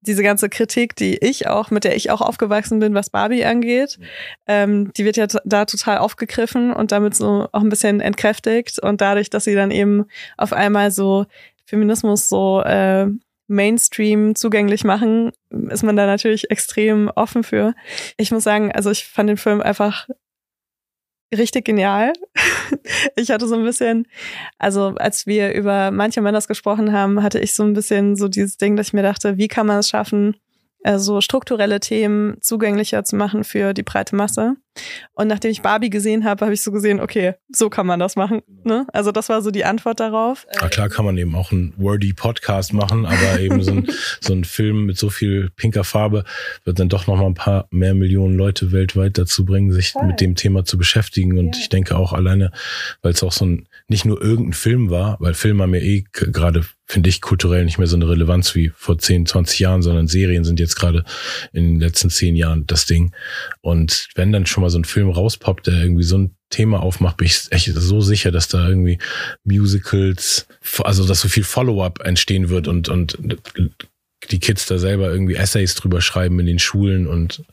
diese 0.01 0.21
ganze 0.21 0.49
Kritik, 0.49 0.95
die 0.95 1.17
ich 1.17 1.47
auch, 1.47 1.71
mit 1.71 1.84
der 1.84 1.95
ich 1.95 2.12
auch 2.12 2.21
aufgewachsen 2.21 2.80
bin, 2.80 2.93
was 2.93 3.10
Barbie 3.10 3.43
angeht, 3.43 3.97
ähm, 4.45 4.91
die 4.93 5.04
wird 5.04 5.17
ja 5.17 5.25
da 5.43 5.65
total 5.65 5.97
aufgegriffen 5.97 6.71
und 6.71 6.91
damit 6.91 7.15
so 7.15 7.49
auch 7.51 7.62
ein 7.62 7.69
bisschen 7.69 8.01
entkräftigt. 8.01 8.78
Und 8.78 9.01
dadurch, 9.01 9.32
dass 9.32 9.45
sie 9.45 9.56
dann 9.56 9.71
eben 9.71 10.06
auf 10.38 10.54
einmal 10.54 10.91
so 10.91 11.25
Feminismus 11.65 12.30
so 12.30 12.62
äh, 12.62 13.08
Mainstream 13.48 14.36
zugänglich 14.36 14.84
machen, 14.84 15.32
ist 15.70 15.84
man 15.84 15.96
da 15.96 16.06
natürlich 16.06 16.50
extrem 16.52 17.10
offen 17.16 17.44
für. 17.44 17.74
Ich 18.18 18.32
muss 18.32 18.44
sagen, 18.44 18.72
also 18.72 18.92
ich 18.92 19.06
fand 19.06 19.30
den 19.30 19.38
Film 19.38 19.62
einfach 19.62 20.08
richtig 21.34 21.66
genial. 21.66 22.14
ich 23.16 23.32
hatte 23.32 23.48
so 23.48 23.56
ein 23.56 23.64
bisschen, 23.64 24.08
also 24.58 24.96
als 24.98 25.28
wir 25.28 25.54
über 25.54 25.92
manche 25.92 26.22
Männer 26.22 26.42
gesprochen 26.42 26.92
haben, 26.92 27.22
hatte 27.24 27.40
ich 27.40 27.54
so 27.54 27.64
ein 27.64 27.74
bisschen 27.74 28.16
so 28.16 28.28
dieses 28.28 28.58
Ding, 28.58 28.76
dass 28.76 28.88
ich 28.88 28.94
mir 28.94 29.04
dachte, 29.04 29.38
wie 29.38 29.48
kann 29.48 29.68
man 29.68 29.80
es 29.80 29.90
schaffen, 29.90 30.36
äh, 30.86 31.00
so 31.00 31.19
strukturelle 31.19 31.80
Themen 31.80 32.38
zugänglicher 32.41 33.04
zu 33.04 33.15
machen 33.15 33.43
für 33.43 33.74
die 33.74 33.82
breite 33.82 34.15
Masse. 34.15 34.56
Und 35.13 35.28
nachdem 35.28 35.52
ich 35.52 35.62
Barbie 35.62 35.89
gesehen 35.89 36.26
habe, 36.26 36.45
habe 36.45 36.54
ich 36.54 36.62
so 36.62 36.71
gesehen, 36.71 37.00
okay, 37.00 37.34
so 37.50 37.69
kann 37.69 37.88
man 37.88 38.00
das 38.00 38.15
machen. 38.15 38.41
Ne? 38.63 38.86
Also 38.93 39.12
das 39.12 39.30
war 39.30 39.41
so 39.41 39.50
die 39.50 39.65
Antwort 39.65 40.00
darauf. 40.00 40.45
Ja, 40.54 40.67
klar 40.67 40.89
kann 40.89 41.06
man 41.06 41.17
eben 41.17 41.34
auch 41.36 41.52
einen 41.52 41.74
wordy 41.78 42.13
Podcast 42.13 42.74
machen, 42.74 43.06
aber 43.06 43.39
eben 43.39 43.63
so 43.63 43.71
ein, 43.71 43.88
so 44.21 44.34
ein 44.34 44.43
Film 44.43 44.86
mit 44.86 44.98
so 44.98 45.10
viel 45.10 45.50
pinker 45.56 45.84
Farbe 45.84 46.24
wird 46.65 46.80
dann 46.80 46.89
doch 46.89 47.08
noch 47.08 47.17
mal 47.17 47.26
ein 47.26 47.34
paar 47.36 47.67
mehr 47.71 47.95
Millionen 47.95 48.36
Leute 48.36 48.71
weltweit 48.71 49.17
dazu 49.17 49.43
bringen, 49.43 49.71
sich 49.71 49.93
Voll. 49.93 50.06
mit 50.06 50.21
dem 50.21 50.36
Thema 50.36 50.65
zu 50.65 50.78
beschäftigen. 50.78 51.39
Und 51.39 51.56
ja. 51.56 51.62
ich 51.62 51.69
denke 51.69 51.95
auch 51.95 52.13
alleine, 52.13 52.52
weil 53.02 53.13
es 53.13 53.24
auch 53.24 53.32
so 53.32 53.45
ein 53.45 53.67
nicht 53.88 54.06
nur 54.06 54.21
irgendein 54.21 54.54
Film 54.54 54.89
war, 54.89 55.17
weil 55.19 55.36
Filme 55.36 55.63
haben 55.63 55.76
ja 55.76 55.82
eh 55.82 56.06
gerade 56.12 56.65
finde 56.88 57.10
ich 57.10 57.21
kulturell 57.21 57.65
nicht 57.65 57.78
mehr 57.78 57.88
so 57.88 57.95
eine 57.95 58.10
Relevanz 58.10 58.56
wie 58.56 58.71
vor 58.76 58.98
10, 58.98 59.26
20 59.26 59.60
Jahren, 59.60 59.82
sondern 59.82 60.08
Serien 60.08 60.43
sind 60.43 60.60
jetzt 60.60 60.76
gerade 60.76 61.04
in 61.52 61.65
den 61.65 61.80
letzten 61.80 62.10
zehn 62.10 62.36
Jahren 62.36 62.65
das 62.67 62.86
Ding. 62.86 63.13
Und 63.62 64.08
wenn 64.15 64.32
dann 64.32 64.45
schon 64.45 64.62
mal 64.62 64.69
so 64.69 64.80
ein 64.80 64.86
Film 64.86 65.10
rauspoppt, 65.10 65.67
der 65.67 65.82
irgendwie 65.82 66.04
so 66.04 66.17
ein 66.17 66.36
Thema 66.50 66.82
aufmacht, 66.82 67.17
bin 67.17 67.28
ich 67.28 67.48
echt 67.52 67.71
so 67.74 68.02
sicher, 68.02 68.32
dass 68.32 68.48
da 68.48 68.67
irgendwie 68.67 69.00
Musicals, 69.43 70.48
also 70.84 71.06
dass 71.08 71.21
so 71.21 71.28
viel 71.28 71.43
Follow-up 71.43 72.00
entstehen 72.04 72.50
wird 72.50 72.67
und, 72.67 72.89
und 72.89 73.17
die 74.32 74.39
Kids 74.39 74.65
da 74.65 74.78
selber 74.78 75.12
irgendwie 75.12 75.36
Essays 75.36 75.76
drüber 75.76 76.02
schreiben 76.02 76.39
in 76.39 76.45
den 76.45 76.60
Schulen 76.60 77.08
und 77.08 77.43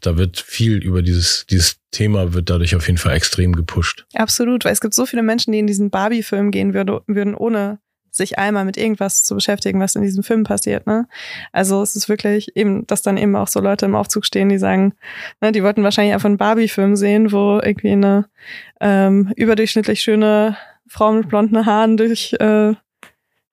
da 0.00 0.16
wird 0.16 0.38
viel 0.38 0.78
über 0.78 1.02
dieses, 1.02 1.46
dieses 1.48 1.78
Thema 1.90 2.34
wird 2.34 2.50
dadurch 2.50 2.76
auf 2.76 2.86
jeden 2.86 2.98
Fall 2.98 3.14
extrem 3.14 3.54
gepusht. 3.54 4.06
Absolut, 4.14 4.64
weil 4.64 4.72
es 4.72 4.80
gibt 4.80 4.94
so 4.94 5.06
viele 5.06 5.22
Menschen, 5.22 5.52
die 5.52 5.58
in 5.58 5.66
diesen 5.66 5.90
Barbie-Film 5.90 6.50
gehen 6.50 6.74
würde, 6.74 7.02
würden, 7.06 7.34
ohne 7.34 7.78
sich 8.12 8.38
einmal 8.38 8.64
mit 8.64 8.76
irgendwas 8.76 9.24
zu 9.24 9.34
beschäftigen, 9.34 9.80
was 9.80 9.94
in 9.94 10.02
diesem 10.02 10.22
Film 10.22 10.42
passiert. 10.44 10.86
Ne? 10.86 11.06
Also 11.52 11.80
es 11.82 11.94
ist 11.94 12.08
wirklich 12.08 12.56
eben, 12.56 12.86
dass 12.86 13.02
dann 13.02 13.16
eben 13.16 13.36
auch 13.36 13.48
so 13.48 13.60
Leute 13.60 13.86
im 13.86 13.94
Aufzug 13.94 14.26
stehen, 14.26 14.48
die 14.48 14.58
sagen, 14.58 14.94
ne, 15.40 15.52
die 15.52 15.62
wollten 15.62 15.84
wahrscheinlich 15.84 16.14
einfach 16.14 16.28
einen 16.28 16.36
Barbie-Film 16.36 16.96
sehen, 16.96 17.32
wo 17.32 17.60
irgendwie 17.62 17.92
eine 17.92 18.28
ähm, 18.80 19.32
überdurchschnittlich 19.36 20.00
schöne 20.02 20.56
Frau 20.88 21.12
mit 21.12 21.28
blonden 21.28 21.66
Haaren 21.66 21.96
durch 21.96 22.34
äh, 22.40 22.74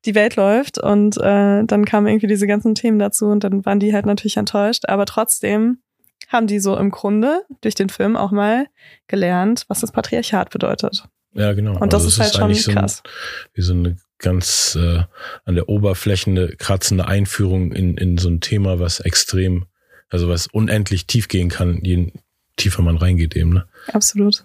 die 0.05 0.15
Welt 0.15 0.35
läuft 0.35 0.79
und 0.79 1.17
äh, 1.17 1.63
dann 1.63 1.85
kamen 1.85 2.07
irgendwie 2.07 2.27
diese 2.27 2.47
ganzen 2.47 2.75
Themen 2.75 2.97
dazu 2.97 3.27
und 3.27 3.43
dann 3.43 3.65
waren 3.65 3.79
die 3.79 3.93
halt 3.93 4.05
natürlich 4.05 4.37
enttäuscht, 4.37 4.85
aber 4.87 5.05
trotzdem 5.05 5.79
haben 6.27 6.47
die 6.47 6.59
so 6.59 6.77
im 6.77 6.91
Grunde 6.91 7.43
durch 7.61 7.75
den 7.75 7.89
Film 7.89 8.15
auch 8.15 8.31
mal 8.31 8.67
gelernt, 9.07 9.65
was 9.67 9.81
das 9.81 9.91
Patriarchat 9.91 10.49
bedeutet. 10.49 11.03
Ja, 11.33 11.53
genau. 11.53 11.77
Und 11.77 11.93
das 11.93 12.03
also 12.03 12.07
ist 12.09 12.19
halt 12.19 12.51
ist 12.51 12.63
schon 12.63 12.73
krass. 12.73 13.03
So 13.03 13.09
ein, 13.09 13.53
wie 13.53 13.61
so 13.61 13.73
eine 13.73 13.97
ganz 14.19 14.77
äh, 14.79 15.03
an 15.45 15.55
der 15.55 15.69
Oberfläche 15.69 16.55
kratzende 16.57 17.07
Einführung 17.07 17.71
in, 17.71 17.95
in 17.97 18.17
so 18.17 18.29
ein 18.29 18.41
Thema, 18.41 18.79
was 18.79 18.99
extrem, 18.99 19.65
also 20.09 20.27
was 20.27 20.47
unendlich 20.47 21.05
tief 21.07 21.27
gehen 21.27 21.49
kann, 21.49 21.79
je 21.83 22.11
tiefer 22.55 22.81
man 22.81 22.97
reingeht 22.97 23.35
eben. 23.35 23.53
Ne? 23.53 23.65
Absolut. 23.93 24.43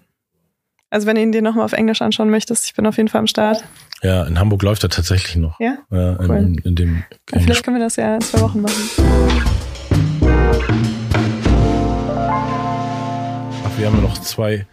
Also 0.91 1.07
wenn 1.07 1.15
du 1.15 1.23
ihn 1.23 1.31
dir 1.31 1.41
nochmal 1.41 1.65
auf 1.65 1.73
Englisch 1.73 2.03
anschauen 2.03 2.29
möchtest, 2.29 2.67
ich 2.67 2.75
bin 2.75 2.85
auf 2.85 2.97
jeden 2.97 3.09
Fall 3.09 3.19
am 3.19 3.27
Start. 3.27 3.63
Ja, 4.03 4.25
in 4.25 4.39
Hamburg 4.39 4.61
läuft 4.61 4.83
er 4.83 4.89
tatsächlich 4.89 5.37
noch. 5.37 5.59
Ja? 5.59 5.79
Ja, 5.89 6.19
cool. 6.19 6.37
in, 6.37 6.55
in, 6.59 6.75
dem 6.75 7.03
Vielleicht 7.25 7.63
können 7.63 7.77
wir 7.77 7.83
das 7.83 7.95
ja 7.95 8.13
in 8.15 8.21
zwei 8.21 8.41
Wochen 8.41 8.61
machen. 8.61 8.89
Wir 13.83 13.91
haben 13.91 14.01
noch 14.01 14.17
zwei 14.17 14.65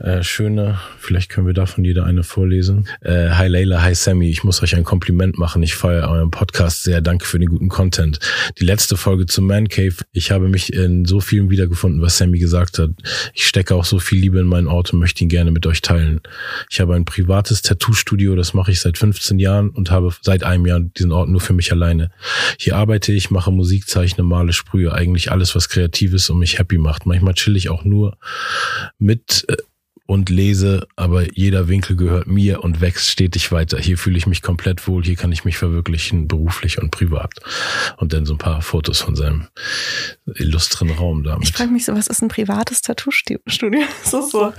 äh, 0.00 0.24
schöne, 0.24 0.80
vielleicht 0.98 1.28
können 1.28 1.46
wir 1.46 1.54
davon 1.54 1.84
jeder 1.84 2.04
eine 2.04 2.24
vorlesen. 2.24 2.88
Äh, 3.02 3.30
hi 3.30 3.46
Leila, 3.46 3.82
hi 3.82 3.94
Sammy, 3.94 4.30
ich 4.30 4.42
muss 4.42 4.64
euch 4.64 4.74
ein 4.74 4.82
Kompliment 4.82 5.38
machen. 5.38 5.62
Ich 5.62 5.76
feiere 5.76 6.08
euren 6.08 6.32
Podcast 6.32 6.82
sehr. 6.82 7.00
Danke 7.00 7.24
für 7.24 7.38
den 7.38 7.48
guten 7.48 7.68
Content. 7.68 8.18
Die 8.58 8.64
letzte 8.64 8.96
Folge 8.96 9.26
zum 9.26 9.46
Man 9.46 9.68
Cave. 9.68 9.94
Ich 10.10 10.32
habe 10.32 10.48
mich 10.48 10.72
in 10.72 11.04
so 11.04 11.20
vielen 11.20 11.50
wiedergefunden, 11.50 12.02
was 12.02 12.18
Sammy 12.18 12.40
gesagt 12.40 12.80
hat. 12.80 12.90
Ich 13.32 13.46
stecke 13.46 13.76
auch 13.76 13.84
so 13.84 14.00
viel 14.00 14.18
Liebe 14.18 14.40
in 14.40 14.46
meinen 14.46 14.66
Ort 14.66 14.92
und 14.92 14.98
möchte 14.98 15.22
ihn 15.22 15.28
gerne 15.28 15.52
mit 15.52 15.64
euch 15.64 15.80
teilen. 15.80 16.20
Ich 16.68 16.80
habe 16.80 16.96
ein 16.96 17.04
privates 17.04 17.62
Tattoo-Studio, 17.62 18.34
das 18.34 18.54
mache 18.54 18.72
ich 18.72 18.80
seit 18.80 18.98
15 18.98 19.38
Jahren 19.38 19.70
und 19.70 19.92
habe 19.92 20.12
seit 20.22 20.42
einem 20.42 20.66
Jahr 20.66 20.80
diesen 20.80 21.12
Ort 21.12 21.28
nur 21.28 21.40
für 21.40 21.52
mich 21.52 21.70
alleine. 21.70 22.10
Hier 22.58 22.74
arbeite 22.74 23.12
ich, 23.12 23.30
mache 23.30 23.52
Musik, 23.52 23.88
zeichne, 23.88 24.24
male, 24.24 24.52
sprühe, 24.52 24.92
eigentlich 24.92 25.30
alles, 25.30 25.54
was 25.54 25.68
kreativ 25.68 26.12
ist 26.12 26.28
und 26.28 26.40
mich 26.40 26.58
happy 26.58 26.78
macht. 26.78 27.06
Manchmal 27.06 27.34
chill 27.34 27.56
ich 27.56 27.68
auch 27.68 27.84
nur 27.84 28.16
mit 28.98 29.44
äh, 29.48 29.56
und 30.08 30.30
lese, 30.30 30.88
aber 30.96 31.34
jeder 31.34 31.68
Winkel 31.68 31.94
gehört 31.94 32.28
mir 32.28 32.64
und 32.64 32.80
wächst 32.80 33.10
stetig 33.10 33.52
weiter. 33.52 33.78
Hier 33.78 33.98
fühle 33.98 34.16
ich 34.16 34.26
mich 34.26 34.40
komplett 34.40 34.88
wohl, 34.88 35.04
hier 35.04 35.16
kann 35.16 35.30
ich 35.32 35.44
mich 35.44 35.58
verwirklichen, 35.58 36.26
beruflich 36.26 36.80
und 36.80 36.90
privat. 36.90 37.34
Und 37.98 38.14
dann 38.14 38.24
so 38.24 38.32
ein 38.32 38.38
paar 38.38 38.62
Fotos 38.62 39.02
von 39.02 39.16
seinem 39.16 39.48
illustren 40.24 40.88
Raum 40.88 41.24
damit. 41.24 41.44
Ich 41.44 41.52
frage 41.52 41.70
mich 41.70 41.84
so, 41.84 41.94
was 41.94 42.06
ist 42.06 42.22
ein 42.22 42.28
privates 42.28 42.80
Tattoo-Studio? 42.80 43.38
So, 44.04 44.22
so, 44.22 44.54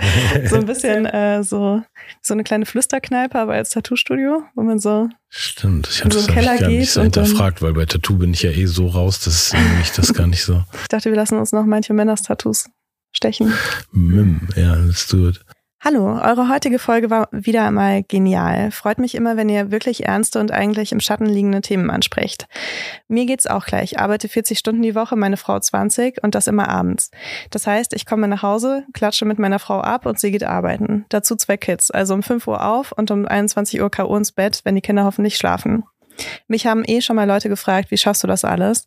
so 0.48 0.56
ein 0.56 0.66
bisschen 0.66 1.06
äh, 1.06 1.42
so, 1.42 1.82
so 2.22 2.34
eine 2.34 2.44
kleine 2.44 2.64
Flüsterkneipe, 2.64 3.36
aber 3.36 3.54
als 3.54 3.70
Tattoo-Studio, 3.70 4.44
wo 4.54 4.62
man 4.62 4.78
so 4.78 5.08
Stimmt, 5.28 5.88
ich 5.90 6.04
hatte 6.04 6.20
so 6.20 6.26
das 6.26 6.44
gar 6.44 6.68
nicht 6.68 6.92
so 6.92 7.02
hinterfragt, 7.02 7.60
weil 7.60 7.72
bei 7.72 7.86
Tattoo 7.86 8.16
bin 8.16 8.32
ich 8.34 8.42
ja 8.42 8.50
eh 8.50 8.66
so 8.66 8.86
raus, 8.86 9.20
dass 9.20 9.52
ich 9.82 9.90
das 9.92 10.14
gar 10.14 10.28
nicht 10.28 10.44
so. 10.44 10.62
Ich 10.82 10.88
dachte, 10.88 11.10
wir 11.10 11.16
lassen 11.16 11.38
uns 11.38 11.50
noch 11.50 11.64
manche 11.64 11.92
Männers 11.92 12.22
Tattoos 12.22 12.66
stechen. 13.12 13.52
Mim, 13.92 14.48
ja, 14.56 14.74
let's 14.74 15.06
do 15.08 15.28
it. 15.28 15.40
Hallo, 15.82 16.20
eure 16.20 16.50
heutige 16.50 16.78
Folge 16.78 17.08
war 17.08 17.28
wieder 17.32 17.66
einmal 17.66 18.02
genial. 18.02 18.70
Freut 18.70 18.98
mich 18.98 19.14
immer, 19.14 19.38
wenn 19.38 19.48
ihr 19.48 19.70
wirklich 19.70 20.04
ernste 20.04 20.38
und 20.38 20.52
eigentlich 20.52 20.92
im 20.92 21.00
Schatten 21.00 21.24
liegende 21.24 21.62
Themen 21.62 21.88
ansprecht. 21.88 22.48
Mir 23.08 23.24
geht's 23.24 23.46
auch 23.46 23.64
gleich. 23.64 23.92
Ich 23.92 23.98
arbeite 23.98 24.28
40 24.28 24.58
Stunden 24.58 24.82
die 24.82 24.94
Woche, 24.94 25.16
meine 25.16 25.38
Frau 25.38 25.58
20 25.58 26.22
und 26.22 26.34
das 26.34 26.48
immer 26.48 26.68
abends. 26.68 27.10
Das 27.48 27.66
heißt, 27.66 27.94
ich 27.94 28.04
komme 28.04 28.28
nach 28.28 28.42
Hause, 28.42 28.84
klatsche 28.92 29.24
mit 29.24 29.38
meiner 29.38 29.58
Frau 29.58 29.80
ab 29.80 30.04
und 30.04 30.20
sie 30.20 30.30
geht 30.30 30.44
arbeiten. 30.44 31.06
Dazu 31.08 31.34
zwei 31.34 31.56
Kids, 31.56 31.90
also 31.90 32.12
um 32.12 32.22
5 32.22 32.46
Uhr 32.46 32.62
auf 32.62 32.92
und 32.92 33.10
um 33.10 33.26
21 33.26 33.80
Uhr 33.80 33.90
K.O. 33.90 34.14
ins 34.18 34.32
Bett, 34.32 34.60
wenn 34.64 34.74
die 34.74 34.82
Kinder 34.82 35.04
hoffentlich 35.04 35.38
schlafen. 35.38 35.84
Mich 36.48 36.66
haben 36.66 36.84
eh 36.86 37.00
schon 37.00 37.16
mal 37.16 37.26
Leute 37.26 37.48
gefragt, 37.48 37.90
wie 37.90 37.96
schaffst 37.96 38.22
du 38.22 38.26
das 38.26 38.44
alles? 38.44 38.86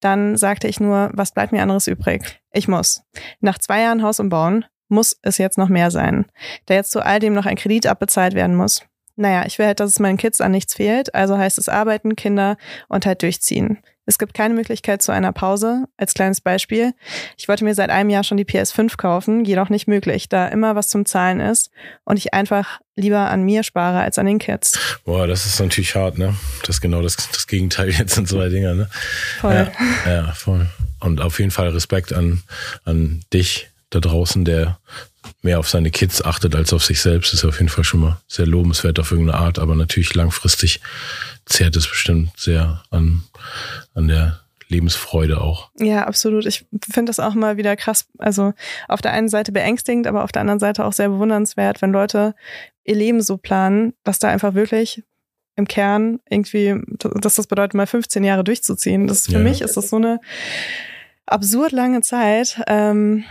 Dann 0.00 0.36
sagte 0.36 0.68
ich 0.68 0.80
nur, 0.80 1.10
was 1.12 1.32
bleibt 1.32 1.52
mir 1.52 1.62
anderes 1.62 1.86
übrig? 1.86 2.40
Ich 2.52 2.68
muss. 2.68 3.02
Nach 3.40 3.58
zwei 3.58 3.82
Jahren 3.82 4.02
Haus 4.02 4.20
umbauen, 4.20 4.64
muss 4.88 5.16
es 5.22 5.38
jetzt 5.38 5.56
noch 5.56 5.68
mehr 5.68 5.90
sein, 5.90 6.26
da 6.66 6.74
jetzt 6.74 6.90
zu 6.90 7.04
all 7.04 7.20
dem 7.20 7.32
noch 7.32 7.46
ein 7.46 7.56
Kredit 7.56 7.86
abbezahlt 7.86 8.34
werden 8.34 8.56
muss. 8.56 8.82
Naja, 9.16 9.44
ich 9.46 9.58
will 9.58 9.66
halt, 9.66 9.80
dass 9.80 9.90
es 9.90 9.98
meinen 9.98 10.16
Kids 10.16 10.40
an 10.40 10.50
nichts 10.50 10.74
fehlt, 10.74 11.14
also 11.14 11.36
heißt 11.36 11.58
es 11.58 11.68
arbeiten, 11.68 12.16
Kinder 12.16 12.56
und 12.88 13.06
halt 13.06 13.22
durchziehen. 13.22 13.78
Es 14.06 14.18
gibt 14.18 14.34
keine 14.34 14.54
Möglichkeit 14.54 15.02
zu 15.02 15.12
einer 15.12 15.32
Pause. 15.32 15.84
Als 15.96 16.14
kleines 16.14 16.40
Beispiel. 16.40 16.94
Ich 17.36 17.48
wollte 17.48 17.64
mir 17.64 17.74
seit 17.74 17.90
einem 17.90 18.10
Jahr 18.10 18.24
schon 18.24 18.36
die 18.36 18.44
PS5 18.44 18.96
kaufen, 18.96 19.44
jedoch 19.44 19.68
nicht 19.68 19.86
möglich, 19.86 20.28
da 20.28 20.48
immer 20.48 20.74
was 20.74 20.88
zum 20.88 21.06
Zahlen 21.06 21.40
ist 21.40 21.70
und 22.04 22.16
ich 22.16 22.34
einfach 22.34 22.80
lieber 22.96 23.30
an 23.30 23.42
mir 23.42 23.62
spare 23.62 24.00
als 24.00 24.18
an 24.18 24.26
den 24.26 24.38
Kids. 24.38 24.78
Boah, 25.04 25.26
das 25.26 25.46
ist 25.46 25.60
natürlich 25.60 25.94
hart, 25.94 26.18
ne? 26.18 26.34
Das 26.62 26.76
ist 26.76 26.80
genau 26.80 27.02
das, 27.02 27.16
das 27.16 27.46
Gegenteil 27.46 27.90
jetzt 27.90 28.14
sind 28.14 28.28
zwei 28.28 28.48
Dinger, 28.48 28.74
ne? 28.74 28.88
Voll. 29.40 29.70
Ja, 30.06 30.10
ja, 30.10 30.32
voll. 30.32 30.68
Und 31.00 31.20
auf 31.20 31.38
jeden 31.38 31.50
Fall 31.50 31.68
Respekt 31.68 32.12
an, 32.12 32.42
an 32.84 33.22
dich, 33.32 33.70
da 33.90 34.00
draußen, 34.00 34.44
der 34.44 34.78
mehr 35.42 35.58
auf 35.58 35.68
seine 35.68 35.90
Kids 35.90 36.22
achtet 36.22 36.54
als 36.54 36.72
auf 36.72 36.84
sich 36.84 37.00
selbst, 37.00 37.32
ist 37.32 37.44
auf 37.44 37.58
jeden 37.58 37.68
Fall 37.68 37.84
schon 37.84 38.00
mal 38.00 38.20
sehr 38.28 38.46
lobenswert 38.46 38.98
auf 38.98 39.10
irgendeine 39.10 39.38
Art, 39.38 39.58
aber 39.58 39.74
natürlich 39.74 40.14
langfristig 40.14 40.80
zehrt 41.46 41.76
es 41.76 41.88
bestimmt 41.88 42.30
sehr 42.36 42.82
an, 42.90 43.22
an 43.94 44.08
der 44.08 44.40
Lebensfreude 44.68 45.40
auch. 45.40 45.70
Ja, 45.78 46.06
absolut. 46.06 46.46
Ich 46.46 46.64
finde 46.90 47.10
das 47.10 47.20
auch 47.20 47.34
mal 47.34 47.56
wieder 47.56 47.76
krass. 47.76 48.06
Also 48.18 48.52
auf 48.88 49.02
der 49.02 49.12
einen 49.12 49.28
Seite 49.28 49.52
beängstigend, 49.52 50.06
aber 50.06 50.22
auf 50.22 50.32
der 50.32 50.40
anderen 50.40 50.60
Seite 50.60 50.84
auch 50.84 50.92
sehr 50.92 51.08
bewundernswert, 51.08 51.82
wenn 51.82 51.90
Leute 51.90 52.34
ihr 52.84 52.94
Leben 52.94 53.20
so 53.20 53.36
planen, 53.36 53.94
dass 54.04 54.20
da 54.20 54.28
einfach 54.28 54.54
wirklich 54.54 55.02
im 55.56 55.66
Kern 55.66 56.20
irgendwie, 56.28 56.76
dass 56.98 57.34
das 57.34 57.46
bedeutet, 57.46 57.74
mal 57.74 57.86
15 57.86 58.22
Jahre 58.24 58.44
durchzuziehen. 58.44 59.06
Das 59.08 59.26
für 59.26 59.32
ja. 59.32 59.38
mich 59.40 59.60
ist 59.60 59.76
das 59.76 59.90
so 59.90 59.96
eine 59.96 60.20
absurd 61.26 61.72
lange 61.72 62.00
Zeit. 62.02 62.62
Ähm, 62.66 63.24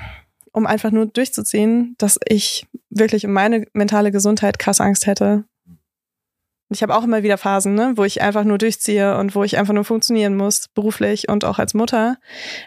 um 0.54 0.66
einfach 0.66 0.92
nur 0.92 1.06
durchzuziehen, 1.06 1.96
dass 1.98 2.20
ich 2.28 2.68
wirklich 2.90 3.26
um 3.26 3.34
meine 3.34 3.66
mentale 3.74 4.12
Gesundheit 4.12 4.60
krass 4.60 4.82
Angst 4.82 5.08
hätte. 5.08 5.46
Ich 6.72 6.84
habe 6.84 6.96
auch 6.96 7.04
immer 7.04 7.24
wieder 7.24 7.40
Phasen, 7.40 7.74
ne, 7.74 7.94
wo 7.96 8.04
ich 8.04 8.22
einfach 8.22 8.44
nur 8.44 8.60
durchziehe 8.60 9.18
und 9.18 9.34
wo 9.34 9.44
ich 9.44 9.58
einfach 9.58 9.74
nur 9.74 9.86
funktionieren 9.86 10.38
muss, 10.38 10.68
beruflich 10.68 11.28
und 11.28 11.44
auch 11.44 11.58
als 11.58 11.74
Mutter. 11.74 12.18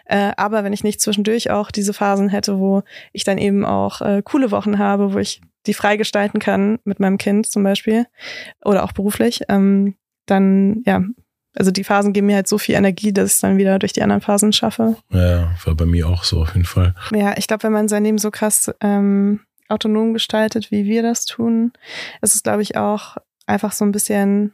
Äh, 0.05 0.33
aber 0.35 0.65
wenn 0.65 0.73
ich 0.73 0.83
nicht 0.83 0.99
zwischendurch 0.99 1.51
auch 1.51 1.71
diese 1.71 1.93
Phasen 1.93 2.27
hätte, 2.27 2.59
wo 2.59 2.83
ich 3.13 3.23
dann 3.23 3.37
eben 3.37 3.63
auch 3.63 4.01
äh, 4.01 4.21
coole 4.21 4.51
Wochen 4.51 4.77
habe, 4.77 5.13
wo 5.13 5.19
ich 5.19 5.41
die 5.67 5.73
freigestalten 5.73 6.41
kann 6.41 6.79
mit 6.83 6.99
meinem 6.99 7.17
Kind 7.17 7.45
zum 7.45 7.63
Beispiel 7.63 8.05
oder 8.65 8.83
auch 8.83 8.91
beruflich, 8.91 9.43
ähm, 9.47 9.95
dann 10.25 10.83
ja, 10.85 11.03
also 11.55 11.71
die 11.71 11.83
Phasen 11.83 12.13
geben 12.13 12.27
mir 12.27 12.35
halt 12.35 12.47
so 12.47 12.57
viel 12.57 12.75
Energie, 12.75 13.13
dass 13.13 13.27
ich 13.29 13.33
es 13.33 13.39
dann 13.41 13.57
wieder 13.57 13.79
durch 13.79 13.93
die 13.93 14.01
anderen 14.01 14.21
Phasen 14.21 14.53
schaffe. 14.53 14.95
Ja, 15.09 15.51
war 15.65 15.75
bei 15.75 15.85
mir 15.85 16.07
auch 16.07 16.23
so 16.23 16.41
auf 16.41 16.53
jeden 16.55 16.65
Fall. 16.65 16.95
Ja, 17.13 17.35
ich 17.37 17.47
glaube, 17.47 17.63
wenn 17.63 17.73
man 17.73 17.87
sein 17.87 18.03
Leben 18.03 18.17
so 18.17 18.31
krass 18.31 18.73
ähm, 18.81 19.41
autonom 19.69 20.13
gestaltet, 20.13 20.71
wie 20.71 20.85
wir 20.85 21.03
das 21.03 21.25
tun, 21.25 21.73
ist 22.21 22.35
es, 22.35 22.43
glaube 22.43 22.61
ich, 22.61 22.75
auch 22.77 23.17
einfach 23.45 23.71
so 23.73 23.83
ein 23.83 23.91
bisschen 23.91 24.53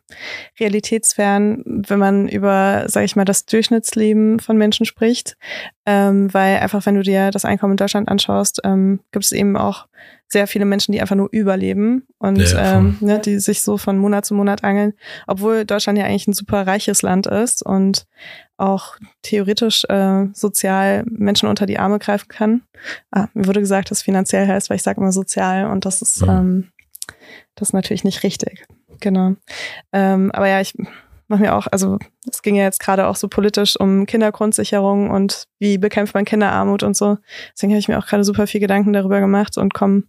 realitätsfern, 0.59 1.63
wenn 1.65 1.99
man 1.99 2.27
über, 2.27 2.85
sage 2.87 3.05
ich 3.05 3.15
mal, 3.15 3.25
das 3.25 3.45
Durchschnittsleben 3.45 4.39
von 4.39 4.57
Menschen 4.57 4.85
spricht. 4.85 5.37
Ähm, 5.85 6.33
weil 6.33 6.57
einfach, 6.57 6.85
wenn 6.85 6.95
du 6.95 7.03
dir 7.03 7.31
das 7.31 7.45
Einkommen 7.45 7.73
in 7.73 7.77
Deutschland 7.77 8.09
anschaust, 8.09 8.61
ähm, 8.63 8.99
gibt 9.11 9.25
es 9.25 9.31
eben 9.31 9.57
auch 9.57 9.87
sehr 10.31 10.45
viele 10.45 10.65
Menschen, 10.65 10.91
die 10.91 11.01
einfach 11.01 11.15
nur 11.15 11.29
überleben 11.31 12.05
und 12.19 12.37
ja, 12.37 12.77
ähm, 12.77 12.97
ne, 12.99 13.19
die 13.19 13.39
sich 13.39 13.61
so 13.61 13.77
von 13.77 13.97
Monat 13.97 14.25
zu 14.25 14.35
Monat 14.35 14.63
angeln, 14.63 14.93
obwohl 15.25 15.65
Deutschland 15.65 15.97
ja 15.97 16.05
eigentlich 16.05 16.27
ein 16.27 16.33
super 16.33 16.67
reiches 16.67 17.01
Land 17.01 17.25
ist 17.25 17.65
und 17.65 18.05
auch 18.57 18.97
theoretisch 19.23 19.85
äh, 19.89 20.27
sozial 20.33 21.03
Menschen 21.09 21.49
unter 21.49 21.65
die 21.65 21.79
Arme 21.79 21.97
greifen 21.97 22.27
kann. 22.27 22.61
Ah, 23.09 23.27
mir 23.33 23.47
wurde 23.47 23.59
gesagt, 23.59 23.89
dass 23.89 24.03
finanziell 24.03 24.47
heißt, 24.47 24.69
weil 24.69 24.77
ich 24.77 24.83
sage 24.83 25.01
immer 25.01 25.11
sozial 25.11 25.71
und 25.71 25.85
das 25.85 26.03
ist, 26.03 26.21
ja. 26.21 26.39
ähm, 26.39 26.71
das 27.55 27.69
ist 27.69 27.73
natürlich 27.73 28.03
nicht 28.03 28.21
richtig. 28.21 28.67
Genau. 29.00 29.36
Ähm, 29.93 30.32
aber 30.32 30.47
ja, 30.47 30.62
ich 30.62 30.74
mache 31.30 31.41
mir 31.41 31.56
auch, 31.56 31.68
also 31.68 32.00
es 32.30 32.41
ging 32.41 32.56
ja 32.56 32.64
jetzt 32.64 32.80
gerade 32.80 33.08
auch 33.08 33.16
so 33.16 33.28
politisch 33.28 33.80
um 33.80 34.06
Kindergrundsicherung 34.06 35.12
und 35.12 35.47
wie 35.60 35.78
bekämpft 35.78 36.16
man 36.16 36.26
Kinderarmut 36.26 36.84
und 36.84 36.97
so. 36.97 37.18
Deswegen 37.54 37.72
habe 37.72 37.80
ich 37.80 37.88
mir 37.88 38.00
auch 38.00 38.08
gerade 38.08 38.24
super 38.24 38.47
viel 38.47 38.60
Gedanken 38.60 38.93
darüber 38.93 39.20
gemacht 39.20 39.58
und 39.58 39.74
komme 39.74 40.04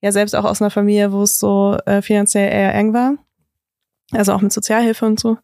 ja 0.00 0.10
selbst 0.10 0.34
auch 0.34 0.44
aus 0.44 0.60
einer 0.60 0.70
Familie, 0.70 1.12
wo 1.12 1.22
es 1.22 1.38
so 1.38 1.78
äh, 1.86 2.02
finanziell 2.02 2.52
eher 2.52 2.74
eng 2.74 2.92
war. 2.92 3.14
Also 4.12 4.32
auch 4.32 4.40
mit 4.40 4.52
Sozialhilfe 4.52 5.06
und 5.06 5.18
so. 5.18 5.38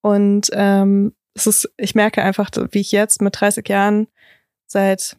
Und 0.00 0.48
ähm, 0.52 1.12
es 1.34 1.46
ist, 1.46 1.70
ich 1.76 1.94
merke 1.94 2.22
einfach, 2.22 2.50
wie 2.72 2.80
ich 2.80 2.90
jetzt 2.90 3.22
mit 3.22 3.38
30 3.38 3.68
Jahren 3.68 4.08
seit 4.66 5.16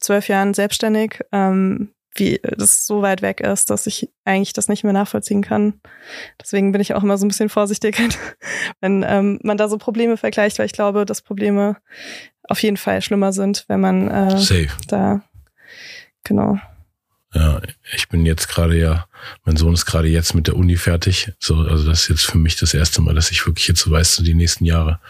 zwölf 0.00 0.28
Jahren 0.28 0.54
selbstständig 0.54 1.20
ähm, 1.32 1.90
wie 2.18 2.40
das 2.42 2.86
so 2.86 3.02
weit 3.02 3.22
weg 3.22 3.40
ist, 3.40 3.70
dass 3.70 3.86
ich 3.86 4.08
eigentlich 4.24 4.52
das 4.52 4.68
nicht 4.68 4.84
mehr 4.84 4.92
nachvollziehen 4.92 5.42
kann. 5.42 5.80
Deswegen 6.40 6.72
bin 6.72 6.80
ich 6.80 6.94
auch 6.94 7.02
immer 7.02 7.18
so 7.18 7.24
ein 7.26 7.28
bisschen 7.28 7.48
vorsichtig, 7.48 7.98
wenn 8.80 9.04
ähm, 9.06 9.38
man 9.42 9.56
da 9.56 9.68
so 9.68 9.78
Probleme 9.78 10.16
vergleicht, 10.16 10.58
weil 10.58 10.66
ich 10.66 10.72
glaube, 10.72 11.04
dass 11.04 11.22
Probleme 11.22 11.76
auf 12.48 12.62
jeden 12.62 12.76
Fall 12.76 13.02
schlimmer 13.02 13.32
sind, 13.32 13.64
wenn 13.68 13.80
man 13.80 14.08
äh, 14.08 14.38
Safe. 14.38 14.68
da 14.88 15.22
genau. 16.24 16.58
Ja, 17.34 17.60
ich 17.94 18.08
bin 18.08 18.24
jetzt 18.24 18.48
gerade 18.48 18.78
ja, 18.78 19.06
mein 19.44 19.56
Sohn 19.56 19.74
ist 19.74 19.84
gerade 19.84 20.08
jetzt 20.08 20.34
mit 20.34 20.46
der 20.46 20.56
Uni 20.56 20.76
fertig. 20.76 21.32
So, 21.38 21.56
also 21.56 21.86
das 21.86 22.02
ist 22.02 22.08
jetzt 22.08 22.24
für 22.24 22.38
mich 22.38 22.56
das 22.56 22.72
erste 22.72 23.02
Mal, 23.02 23.14
dass 23.14 23.30
ich 23.30 23.46
wirklich 23.46 23.68
jetzt 23.68 23.80
so 23.80 23.90
weiß, 23.90 24.14
so 24.14 24.22
die 24.22 24.34
nächsten 24.34 24.64
Jahre 24.64 25.00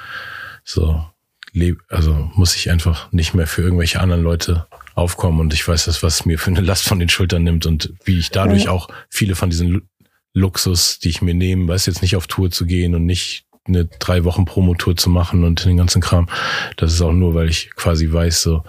so 0.64 1.04
lebe, 1.52 1.80
also 1.88 2.30
muss 2.34 2.56
ich 2.56 2.70
einfach 2.70 3.12
nicht 3.12 3.34
mehr 3.34 3.46
für 3.46 3.62
irgendwelche 3.62 4.00
anderen 4.00 4.22
Leute 4.22 4.66
aufkommen 4.96 5.40
und 5.40 5.54
ich 5.54 5.66
weiß 5.66 5.84
das, 5.84 6.02
was 6.02 6.24
mir 6.24 6.38
für 6.38 6.50
eine 6.50 6.62
Last 6.62 6.88
von 6.88 6.98
den 6.98 7.08
Schultern 7.08 7.44
nimmt 7.44 7.66
und 7.66 7.92
wie 8.04 8.18
ich 8.18 8.30
dadurch 8.30 8.68
auch 8.68 8.88
viele 9.08 9.36
von 9.36 9.50
diesen 9.50 9.88
Luxus, 10.32 10.98
die 10.98 11.10
ich 11.10 11.22
mir 11.22 11.34
nehme, 11.34 11.68
weiß 11.68 11.86
jetzt 11.86 12.02
nicht 12.02 12.16
auf 12.16 12.26
Tour 12.26 12.50
zu 12.50 12.66
gehen 12.66 12.94
und 12.94 13.06
nicht 13.06 13.44
eine 13.66 13.84
drei 13.84 14.24
Wochen 14.24 14.44
Promotour 14.44 14.96
zu 14.96 15.10
machen 15.10 15.44
und 15.44 15.64
den 15.64 15.76
ganzen 15.76 16.00
Kram. 16.00 16.28
Das 16.76 16.92
ist 16.92 17.02
auch 17.02 17.12
nur, 17.12 17.34
weil 17.34 17.48
ich 17.48 17.70
quasi 17.74 18.10
weiß, 18.10 18.42
so 18.42 18.64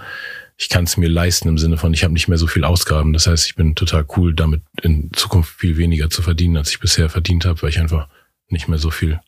ich 0.58 0.70
kann 0.70 0.86
es 0.86 0.98
mir 0.98 1.08
leisten 1.08 1.48
im 1.48 1.58
Sinne 1.58 1.78
von, 1.78 1.94
ich 1.94 2.04
habe 2.04 2.14
nicht 2.14 2.28
mehr 2.28 2.40
so 2.40 2.48
viel 2.48 2.64
Ausgaben. 2.64 3.14
Das 3.14 3.28
heißt, 3.28 3.46
ich 3.46 3.56
bin 3.56 3.76
total 3.76 4.06
cool, 4.18 4.34
damit 4.34 4.64
in 4.82 5.12
Zukunft 5.14 5.60
viel 5.60 5.78
weniger 5.78 6.10
zu 6.10 6.24
verdienen, 6.24 6.58
als 6.58 6.72
ich 6.72 6.80
bisher 6.80 7.10
verdient 7.10 7.46
habe, 7.46 7.62
weil 7.62 7.70
ich 7.70 7.80
einfach 7.80 8.08
nicht 8.50 8.68
mehr 8.68 8.80
so 8.80 8.90
viel 8.90 9.20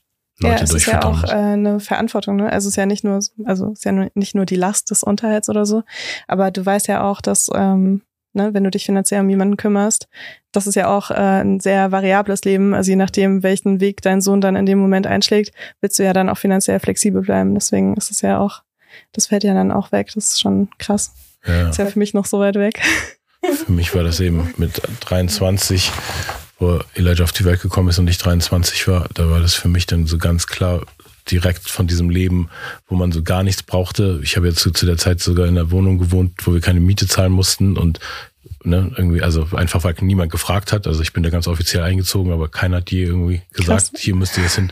Leute 0.41 0.55
ja, 0.55 0.63
es 0.63 0.73
ist 0.73 0.85
ja 0.85 1.03
auch 1.03 1.23
äh, 1.23 1.27
eine 1.27 1.79
Verantwortung. 1.79 2.37
Ne? 2.37 2.51
Also 2.51 2.67
es 2.67 2.73
ist 2.73 2.77
ja 2.77 2.85
nicht 2.85 3.03
nur, 3.03 3.19
also 3.45 3.71
es 3.71 3.79
ist 3.79 3.85
ja 3.85 3.91
nicht 4.13 4.35
nur 4.35 4.45
die 4.45 4.55
Last 4.55 4.91
des 4.91 5.03
Unterhalts 5.03 5.49
oder 5.49 5.65
so, 5.65 5.83
aber 6.27 6.51
du 6.51 6.65
weißt 6.65 6.87
ja 6.87 7.03
auch, 7.03 7.21
dass 7.21 7.49
ähm, 7.53 8.01
ne, 8.33 8.53
wenn 8.53 8.63
du 8.63 8.71
dich 8.71 8.85
finanziell 8.85 9.21
um 9.21 9.29
jemanden 9.29 9.57
kümmerst, 9.57 10.07
das 10.51 10.67
ist 10.67 10.75
ja 10.75 10.87
auch 10.87 11.11
äh, 11.11 11.41
ein 11.41 11.59
sehr 11.59 11.91
variables 11.91 12.43
Leben. 12.43 12.73
Also 12.73 12.91
je 12.91 12.95
nachdem, 12.95 13.43
welchen 13.43 13.81
Weg 13.81 14.01
dein 14.01 14.21
Sohn 14.21 14.41
dann 14.41 14.55
in 14.55 14.65
dem 14.65 14.79
Moment 14.79 15.07
einschlägt, 15.07 15.53
willst 15.81 15.99
du 15.99 16.03
ja 16.03 16.13
dann 16.13 16.29
auch 16.29 16.37
finanziell 16.37 16.79
flexibel 16.79 17.21
bleiben. 17.21 17.53
Deswegen 17.53 17.95
ist 17.95 18.11
es 18.11 18.21
ja 18.21 18.39
auch, 18.39 18.63
das 19.13 19.27
fällt 19.27 19.43
ja 19.43 19.53
dann 19.53 19.71
auch 19.71 19.91
weg. 19.91 20.11
Das 20.15 20.29
ist 20.29 20.41
schon 20.41 20.69
krass. 20.77 21.13
Ja. 21.45 21.69
Ist 21.69 21.77
ja 21.77 21.85
für 21.85 21.99
mich 21.99 22.13
noch 22.13 22.25
so 22.25 22.39
weit 22.39 22.55
weg. 22.55 22.81
Für 23.41 23.71
mich 23.71 23.95
war 23.95 24.03
das 24.03 24.19
eben 24.19 24.53
mit 24.57 24.81
23 25.01 25.91
wo 26.60 26.80
Elijah 26.93 27.24
auf 27.24 27.32
die 27.32 27.45
Welt 27.45 27.62
gekommen 27.62 27.89
ist 27.89 27.99
und 27.99 28.10
ich 28.10 28.18
23 28.18 28.88
war, 28.88 29.07
da 29.14 29.30
war 29.30 29.39
das 29.39 29.55
für 29.55 29.70
mich 29.70 29.86
dann 29.86 30.05
so 30.05 30.18
ganz 30.18 30.47
klar 30.47 30.82
direkt 31.32 31.70
von 31.70 31.88
diesem 31.88 32.10
Leben, 32.10 32.49
wo 32.88 32.95
man 32.95 33.12
so 33.12 33.24
gar 33.24 33.43
nichts 33.43 33.64
brauchte. 33.64 34.20
Ich 34.24 34.36
habe 34.36 34.47
jetzt 34.47 34.60
zu, 34.60 34.72
zu 34.72 34.86
der 34.86 34.97
Zeit 34.97 35.20
sogar 35.20 35.47
in 35.47 35.57
einer 35.57 35.72
Wohnung 35.72 35.97
gewohnt, 35.97 36.34
wo 36.43 36.53
wir 36.53 36.62
keine 36.62 36.80
Miete 36.80 37.07
zahlen 37.07 37.32
mussten 37.32 37.78
und 37.78 37.99
ne, 38.63 38.91
irgendwie, 38.95 39.21
also 39.21 39.47
einfach 39.53 39.83
weil 39.83 39.95
niemand 40.01 40.31
gefragt 40.31 40.71
hat. 40.71 40.87
Also 40.87 41.01
ich 41.01 41.13
bin 41.13 41.23
da 41.23 41.29
ganz 41.29 41.47
offiziell 41.47 41.83
eingezogen, 41.83 42.31
aber 42.31 42.47
keiner 42.47 42.77
hat 42.77 42.91
je 42.91 43.03
irgendwie 43.03 43.41
gesagt, 43.53 43.91
Krass. 43.91 44.01
hier 44.01 44.15
müsst 44.15 44.37
ihr 44.37 44.43
jetzt 44.43 44.55
hin. 44.55 44.71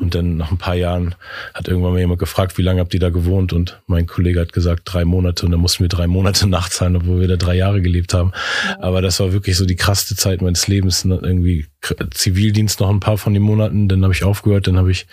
Und 0.00 0.14
dann 0.14 0.36
nach 0.36 0.50
ein 0.50 0.58
paar 0.58 0.74
Jahren 0.74 1.14
hat 1.54 1.68
irgendwann 1.68 1.92
mal 1.92 1.98
jemand 1.98 2.20
gefragt, 2.20 2.58
wie 2.58 2.62
lange 2.62 2.80
habt 2.80 2.94
ihr 2.94 3.00
da 3.00 3.10
gewohnt? 3.10 3.52
Und 3.52 3.80
mein 3.86 4.06
Kollege 4.06 4.40
hat 4.40 4.52
gesagt, 4.52 4.82
drei 4.84 5.04
Monate. 5.04 5.46
Und 5.46 5.52
dann 5.52 5.60
mussten 5.60 5.84
wir 5.84 5.88
drei 5.88 6.06
Monate 6.06 6.46
nachzahlen, 6.48 6.96
obwohl 6.96 7.20
wir 7.20 7.28
da 7.28 7.36
drei 7.36 7.54
Jahre 7.56 7.82
gelebt 7.82 8.14
haben. 8.14 8.32
Ja. 8.66 8.80
Aber 8.80 9.02
das 9.02 9.20
war 9.20 9.32
wirklich 9.32 9.56
so 9.56 9.66
die 9.66 9.76
krasseste 9.76 10.16
Zeit 10.16 10.42
meines 10.42 10.68
Lebens. 10.68 11.04
Ne, 11.04 11.18
irgendwie 11.22 11.66
Zivildienst 12.10 12.80
noch 12.80 12.90
ein 12.90 13.00
paar 13.00 13.18
von 13.18 13.34
den 13.34 13.42
Monaten, 13.42 13.88
dann 13.88 14.02
habe 14.04 14.14
ich 14.14 14.24
aufgehört, 14.24 14.66
dann 14.66 14.76
habe 14.76 14.90
ich 14.90 15.06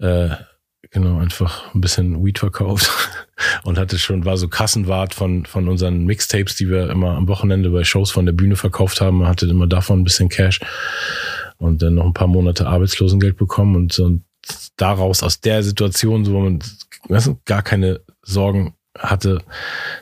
äh, 0.00 0.30
genau, 0.90 1.18
einfach 1.18 1.74
ein 1.74 1.80
bisschen 1.80 2.24
Weed 2.24 2.38
verkauft 2.38 2.90
und 3.64 3.78
hatte 3.78 3.98
schon, 3.98 4.24
war 4.24 4.36
so 4.36 4.48
Kassenwart 4.48 5.14
von, 5.14 5.46
von 5.46 5.68
unseren 5.68 6.04
Mixtapes, 6.04 6.56
die 6.56 6.68
wir 6.68 6.90
immer 6.90 7.16
am 7.16 7.28
Wochenende 7.28 7.70
bei 7.70 7.84
Shows 7.84 8.10
von 8.10 8.26
der 8.26 8.32
Bühne 8.32 8.56
verkauft 8.56 9.00
haben, 9.00 9.26
hatte 9.26 9.46
immer 9.46 9.66
davon 9.66 10.00
ein 10.00 10.04
bisschen 10.04 10.28
Cash 10.28 10.60
und 11.58 11.82
dann 11.82 11.94
noch 11.94 12.06
ein 12.06 12.14
paar 12.14 12.28
Monate 12.28 12.66
Arbeitslosengeld 12.66 13.36
bekommen 13.36 13.76
und, 13.76 13.98
und 13.98 14.24
daraus, 14.76 15.22
aus 15.22 15.40
der 15.40 15.62
Situation, 15.62 16.26
wo 16.26 16.40
man 16.40 16.60
weißt 17.08 17.44
gar 17.44 17.62
keine 17.62 18.00
Sorgen 18.22 18.74
hatte, 18.98 19.42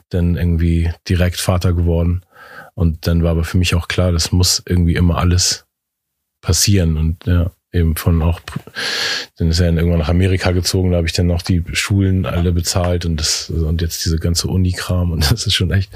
dann 0.09 0.37
irgendwie 0.37 0.91
direkt 1.09 1.41
Vater 1.41 1.73
geworden. 1.73 2.23
Und 2.75 3.07
dann 3.07 3.23
war 3.23 3.33
aber 3.33 3.45
für 3.45 3.59
mich 3.59 3.75
auch 3.75 3.89
klar, 3.89 4.13
das 4.13 4.33
muss 4.33 4.63
irgendwie 4.67 4.95
immer 4.95 5.19
alles 5.19 5.67
passieren. 6.41 6.97
Und 6.97 7.27
ja, 7.27 7.51
eben 7.77 7.97
von 7.97 8.23
auch, 8.23 8.41
dann 9.37 9.51
ist 9.51 9.61
er 9.61 9.67
dann 9.67 9.77
irgendwann 9.77 10.01
nach 10.01 10.09
Amerika 10.09 10.53
gezogen, 10.53 10.91
da 10.91 10.99
habe 10.99 11.07
ich 11.07 11.13
dann 11.13 11.27
noch 11.27 11.43
die 11.43 11.63
Schulen 11.73 12.27
alle 12.27 12.53
bezahlt 12.53 13.05
und 13.05 13.17
das 13.17 13.51
und 13.51 13.83
jetzt 13.83 14.05
diese 14.05 14.19
ganze 14.19 14.49
Unikram 14.49 15.13
und 15.13 15.31
das 15.31 15.47
ist 15.47 15.55
schon 15.55 15.71
echt, 15.71 15.93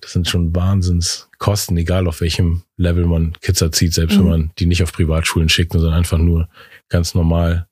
das 0.00 0.12
sind 0.12 0.28
schon 0.28 0.54
Wahnsinnskosten, 0.54 1.76
egal 1.76 2.06
auf 2.06 2.20
welchem 2.20 2.62
Level 2.76 3.06
man 3.06 3.32
Kids 3.40 3.60
erzieht, 3.60 3.94
selbst 3.94 4.16
mhm. 4.16 4.20
wenn 4.20 4.30
man 4.30 4.50
die 4.58 4.66
nicht 4.66 4.82
auf 4.82 4.92
Privatschulen 4.92 5.48
schickt, 5.48 5.72
sondern 5.72 5.94
einfach 5.94 6.18
nur 6.18 6.48
ganz 6.88 7.14
normal 7.14 7.66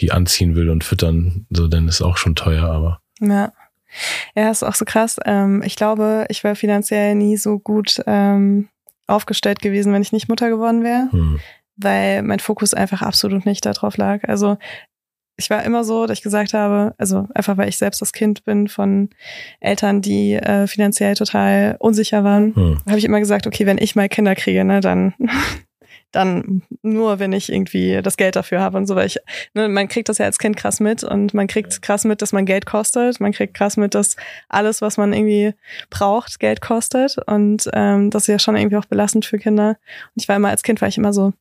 die 0.00 0.12
anziehen 0.12 0.54
will 0.54 0.68
und 0.70 0.84
füttern, 0.84 1.46
so 1.50 1.68
dann 1.68 1.88
ist 1.88 2.02
auch 2.02 2.16
schon 2.16 2.34
teuer, 2.34 2.64
aber. 2.64 3.00
Ja. 3.20 3.52
Ja, 4.34 4.50
ist 4.50 4.62
auch 4.62 4.74
so 4.74 4.84
krass. 4.84 5.16
Ähm, 5.24 5.62
ich 5.64 5.74
glaube, 5.74 6.26
ich 6.28 6.44
wäre 6.44 6.56
finanziell 6.56 7.14
nie 7.14 7.38
so 7.38 7.58
gut 7.58 8.02
ähm, 8.06 8.68
aufgestellt 9.06 9.60
gewesen, 9.60 9.94
wenn 9.94 10.02
ich 10.02 10.12
nicht 10.12 10.28
Mutter 10.28 10.50
geworden 10.50 10.84
wäre. 10.84 11.08
Hm 11.10 11.40
weil 11.78 12.22
mein 12.22 12.40
Fokus 12.40 12.74
einfach 12.74 13.02
absolut 13.02 13.46
nicht 13.46 13.64
darauf 13.64 13.96
lag. 13.96 14.24
Also 14.24 14.58
ich 15.36 15.50
war 15.50 15.62
immer 15.62 15.84
so, 15.84 16.06
dass 16.06 16.18
ich 16.18 16.24
gesagt 16.24 16.52
habe, 16.52 16.94
also 16.98 17.28
einfach 17.32 17.56
weil 17.56 17.68
ich 17.68 17.78
selbst 17.78 18.02
das 18.02 18.12
Kind 18.12 18.44
bin 18.44 18.66
von 18.66 19.08
Eltern, 19.60 20.02
die 20.02 20.34
äh, 20.34 20.66
finanziell 20.66 21.14
total 21.14 21.76
unsicher 21.78 22.24
waren, 22.24 22.54
hm. 22.56 22.78
habe 22.86 22.98
ich 22.98 23.04
immer 23.04 23.20
gesagt, 23.20 23.46
okay, 23.46 23.64
wenn 23.64 23.78
ich 23.78 23.94
mal 23.94 24.08
Kinder 24.08 24.34
kriege, 24.34 24.64
ne, 24.64 24.80
dann 24.80 25.14
dann 26.12 26.62
nur, 26.82 27.18
wenn 27.18 27.32
ich 27.32 27.52
irgendwie 27.52 28.00
das 28.02 28.16
Geld 28.16 28.36
dafür 28.36 28.60
habe 28.60 28.78
und 28.78 28.86
so, 28.86 28.96
weil 28.96 29.06
ich, 29.06 29.18
ne, 29.54 29.68
man 29.68 29.88
kriegt 29.88 30.08
das 30.08 30.18
ja 30.18 30.26
als 30.26 30.38
Kind 30.38 30.56
krass 30.56 30.80
mit 30.80 31.04
und 31.04 31.34
man 31.34 31.46
kriegt 31.46 31.82
krass 31.82 32.04
mit, 32.04 32.22
dass 32.22 32.32
man 32.32 32.46
Geld 32.46 32.66
kostet, 32.66 33.20
man 33.20 33.32
kriegt 33.32 33.54
krass 33.54 33.76
mit, 33.76 33.94
dass 33.94 34.16
alles, 34.48 34.80
was 34.80 34.96
man 34.96 35.12
irgendwie 35.12 35.54
braucht, 35.90 36.40
Geld 36.40 36.60
kostet 36.60 37.16
und 37.26 37.68
ähm, 37.74 38.10
das 38.10 38.22
ist 38.22 38.28
ja 38.28 38.38
schon 38.38 38.56
irgendwie 38.56 38.76
auch 38.76 38.86
belastend 38.86 39.26
für 39.26 39.38
Kinder. 39.38 39.70
Und 39.70 40.22
ich 40.22 40.28
war 40.28 40.36
immer, 40.36 40.48
als 40.48 40.62
Kind 40.62 40.80
war 40.80 40.88
ich 40.88 40.96
immer 40.96 41.12
so, 41.12 41.34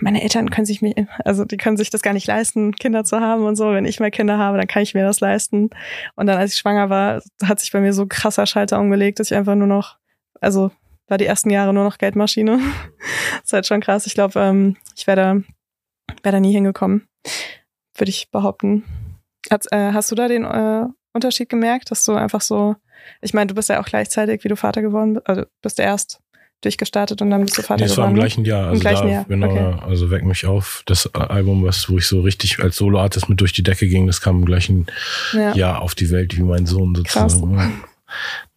meine 0.00 0.22
Eltern 0.22 0.50
können 0.50 0.66
sich 0.66 0.82
mir, 0.82 0.94
also 1.24 1.44
die 1.44 1.56
können 1.56 1.76
sich 1.76 1.90
das 1.90 2.02
gar 2.02 2.12
nicht 2.12 2.26
leisten, 2.26 2.72
Kinder 2.74 3.04
zu 3.04 3.20
haben 3.20 3.44
und 3.44 3.56
so. 3.56 3.72
Wenn 3.72 3.84
ich 3.84 4.00
mal 4.00 4.10
Kinder 4.10 4.38
habe, 4.38 4.58
dann 4.58 4.66
kann 4.66 4.82
ich 4.82 4.94
mir 4.94 5.04
das 5.04 5.20
leisten. 5.20 5.70
Und 6.16 6.26
dann, 6.26 6.38
als 6.38 6.54
ich 6.54 6.58
schwanger 6.58 6.90
war, 6.90 7.22
hat 7.44 7.60
sich 7.60 7.70
bei 7.70 7.80
mir 7.80 7.92
so 7.92 8.06
krasser 8.06 8.46
Schalter 8.46 8.80
umgelegt, 8.80 9.20
dass 9.20 9.30
ich 9.30 9.36
einfach 9.36 9.54
nur 9.54 9.68
noch, 9.68 9.96
also 10.40 10.72
war 11.10 11.18
die 11.18 11.26
ersten 11.26 11.50
Jahre 11.50 11.74
nur 11.74 11.84
noch 11.84 11.98
Geldmaschine. 11.98 12.58
das 13.32 13.42
ist 13.44 13.52
halt 13.52 13.66
schon 13.66 13.80
krass. 13.80 14.06
Ich 14.06 14.14
glaube, 14.14 14.40
ähm, 14.40 14.76
ich 14.96 15.06
wäre 15.06 15.16
da, 15.16 16.14
wär 16.22 16.32
da 16.32 16.40
nie 16.40 16.52
hingekommen, 16.52 17.08
würde 17.96 18.10
ich 18.10 18.30
behaupten. 18.30 18.84
Hast, 19.50 19.72
äh, 19.72 19.92
hast 19.92 20.10
du 20.10 20.14
da 20.14 20.28
den 20.28 20.44
äh, 20.44 20.84
Unterschied 21.12 21.48
gemerkt, 21.48 21.90
dass 21.90 22.04
du 22.04 22.12
einfach 22.12 22.40
so, 22.40 22.76
ich 23.20 23.34
meine, 23.34 23.48
du 23.48 23.54
bist 23.54 23.68
ja 23.68 23.80
auch 23.80 23.86
gleichzeitig, 23.86 24.44
wie 24.44 24.48
du 24.48 24.56
Vater 24.56 24.82
geworden 24.82 25.14
bist, 25.14 25.28
also 25.28 25.42
bist 25.62 25.78
du 25.78 25.82
erst 25.82 26.20
durchgestartet 26.62 27.22
und 27.22 27.30
dann 27.30 27.42
bist 27.42 27.56
du 27.56 27.62
Vater 27.62 27.82
nee, 27.82 27.88
das 27.88 27.92
geworden? 27.92 28.04
war 28.04 28.10
im 28.10 28.16
gleichen 28.16 28.44
Jahr. 28.44 28.68
Also 28.68 28.74
Im 28.74 28.80
gleichen 28.80 29.06
da, 29.06 29.12
Jahr. 29.12 29.24
Genau, 29.24 29.50
okay. 29.50 29.82
also 29.82 30.10
Weck 30.10 30.24
mich 30.24 30.46
auf. 30.46 30.82
Das 30.86 31.12
Album, 31.14 31.64
was, 31.64 31.88
wo 31.88 31.98
ich 31.98 32.06
so 32.06 32.20
richtig 32.20 32.60
als 32.60 32.76
Soloartist 32.76 33.28
mit 33.28 33.40
durch 33.40 33.52
die 33.52 33.62
Decke 33.62 33.88
ging, 33.88 34.06
das 34.06 34.20
kam 34.20 34.40
im 34.40 34.44
gleichen 34.44 34.86
ja. 35.32 35.54
Jahr 35.54 35.80
auf 35.80 35.94
die 35.94 36.10
Welt 36.10 36.36
wie 36.36 36.42
mein 36.42 36.66
Sohn 36.66 36.94
sozusagen. 36.94 37.56
Krass. 37.56 37.70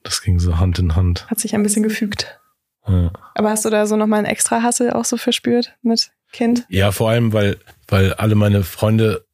Das 0.03 0.21
ging 0.21 0.39
so 0.39 0.59
Hand 0.59 0.79
in 0.79 0.95
Hand. 0.95 1.27
Hat 1.27 1.39
sich 1.39 1.55
ein 1.55 1.63
bisschen 1.63 1.83
gefügt. 1.83 2.39
Ja. 2.87 3.11
Aber 3.35 3.49
hast 3.49 3.65
du 3.65 3.69
da 3.69 3.85
so 3.85 3.95
nochmal 3.95 4.19
einen 4.19 4.27
extra 4.27 4.61
Hassel 4.61 4.91
auch 4.91 5.05
so 5.05 5.17
verspürt 5.17 5.73
mit 5.81 6.11
Kind? 6.31 6.65
Ja, 6.69 6.91
vor 6.91 7.09
allem, 7.09 7.33
weil, 7.33 7.57
weil 7.87 8.13
alle 8.13 8.35
meine 8.35 8.63
Freunde, 8.63 9.25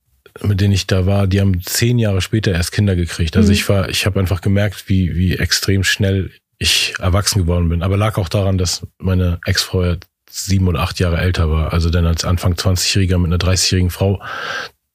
mit 0.41 0.62
denen 0.62 0.74
ich 0.74 0.88
da 0.88 1.06
war, 1.06 1.28
die 1.28 1.41
haben 1.41 1.62
zehn 1.62 1.97
Jahre 1.97 2.22
später 2.22 2.52
erst 2.52 2.72
Kinder 2.72 2.95
gekriegt. 2.95 3.36
Also 3.36 3.50
mhm. 3.50 3.54
ich 3.54 3.70
war, 3.70 3.89
ich 3.89 4.06
habe 4.06 4.20
einfach 4.20 4.41
gemerkt, 4.41 4.89
wie, 4.89 5.16
wie 5.16 5.38
extrem 5.38 5.84
schnell 5.84 6.32
ich 6.58 6.93
erwachsen 7.00 7.39
geworden 7.39 7.70
bin. 7.70 7.82
Aber 7.82 7.97
lag 7.97 8.18
auch 8.18 8.30
daran, 8.30 8.58
dass 8.58 8.86
meine 8.97 9.39
Ex-Frau 9.45 9.95
sieben 10.30 10.68
oder 10.68 10.82
acht 10.82 11.00
Jahre 11.00 11.18
älter 11.18 11.50
war. 11.50 11.74
Also 11.74 11.89
dann 11.89 12.06
als 12.06 12.26
Anfang 12.26 12.54
20-Jähriger 12.54 13.18
mit 13.18 13.28
einer 13.28 13.38
30-jährigen 13.38 13.89
Frau 13.89 14.22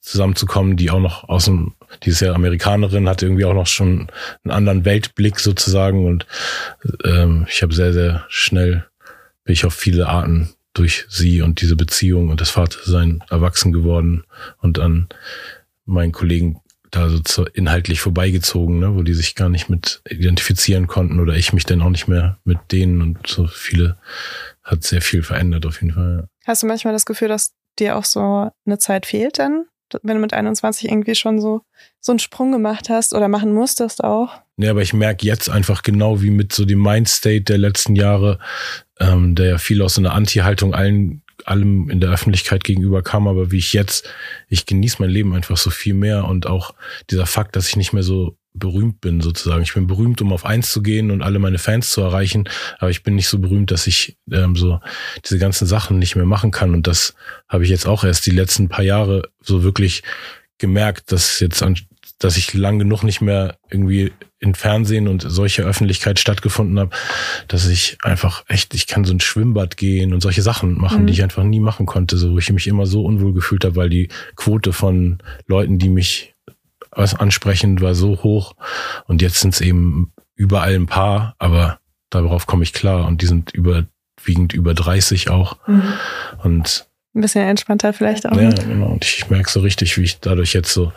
zusammenzukommen, 0.04 0.76
die 0.76 0.90
auch 0.90 1.00
noch 1.00 1.28
aus 1.28 1.46
dem, 1.46 1.74
die 2.02 2.10
ist 2.10 2.20
ja 2.20 2.32
Amerikanerin, 2.32 3.08
hatte 3.08 3.26
irgendwie 3.26 3.46
auch 3.46 3.54
noch 3.54 3.66
schon 3.66 4.08
einen 4.44 4.52
anderen 4.52 4.84
Weltblick 4.84 5.40
sozusagen 5.40 6.06
und 6.06 6.26
ähm, 7.04 7.46
ich 7.48 7.62
habe 7.62 7.74
sehr, 7.74 7.92
sehr 7.92 8.24
schnell, 8.28 8.84
bin 9.44 9.54
ich 9.54 9.64
auf 9.64 9.74
viele 9.74 10.08
Arten 10.08 10.50
durch 10.74 11.06
sie 11.08 11.40
und 11.40 11.60
diese 11.60 11.76
Beziehung 11.76 12.28
und 12.28 12.40
das 12.40 12.50
Vatersein 12.50 13.22
erwachsen 13.30 13.72
geworden 13.72 14.24
und 14.60 14.78
an 14.78 15.08
meinen 15.86 16.12
Kollegen 16.12 16.60
da 16.90 17.08
so 17.26 17.46
inhaltlich 17.46 18.00
vorbeigezogen, 18.00 18.78
ne, 18.78 18.94
wo 18.94 19.02
die 19.02 19.14
sich 19.14 19.34
gar 19.34 19.48
nicht 19.48 19.68
mit 19.68 20.02
identifizieren 20.08 20.86
konnten 20.86 21.18
oder 21.18 21.34
ich 21.34 21.52
mich 21.52 21.64
dann 21.64 21.82
auch 21.82 21.90
nicht 21.90 22.08
mehr 22.08 22.38
mit 22.44 22.58
denen 22.72 23.02
und 23.02 23.26
so 23.26 23.46
viele 23.46 23.96
hat 24.62 24.84
sehr 24.84 25.02
viel 25.02 25.22
verändert 25.22 25.66
auf 25.66 25.80
jeden 25.80 25.94
Fall. 25.94 26.18
Ja. 26.20 26.28
Hast 26.46 26.62
du 26.62 26.66
manchmal 26.66 26.92
das 26.92 27.06
Gefühl, 27.06 27.28
dass 27.28 27.54
dir 27.78 27.96
auch 27.96 28.04
so 28.04 28.50
eine 28.66 28.78
Zeit 28.78 29.06
fehlt 29.06 29.38
dann? 29.38 29.64
Wenn 30.02 30.16
du 30.16 30.20
mit 30.20 30.32
21 30.32 30.90
irgendwie 30.90 31.14
schon 31.14 31.40
so, 31.40 31.62
so 32.00 32.12
einen 32.12 32.18
Sprung 32.18 32.52
gemacht 32.52 32.88
hast 32.88 33.14
oder 33.14 33.28
machen 33.28 33.52
musstest 33.52 34.02
auch. 34.02 34.30
Ja, 34.56 34.70
aber 34.70 34.82
ich 34.82 34.92
merke 34.92 35.26
jetzt 35.26 35.48
einfach 35.48 35.82
genau 35.82 36.22
wie 36.22 36.30
mit 36.30 36.52
so 36.52 36.64
dem 36.64 36.82
Mindstate 36.82 37.42
der 37.42 37.58
letzten 37.58 37.96
Jahre, 37.96 38.38
ähm, 39.00 39.34
der 39.34 39.46
ja 39.46 39.58
viel 39.58 39.82
aus 39.82 39.94
so 39.94 40.00
einer 40.00 40.14
Anti-Haltung 40.14 40.74
allen 40.74 41.22
allem 41.44 41.90
in 41.90 42.00
der 42.00 42.10
Öffentlichkeit 42.10 42.64
gegenüber 42.64 43.02
kam, 43.02 43.28
aber 43.28 43.50
wie 43.50 43.58
ich 43.58 43.72
jetzt, 43.72 44.08
ich 44.48 44.66
genieße 44.66 44.96
mein 45.00 45.10
Leben 45.10 45.34
einfach 45.34 45.56
so 45.56 45.68
viel 45.70 45.92
mehr 45.92 46.26
und 46.26 46.46
auch 46.46 46.74
dieser 47.10 47.26
Fakt, 47.26 47.56
dass 47.56 47.68
ich 47.68 47.76
nicht 47.76 47.92
mehr 47.92 48.02
so 48.02 48.36
berühmt 48.54 49.00
bin 49.00 49.20
sozusagen. 49.20 49.62
Ich 49.62 49.74
bin 49.74 49.86
berühmt, 49.86 50.22
um 50.22 50.32
auf 50.32 50.46
eins 50.46 50.70
zu 50.70 50.82
gehen 50.82 51.10
und 51.10 51.22
alle 51.22 51.38
meine 51.38 51.58
Fans 51.58 51.90
zu 51.90 52.00
erreichen, 52.00 52.48
aber 52.78 52.90
ich 52.90 53.02
bin 53.02 53.16
nicht 53.16 53.28
so 53.28 53.38
berühmt, 53.38 53.70
dass 53.70 53.86
ich 53.86 54.16
ähm, 54.30 54.56
so 54.56 54.80
diese 55.24 55.38
ganzen 55.38 55.66
Sachen 55.66 55.98
nicht 55.98 56.16
mehr 56.16 56.24
machen 56.24 56.50
kann 56.52 56.72
und 56.72 56.86
das 56.86 57.14
habe 57.48 57.64
ich 57.64 57.70
jetzt 57.70 57.86
auch 57.86 58.04
erst 58.04 58.26
die 58.26 58.30
letzten 58.30 58.68
paar 58.68 58.84
Jahre 58.84 59.28
so 59.40 59.62
wirklich 59.62 60.02
gemerkt, 60.58 61.10
dass 61.10 61.40
jetzt 61.40 61.62
an, 61.62 61.76
dass 62.18 62.36
ich 62.36 62.54
lang 62.54 62.78
genug 62.78 63.02
nicht 63.02 63.20
mehr 63.20 63.56
irgendwie 63.70 64.12
in 64.38 64.54
Fernsehen 64.54 65.08
und 65.08 65.24
solche 65.26 65.62
Öffentlichkeit 65.62 66.20
stattgefunden 66.20 66.78
habe, 66.78 66.90
dass 67.48 67.66
ich 67.66 67.96
einfach 68.02 68.44
echt, 68.46 68.74
ich 68.74 68.86
kann 68.86 69.04
so 69.04 69.12
ein 69.12 69.20
Schwimmbad 69.20 69.76
gehen 69.76 70.12
und 70.12 70.20
solche 70.20 70.42
Sachen 70.42 70.78
machen, 70.78 71.02
mhm. 71.02 71.06
die 71.06 71.14
ich 71.14 71.22
einfach 71.22 71.42
nie 71.42 71.60
machen 71.60 71.86
konnte, 71.86 72.18
so 72.18 72.32
wo 72.32 72.38
ich 72.38 72.52
mich 72.52 72.66
immer 72.66 72.86
so 72.86 73.04
unwohl 73.04 73.32
gefühlt 73.32 73.64
habe, 73.64 73.76
weil 73.76 73.90
die 73.90 74.08
Quote 74.36 74.72
von 74.72 75.18
Leuten, 75.46 75.78
die 75.78 75.88
mich 75.88 76.33
was 76.96 77.14
ansprechen, 77.14 77.80
war 77.80 77.94
so 77.94 78.22
hoch 78.22 78.54
und 79.06 79.22
jetzt 79.22 79.40
sind 79.40 79.54
es 79.54 79.60
eben 79.60 80.12
überall 80.34 80.74
ein 80.74 80.86
paar, 80.86 81.34
aber 81.38 81.78
darauf 82.10 82.46
komme 82.46 82.64
ich 82.64 82.72
klar 82.72 83.06
und 83.06 83.22
die 83.22 83.26
sind 83.26 83.52
überwiegend 83.52 84.52
über 84.52 84.74
30 84.74 85.30
auch 85.30 85.56
mhm. 85.66 85.92
und 86.42 86.86
ein 87.14 87.20
bisschen 87.20 87.46
entspannter 87.46 87.92
vielleicht 87.92 88.26
auch. 88.26 88.36
Ja, 88.36 88.50
genau. 88.50 88.86
Und 88.86 89.04
ich 89.04 89.30
merke 89.30 89.48
so 89.48 89.60
richtig, 89.60 89.96
wie 89.96 90.02
ich 90.02 90.18
dadurch 90.18 90.52
jetzt 90.52 90.72
so 90.72 90.92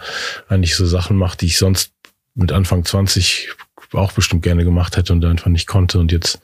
eigentlich 0.49 0.75
so 0.75 0.85
Sachen 0.85 1.15
mache, 1.15 1.37
die 1.37 1.45
ich 1.45 1.59
sonst 1.59 1.91
mit 2.33 2.51
Anfang 2.51 2.83
20 2.83 3.49
auch 3.93 4.11
bestimmt 4.11 4.43
gerne 4.43 4.63
gemacht 4.63 4.97
hätte 4.97 5.13
und 5.13 5.23
einfach 5.25 5.47
nicht 5.47 5.67
konnte 5.67 5.99
und 5.99 6.11
jetzt 6.11 6.41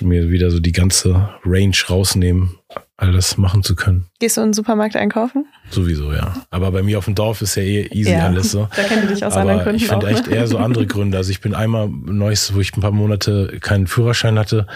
mir 0.00 0.30
wieder 0.30 0.50
so 0.50 0.60
die 0.60 0.72
ganze 0.72 1.30
Range 1.44 1.76
rausnehmen, 1.88 2.58
all 2.96 3.12
das 3.12 3.36
machen 3.36 3.62
zu 3.62 3.76
können. 3.76 4.06
Gehst 4.18 4.36
du 4.36 4.40
in 4.40 4.48
den 4.48 4.52
Supermarkt 4.52 4.96
einkaufen? 4.96 5.46
Sowieso, 5.70 6.12
ja. 6.12 6.34
Aber 6.50 6.72
bei 6.72 6.82
mir 6.82 6.98
auf 6.98 7.04
dem 7.04 7.14
Dorf 7.14 7.42
ist 7.42 7.54
ja 7.54 7.62
eh 7.62 7.86
easy 7.86 8.10
ja, 8.10 8.26
alles 8.26 8.50
so. 8.50 8.68
Da 8.76 8.82
kennt 8.82 9.04
ihr 9.04 9.08
dich 9.14 9.24
aus 9.24 9.32
Aber 9.32 9.42
anderen 9.42 9.60
Gründen 9.62 9.76
Ich 9.76 9.88
finde 9.88 10.06
echt 10.08 10.28
eher 10.28 10.46
so 10.46 10.58
andere 10.58 10.86
Gründe. 10.86 11.16
Also 11.16 11.30
ich 11.30 11.40
bin 11.40 11.54
einmal 11.54 11.88
neues, 11.88 12.54
wo 12.54 12.60
ich 12.60 12.76
ein 12.76 12.80
paar 12.80 12.92
Monate 12.92 13.58
keinen 13.60 13.86
Führerschein 13.86 14.38
hatte, 14.38 14.66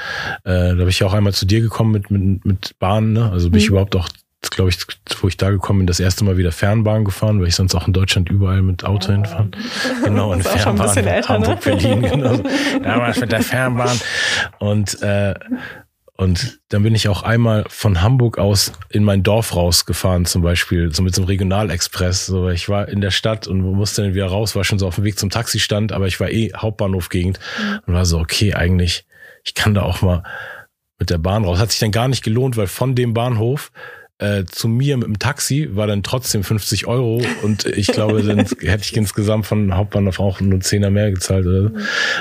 äh, 0.44 0.50
da 0.50 0.74
bin 0.74 0.88
ich 0.88 1.02
auch 1.04 1.14
einmal 1.14 1.32
zu 1.32 1.46
dir 1.46 1.60
gekommen 1.60 1.92
mit, 1.92 2.10
mit, 2.10 2.44
mit 2.44 2.78
Bahn, 2.78 3.12
ne? 3.12 3.30
Also 3.30 3.50
bin 3.50 3.58
mhm. 3.58 3.64
ich 3.64 3.68
überhaupt 3.68 3.96
auch 3.96 4.08
glaube 4.50 4.70
ich, 4.70 4.78
wo 5.20 5.28
ich 5.28 5.36
da 5.36 5.50
gekommen 5.50 5.80
bin, 5.80 5.86
das 5.86 6.00
erste 6.00 6.24
Mal 6.24 6.36
wieder 6.36 6.52
Fernbahn 6.52 7.04
gefahren, 7.04 7.40
weil 7.40 7.48
ich 7.48 7.54
sonst 7.54 7.74
auch 7.74 7.86
in 7.86 7.92
Deutschland 7.92 8.28
überall 8.28 8.62
mit 8.62 8.84
Auto 8.84 9.08
ja. 9.08 9.14
hinfahre. 9.14 9.48
Genau, 10.04 10.30
eine 10.32 10.42
Fernbahn. 10.42 10.88
Ein 10.90 11.06
älter, 11.06 11.28
Hamburg, 11.28 11.66
ne? 11.66 11.76
Berlin, 11.76 12.02
genau. 12.02 12.36
Damals 12.82 13.20
mit 13.20 13.32
der 13.32 13.42
Fernbahn. 13.42 14.00
Und, 14.58 15.00
äh, 15.02 15.34
und 16.16 16.60
dann 16.68 16.82
bin 16.82 16.94
ich 16.94 17.08
auch 17.08 17.22
einmal 17.22 17.64
von 17.68 18.02
Hamburg 18.02 18.38
aus 18.38 18.72
in 18.90 19.04
mein 19.04 19.22
Dorf 19.22 19.54
rausgefahren, 19.54 20.24
zum 20.24 20.42
Beispiel, 20.42 20.92
so 20.92 21.02
mit 21.02 21.14
so 21.14 21.22
einem 21.22 21.28
Regionalexpress. 21.28 22.26
So, 22.26 22.48
ich 22.48 22.68
war 22.68 22.88
in 22.88 23.00
der 23.00 23.10
Stadt 23.10 23.46
und 23.46 23.60
musste 23.60 24.02
dann 24.02 24.14
wieder 24.14 24.26
raus, 24.26 24.56
war 24.56 24.64
schon 24.64 24.78
so 24.78 24.86
auf 24.86 24.96
dem 24.96 25.04
Weg 25.04 25.18
zum 25.18 25.30
Taxistand, 25.30 25.92
aber 25.92 26.06
ich 26.06 26.20
war 26.20 26.30
eh 26.30 26.52
Hauptbahnhofgegend 26.54 27.38
mhm. 27.38 27.80
und 27.86 27.94
war 27.94 28.04
so, 28.04 28.18
okay, 28.18 28.54
eigentlich, 28.54 29.06
ich 29.44 29.54
kann 29.54 29.74
da 29.74 29.82
auch 29.82 30.02
mal 30.02 30.22
mit 30.98 31.10
der 31.10 31.18
Bahn 31.18 31.44
raus. 31.44 31.58
Hat 31.58 31.70
sich 31.70 31.80
dann 31.80 31.90
gar 31.90 32.08
nicht 32.08 32.22
gelohnt, 32.22 32.56
weil 32.56 32.68
von 32.68 32.94
dem 32.94 33.14
Bahnhof 33.14 33.72
äh, 34.22 34.44
zu 34.46 34.68
mir 34.68 34.96
mit 34.96 35.08
dem 35.08 35.18
Taxi 35.18 35.68
war 35.72 35.86
dann 35.86 36.02
trotzdem 36.02 36.44
50 36.44 36.86
Euro 36.86 37.22
und 37.42 37.66
ich 37.66 37.88
glaube, 37.88 38.22
dann 38.22 38.38
hätte 38.60 38.84
ich 38.84 38.96
insgesamt 38.96 39.46
von 39.46 39.74
Hauptbahnhof 39.74 40.20
auch 40.20 40.40
nur 40.40 40.60
10er 40.60 40.90
mehr 40.90 41.10
gezahlt 41.10 41.46
oder 41.46 41.62
so. 41.62 41.68
Mhm. 41.70 41.78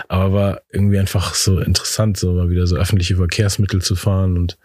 Aber 0.08 0.42
war 0.42 0.62
irgendwie 0.72 1.00
einfach 1.00 1.36
so 1.36 1.60
interessant, 1.60 2.18
so 2.18 2.34
mal 2.34 2.50
wieder 2.50 2.68
so 2.68 2.76
öffentliche 2.76 3.16
Verkehrsmittel 3.16 3.82
zu 3.82 3.96
fahren 3.96 4.38
und 4.38 4.58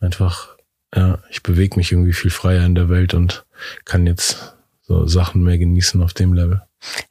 einfach, 0.00 0.56
ja, 0.94 1.18
ich 1.30 1.42
bewege 1.42 1.76
mich 1.76 1.92
irgendwie 1.92 2.12
viel 2.12 2.30
freier 2.30 2.64
in 2.64 2.74
der 2.74 2.88
Welt 2.88 3.14
und 3.14 3.44
kann 3.84 4.06
jetzt 4.06 4.54
so 4.82 5.06
Sachen 5.06 5.42
mehr 5.42 5.58
genießen 5.58 6.00
auf 6.02 6.14
dem 6.14 6.32
Level. 6.32 6.62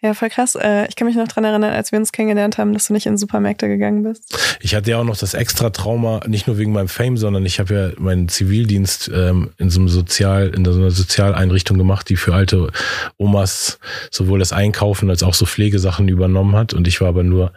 Ja, 0.02 0.14
voll 0.14 0.30
krass. 0.30 0.56
Äh, 0.56 0.88
ich 0.88 0.96
kann 0.96 1.08
mich 1.08 1.16
noch 1.16 1.28
dran 1.28 1.44
erinnern, 1.44 1.72
als 1.72 1.92
wir 1.92 2.00
uns 2.00 2.12
kennengelernt 2.12 2.58
haben, 2.58 2.74
dass 2.74 2.88
du 2.88 2.94
nicht 2.94 3.06
in 3.06 3.18
Supermärkte 3.18 3.68
gegangen 3.68 4.04
bist. 4.04 4.58
Ich 4.62 4.76
hatte 4.76 4.92
ja 4.92 5.00
auch 5.00 5.04
noch 5.04 5.18
das 5.18 5.34
extra 5.34 5.70
Trauma, 5.70 6.22
nicht 6.28 6.48
nur 6.48 6.58
wegen 6.58 6.72
meinem 6.72 6.88
Fame, 6.88 7.18
sondern 7.18 7.46
ich 7.46 7.60
habe 7.60 7.74
ja 7.74 8.02
meinen 8.02 8.30
Zivildienst 8.30 9.12
ähm, 9.14 9.52
in 9.58 9.70
so 9.70 9.80
einem 9.80 9.90
Sozial, 9.90 10.50
in 10.50 10.64
so 10.64 10.72
einer 10.72 10.92
Sozialeinrichtung 10.92 11.78
gemacht, 11.78 12.08
die 12.10 12.16
für 12.16 12.34
alte 12.34 12.72
Omas 13.18 13.80
sowohl 14.10 14.40
das 14.40 14.54
Einkaufen 14.54 15.10
als 15.10 15.24
auch 15.24 15.34
so 15.34 15.46
Pflegesachen 15.46 16.08
übernommen 16.08 16.56
hat. 16.56 16.74
Und 16.74 16.88
ich 16.88 17.02
war 17.02 17.10
aber 17.10 17.24
nur 17.24 17.52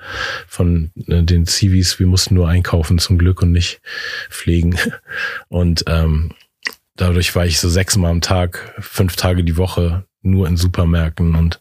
von 0.48 0.90
äh, 1.06 1.22
den 1.22 1.46
Zivis, 1.46 1.98
wir 1.98 2.06
mussten 2.06 2.34
nur 2.34 2.48
einkaufen 2.48 2.98
zum 2.98 3.18
Glück 3.18 3.42
und 3.42 3.52
nicht 3.52 3.80
pflegen. 4.30 4.76
Und 5.48 5.84
ähm, 5.86 6.32
dadurch 6.96 7.34
war 7.34 7.46
ich 7.46 7.60
so 7.60 7.68
sechsmal 7.68 8.10
am 8.10 8.20
Tag, 8.20 8.74
fünf 8.80 9.16
Tage 9.16 9.44
die 9.44 9.56
Woche 9.56 10.04
nur 10.22 10.46
in 10.46 10.56
Supermärkten 10.56 11.34
und 11.34 11.60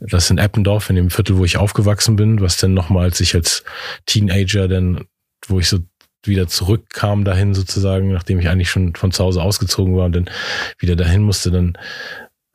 das 0.00 0.30
in 0.30 0.38
Eppendorf, 0.38 0.90
in 0.90 0.96
dem 0.96 1.10
Viertel, 1.10 1.36
wo 1.36 1.44
ich 1.44 1.56
aufgewachsen 1.56 2.16
bin, 2.16 2.40
was 2.40 2.56
dann 2.56 2.74
nochmal, 2.74 3.04
als 3.04 3.20
ich 3.20 3.34
als 3.34 3.64
Teenager 4.06 4.68
dann, 4.68 5.04
wo 5.46 5.60
ich 5.60 5.68
so 5.68 5.78
wieder 6.24 6.48
zurückkam 6.48 7.24
dahin 7.24 7.54
sozusagen, 7.54 8.12
nachdem 8.12 8.40
ich 8.40 8.48
eigentlich 8.48 8.70
schon 8.70 8.94
von 8.94 9.12
zu 9.12 9.24
Hause 9.24 9.42
ausgezogen 9.42 9.96
war 9.96 10.06
und 10.06 10.16
dann 10.16 10.30
wieder 10.78 10.96
dahin 10.96 11.22
musste, 11.22 11.50
dann 11.50 11.78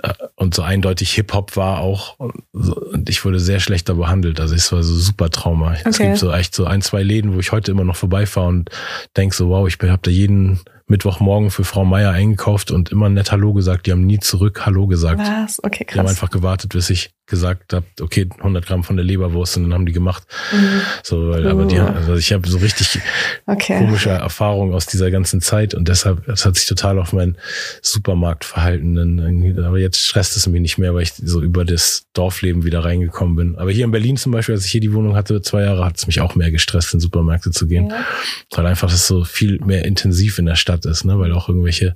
äh, 0.04 0.14
und 0.36 0.54
so 0.54 0.62
eindeutig 0.62 1.14
Hip-Hop 1.14 1.56
war 1.56 1.80
auch 1.80 2.20
und 2.20 3.10
ich 3.10 3.24
wurde 3.26 3.40
sehr 3.40 3.60
schlechter 3.60 3.96
behandelt. 3.96 4.40
Also 4.40 4.54
es 4.54 4.72
war 4.72 4.84
so 4.84 4.96
super 4.96 5.30
Trauma. 5.30 5.72
Okay. 5.72 5.82
Es 5.86 5.98
gibt 5.98 6.18
so 6.18 6.32
echt 6.32 6.54
so 6.54 6.66
ein, 6.66 6.82
zwei 6.82 7.02
Läden, 7.02 7.34
wo 7.34 7.40
ich 7.40 7.52
heute 7.52 7.72
immer 7.72 7.86
noch 7.86 7.96
vorbeifahre 7.96 8.48
und 8.48 8.70
denk 9.18 9.34
so, 9.34 9.50
wow, 9.50 9.68
ich 9.68 9.80
habe 9.82 10.02
da 10.02 10.12
jeden 10.12 10.60
Mittwochmorgen 10.88 11.50
für 11.50 11.64
Frau 11.64 11.84
Meier 11.84 12.12
eingekauft 12.12 12.70
und 12.70 12.92
immer 12.92 13.10
nett 13.10 13.32
Hallo 13.32 13.54
gesagt. 13.54 13.88
Die 13.88 13.92
haben 13.92 14.06
nie 14.06 14.20
zurück 14.20 14.66
Hallo 14.66 14.86
gesagt. 14.88 15.20
Was? 15.20 15.64
Okay, 15.64 15.84
krass. 15.84 15.94
Die 15.94 16.00
haben 16.00 16.08
einfach 16.08 16.30
gewartet, 16.30 16.74
bis 16.74 16.90
ich 16.90 17.12
gesagt 17.28 17.74
habe, 17.74 17.86
okay, 18.02 18.30
100 18.38 18.66
Gramm 18.66 18.84
von 18.84 18.98
der 18.98 19.06
Leberwurst 19.06 19.58
und 19.58 19.64
dann 19.64 19.74
haben 19.74 19.86
die 19.88 19.94
gemacht. 19.94 20.24
Mhm. 20.52 20.82
So, 21.02 21.30
weil, 21.32 21.48
uh. 21.48 21.50
aber 21.50 21.66
die, 21.66 21.80
uh. 21.80 21.88
also 21.88 22.16
ich 22.16 22.32
habe 22.32 22.48
so 22.48 22.60
richtig 22.60 23.00
okay. 23.48 23.80
komische 23.80 24.12
Erfahrungen 24.12 24.76
aus 24.76 24.86
dieser 24.86 25.10
ganzen 25.10 25.42
Zeit 25.42 25.74
und 25.74 25.88
deshalb, 25.88 26.26
das 26.28 26.46
hat 26.46 26.56
sich 26.56 26.68
total 26.68 27.00
auf 27.00 27.14
mein 27.14 27.38
Supermarktverhalten 27.82 28.96
dann 28.96 29.66
aber 29.66 29.80
jetzt 29.80 30.06
stresst 30.06 30.38
es 30.38 30.46
mich 30.48 30.62
nicht 30.62 30.78
mehr, 30.78 30.94
weil 30.94 31.04
ich 31.04 31.14
so 31.14 31.42
über 31.42 31.66
das 31.66 32.06
Dorfleben 32.14 32.64
wieder 32.64 32.84
reingekommen 32.84 33.36
bin. 33.36 33.56
Aber 33.58 33.72
hier 33.72 33.86
in 33.86 33.92
Berlin 33.92 34.18
zum 34.18 34.32
Beispiel, 34.32 34.56
als 34.56 34.66
ich 34.66 34.72
hier 34.72 34.82
die 34.82 34.94
Wohnung 34.94 35.16
hatte, 35.16 35.42
zwei 35.42 35.64
Jahre, 35.64 35.84
hat 35.84 35.98
es 35.98 36.08
mich 36.08 36.22
auch 36.22 36.36
mehr 36.36 36.52
gestresst, 36.52 36.94
in 36.94 37.00
Supermärkte 37.00 37.52
zu 37.52 37.68
gehen. 37.68 37.90
Ja. 37.90 38.06
Weil 38.52 38.68
einfach 38.68 38.90
das 38.90 39.08
so 39.08 39.24
viel 39.24 39.60
mehr 39.64 39.86
intensiv 39.86 40.38
in 40.38 40.46
der 40.46 40.56
Stadt 40.56 40.75
Stadt 40.76 40.86
ist, 40.86 41.06
ne? 41.06 41.20
weil 41.20 41.32
auch 41.34 41.50
irgendwelche 41.50 41.96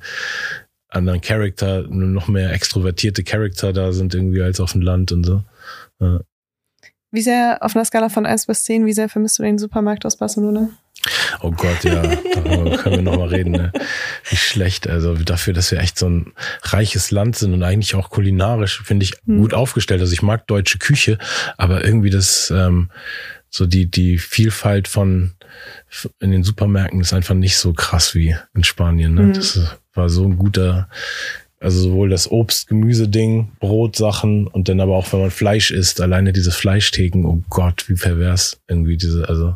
anderen 0.90 1.22
Charakter, 1.22 1.84
noch 1.88 2.28
mehr 2.28 2.52
extrovertierte 2.52 3.24
Charakter 3.24 3.74
da 3.74 3.92
sind 3.92 4.16
irgendwie 4.16 4.42
als 4.42 4.60
auf 4.60 4.72
dem 4.72 4.82
Land 4.82 5.12
und 5.12 5.24
so. 5.24 5.44
Ja. 6.00 6.22
Wie 7.12 7.22
sehr 7.22 7.60
auf 7.62 7.76
einer 7.76 7.86
Skala 7.86 8.10
von 8.10 8.26
1 8.26 8.48
bis 8.48 8.64
10, 8.64 8.86
wie 8.86 8.94
sehr 8.94 9.10
vermisst 9.10 9.40
du 9.40 9.44
den 9.44 9.58
Supermarkt 9.58 10.06
aus 10.06 10.18
Barcelona? 10.18 10.70
Oh 11.42 11.52
Gott, 11.52 11.84
ja, 11.84 12.02
darüber 12.34 12.78
können 12.78 12.96
wir 12.96 13.02
nochmal 13.02 13.30
reden. 13.30 13.52
Ne? 13.52 13.72
Wie 14.30 14.36
schlecht. 14.36 14.88
Also 14.88 15.16
dafür, 15.16 15.54
dass 15.54 15.72
wir 15.72 15.80
echt 15.80 15.98
so 15.98 16.10
ein 16.10 16.34
reiches 16.62 17.12
Land 17.12 17.36
sind 17.36 17.54
und 17.54 17.64
eigentlich 17.64 17.96
auch 17.96 18.10
kulinarisch, 18.10 18.82
finde 18.84 19.06
ich, 19.06 19.14
hm. 19.26 19.40
gut 19.40 19.54
aufgestellt. 19.54 20.02
Also 20.02 20.14
ich 20.14 20.22
mag 20.22 20.48
deutsche 20.48 20.78
Küche, 20.78 21.18
aber 21.58 21.84
irgendwie 21.84 22.10
das, 22.10 22.52
ähm, 22.56 22.90
so 23.50 23.66
die, 23.66 23.90
die 23.90 24.18
Vielfalt 24.18 24.88
von 24.88 25.34
in 26.20 26.32
den 26.32 26.44
Supermärkten 26.44 27.02
ist 27.02 27.14
einfach 27.14 27.36
nicht 27.36 27.58
so 27.58 27.74
krass 27.74 28.16
wie 28.16 28.36
in 28.54 28.64
Spanien. 28.64 29.14
Ne? 29.14 29.24
Mhm. 29.24 29.34
Das 29.34 29.78
war 29.94 30.10
so 30.10 30.24
ein 30.24 30.38
guter, 30.38 30.90
also 31.60 31.82
sowohl 31.82 32.10
das 32.10 32.32
Obst, 32.32 32.68
Gemüse-Ding, 32.68 33.52
Brotsachen 33.60 34.48
und 34.48 34.70
dann 34.70 34.80
aber 34.80 34.96
auch, 34.96 35.12
wenn 35.12 35.22
man 35.22 35.32
Fleisch 35.32 35.72
isst, 35.72 36.02
alleine 36.02 36.34
diese 36.34 36.52
Fleischtheken, 36.52 37.26
oh 37.26 37.42
Gott, 37.50 37.90
wie 37.90 37.96
pervers 37.96 38.62
irgendwie 38.68 38.98
diese, 38.98 39.28
also 39.28 39.56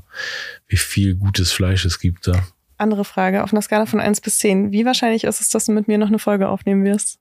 wie 0.67 0.77
viel 0.77 1.15
gutes 1.15 1.51
Fleisch 1.51 1.85
es 1.85 1.99
gibt 1.99 2.27
da. 2.27 2.43
Andere 2.77 3.05
Frage, 3.05 3.43
auf 3.43 3.53
einer 3.53 3.61
Skala 3.61 3.85
von 3.85 4.01
eins 4.01 4.19
bis 4.19 4.39
zehn 4.39 4.71
wie 4.71 4.85
wahrscheinlich 4.85 5.23
ist 5.23 5.39
es, 5.39 5.49
dass 5.49 5.65
du 5.65 5.71
mit 5.71 5.87
mir 5.87 5.97
noch 5.97 6.07
eine 6.07 6.19
Folge 6.19 6.49
aufnehmen 6.49 6.83
wirst? 6.83 7.19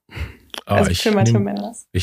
Ah, 0.65 0.75
also 0.75 0.91
ich 0.91 1.03
nehme 1.05 1.23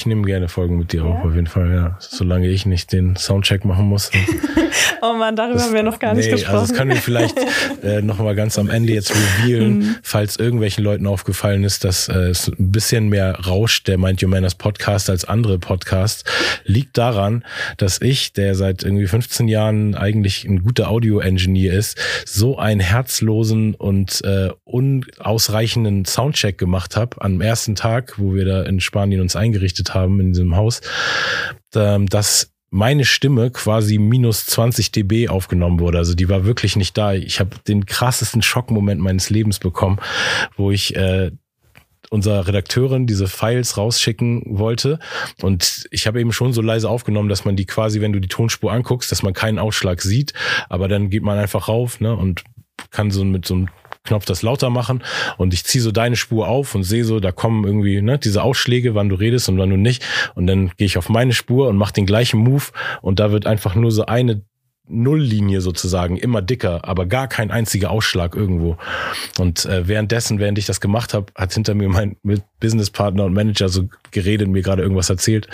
nehm 0.07 0.27
gerne 0.27 0.49
Folgen 0.49 0.77
mit 0.77 0.93
dir 0.93 1.05
ja. 1.05 1.07
auf, 1.07 1.25
auf 1.25 1.35
jeden 1.35 1.47
Fall, 1.47 1.73
ja. 1.73 1.97
Solange 1.99 2.49
ich 2.49 2.67
nicht 2.67 2.93
den 2.93 3.17
Soundcheck 3.17 3.65
machen 3.65 3.87
muss. 3.87 4.11
oh 5.03 5.15
man, 5.15 5.35
darüber 5.35 5.55
das, 5.55 5.67
haben 5.67 5.75
wir 5.75 5.83
noch 5.83 5.99
gar 5.99 6.15
nicht 6.15 6.27
nee, 6.27 6.33
gesprochen. 6.33 6.55
Also 6.57 6.73
das 6.73 6.79
können 6.79 6.91
wir 6.91 6.99
vielleicht 6.99 7.39
äh, 7.83 8.03
noch 8.03 8.19
mal 8.19 8.35
ganz 8.35 8.59
am 8.59 8.69
Ende 8.69 8.93
jetzt 8.93 9.15
revealen, 9.15 9.79
mhm. 9.79 9.97
falls 10.03 10.37
irgendwelchen 10.37 10.85
Leuten 10.85 11.07
aufgefallen 11.07 11.65
ist, 11.65 11.85
dass 11.85 12.09
äh, 12.09 12.13
es 12.13 12.49
ein 12.49 12.71
bisschen 12.71 13.09
mehr 13.09 13.35
rauscht, 13.47 13.89
der 13.89 13.97
Mind 13.97 14.23
Your 14.23 14.29
Manners 14.29 14.55
Podcast 14.55 15.09
als 15.09 15.25
andere 15.25 15.59
Podcasts, 15.59 16.25
liegt 16.65 16.99
daran, 16.99 17.45
dass 17.79 18.01
ich, 18.03 18.35
der 18.35 18.55
seit 18.55 18.83
irgendwie 18.83 19.07
15 19.07 19.49
Jahren 19.49 19.95
eigentlich 19.95 20.45
ein 20.45 20.63
guter 20.63 20.91
Audio-Engineer 20.91 21.73
ist, 21.73 21.99
so 22.27 22.59
einen 22.59 22.81
herzlosen 22.81 23.75
und 23.75 24.23
äh, 24.25 24.51
unausreichenden 24.65 26.05
Soundcheck 26.05 26.59
gemacht 26.59 26.97
habe 26.97 27.21
am 27.23 27.41
ersten 27.41 27.75
Tag, 27.75 28.19
wo 28.19 28.35
wir 28.35 28.40
da 28.45 28.63
in 28.63 28.81
Spanien 28.81 29.21
uns 29.21 29.37
eingerichtet 29.37 29.95
haben 29.95 30.21
in 30.21 30.33
diesem 30.33 30.57
Haus, 30.57 30.81
ähm, 31.75 32.07
dass 32.07 32.53
meine 32.71 33.05
Stimme 33.05 33.51
quasi 33.51 33.99
minus 33.99 34.47
20 34.47 34.93
dB 34.93 35.29
aufgenommen 35.29 35.81
wurde. 35.81 35.99
Also 35.99 36.15
die 36.15 36.29
war 36.29 36.45
wirklich 36.45 36.77
nicht 36.77 36.97
da. 36.97 37.13
Ich 37.13 37.41
habe 37.41 37.51
den 37.67 37.85
krassesten 37.85 38.43
Schockmoment 38.43 39.01
meines 39.01 39.29
Lebens 39.29 39.59
bekommen, 39.59 39.99
wo 40.57 40.71
ich 40.71 40.95
äh, 40.95 41.33
unserer 42.11 42.47
Redakteurin 42.47 43.07
diese 43.07 43.29
Files 43.29 43.77
rausschicken 43.77 44.43
wollte. 44.47 44.99
Und 45.43 45.87
ich 45.91 46.07
habe 46.07 46.21
eben 46.21 46.33
schon 46.33 46.53
so 46.53 46.63
leise 46.63 46.89
aufgenommen, 46.89 47.29
dass 47.29 47.45
man 47.45 47.57
die 47.57 47.67
quasi, 47.67 48.01
wenn 48.01 48.13
du 48.13 48.21
die 48.21 48.29
Tonspur 48.29 48.73
anguckst, 48.73 49.11
dass 49.11 49.23
man 49.23 49.33
keinen 49.33 49.59
Ausschlag 49.59 50.01
sieht. 50.01 50.33
Aber 50.69 50.89
dann 50.89 51.11
geht 51.11 51.23
man 51.23 51.39
einfach 51.39 51.69
rauf 51.69 52.01
ne, 52.01 52.17
und 52.17 52.45
kann 52.91 53.11
so 53.11 53.25
mit 53.25 53.47
so 53.47 53.55
einem 53.55 53.69
Knopf 54.05 54.25
das 54.25 54.43
lauter 54.43 54.71
machen 54.71 55.03
und 55.37 55.53
ich 55.53 55.65
ziehe 55.65 55.83
so 55.83 55.93
deine 55.93 56.17
Spur 56.17 56.49
auf 56.49 56.75
und 56.75 56.85
sehe 56.85 57.05
so, 57.05 57.21
da 57.21 57.33
kommen 57.33 57.65
irgendwie 57.65 58.01
ne, 58.01 58.19
diese 58.19 58.43
Ausschläge, 58.43 58.95
wann 58.95 59.09
du 59.09 59.17
redest 59.17 59.49
und 59.49 59.59
wann 59.59 59.71
du 59.71 59.77
nicht. 59.77 60.05
Und 60.35 60.47
dann 60.47 60.71
gehe 60.77 60.87
ich 60.87 60.97
auf 60.97 61.09
meine 61.09 61.33
Spur 61.33 61.69
und 61.69 61.77
mache 61.77 61.93
den 61.93 62.07
gleichen 62.07 62.41
Move 62.41 62.65
und 63.03 63.21
da 63.21 63.31
wird 63.31 63.47
einfach 63.47 63.75
nur 63.75 63.93
so 63.93 64.07
eine 64.07 64.43
Nulllinie 64.91 65.61
sozusagen 65.61 66.17
immer 66.17 66.43
dicker, 66.43 66.85
aber 66.85 67.07
gar 67.07 67.29
kein 67.29 67.51
einziger 67.51 67.91
Ausschlag 67.91 68.35
irgendwo. 68.35 68.77
Und 69.39 69.65
äh, 69.65 69.87
währenddessen, 69.87 70.39
während 70.39 70.59
ich 70.59 70.67
das 70.67 70.81
gemacht 70.81 71.15
habe, 71.15 71.27
hat 71.37 71.55
hinter 71.55 71.75
mir 71.75 71.89
mein 71.89 72.17
Businesspartner 72.59 73.25
und 73.25 73.33
Manager 73.33 73.69
so 73.69 73.89
geredet, 74.11 74.49
mir 74.49 74.63
gerade 74.63 74.83
irgendwas 74.83 75.09
erzählt. 75.09 75.49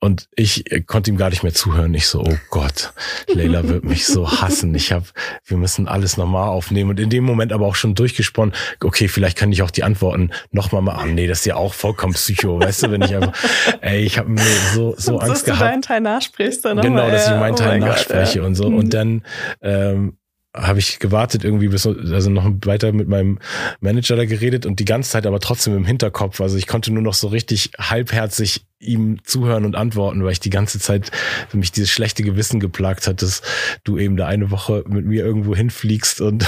Und 0.00 0.28
ich 0.36 0.70
äh, 0.70 0.80
konnte 0.80 1.10
ihm 1.10 1.16
gar 1.16 1.30
nicht 1.30 1.42
mehr 1.42 1.52
zuhören. 1.52 1.92
Ich 1.94 2.06
so, 2.06 2.22
oh 2.22 2.36
Gott, 2.50 2.92
Leila 3.26 3.68
wird 3.68 3.84
mich 3.84 4.06
so 4.06 4.30
hassen. 4.30 4.72
Ich 4.74 4.92
habe, 4.92 5.06
wir 5.44 5.56
müssen 5.56 5.88
alles 5.88 6.16
nochmal 6.16 6.48
aufnehmen. 6.48 6.90
Und 6.90 7.00
in 7.00 7.10
dem 7.10 7.24
Moment 7.24 7.52
aber 7.52 7.66
auch 7.66 7.74
schon 7.74 7.96
durchgesponnen, 7.96 8.54
okay, 8.82 9.08
vielleicht 9.08 9.36
kann 9.36 9.50
ich 9.50 9.62
auch 9.62 9.72
die 9.72 9.82
Antworten 9.82 10.30
nochmal 10.52 10.82
mal 10.82 10.94
an. 10.94 11.14
Nee, 11.16 11.26
das 11.26 11.40
ist 11.40 11.46
ja 11.46 11.56
auch 11.56 11.74
vollkommen 11.74 12.14
psycho, 12.14 12.60
weißt 12.60 12.84
du, 12.84 12.90
wenn 12.92 13.02
ich 13.02 13.14
einfach, 13.14 13.32
ey, 13.80 14.02
ich 14.02 14.18
habe 14.18 14.28
mir 14.28 14.42
so, 14.72 14.94
so 14.96 15.18
Angst 15.18 15.44
gehabt. 15.44 15.60
Dass 15.60 15.66
du 15.66 15.72
deinen 15.72 15.82
Teil 15.82 16.00
nachsprichst 16.00 16.64
dann 16.64 16.80
Genau, 16.80 17.10
dass 17.10 17.26
ich 17.26 17.32
meinen 17.32 17.54
oh 17.54 17.56
Teil 17.56 17.80
nachspreche 17.80 18.34
God, 18.34 18.42
ja. 18.42 18.46
und 18.46 18.54
so. 18.54 18.70
Mhm. 18.70 18.76
Und 18.76 18.94
dann 18.94 19.22
ähm, 19.62 20.18
habe 20.56 20.78
ich 20.78 20.98
gewartet 20.98 21.44
irgendwie 21.44 21.68
bis 21.68 21.86
also 21.86 22.30
noch 22.30 22.50
weiter 22.64 22.92
mit 22.92 23.08
meinem 23.08 23.38
Manager 23.80 24.16
da 24.16 24.24
geredet 24.24 24.64
und 24.66 24.80
die 24.80 24.84
ganze 24.84 25.10
Zeit 25.10 25.26
aber 25.26 25.40
trotzdem 25.40 25.76
im 25.76 25.84
Hinterkopf. 25.84 26.40
Also 26.40 26.56
ich 26.56 26.66
konnte 26.66 26.92
nur 26.92 27.02
noch 27.02 27.14
so 27.14 27.28
richtig 27.28 27.70
halbherzig 27.78 28.64
ihm 28.80 29.22
zuhören 29.24 29.64
und 29.64 29.76
antworten, 29.76 30.24
weil 30.24 30.32
ich 30.32 30.40
die 30.40 30.50
ganze 30.50 30.78
Zeit 30.78 31.10
mich 31.52 31.72
dieses 31.72 31.90
schlechte 31.90 32.22
Gewissen 32.22 32.60
geplagt 32.60 33.06
hat, 33.06 33.22
dass 33.22 33.42
du 33.84 33.98
eben 33.98 34.16
da 34.16 34.26
eine 34.26 34.50
Woche 34.50 34.84
mit 34.88 35.04
mir 35.04 35.24
irgendwo 35.24 35.54
hinfliegst 35.54 36.20
und 36.20 36.46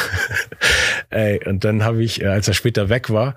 ey, 1.10 1.46
und 1.46 1.64
dann 1.64 1.84
habe 1.84 2.02
ich, 2.02 2.22
äh, 2.22 2.26
als 2.26 2.48
er 2.48 2.54
später 2.54 2.88
weg 2.88 3.10
war, 3.10 3.36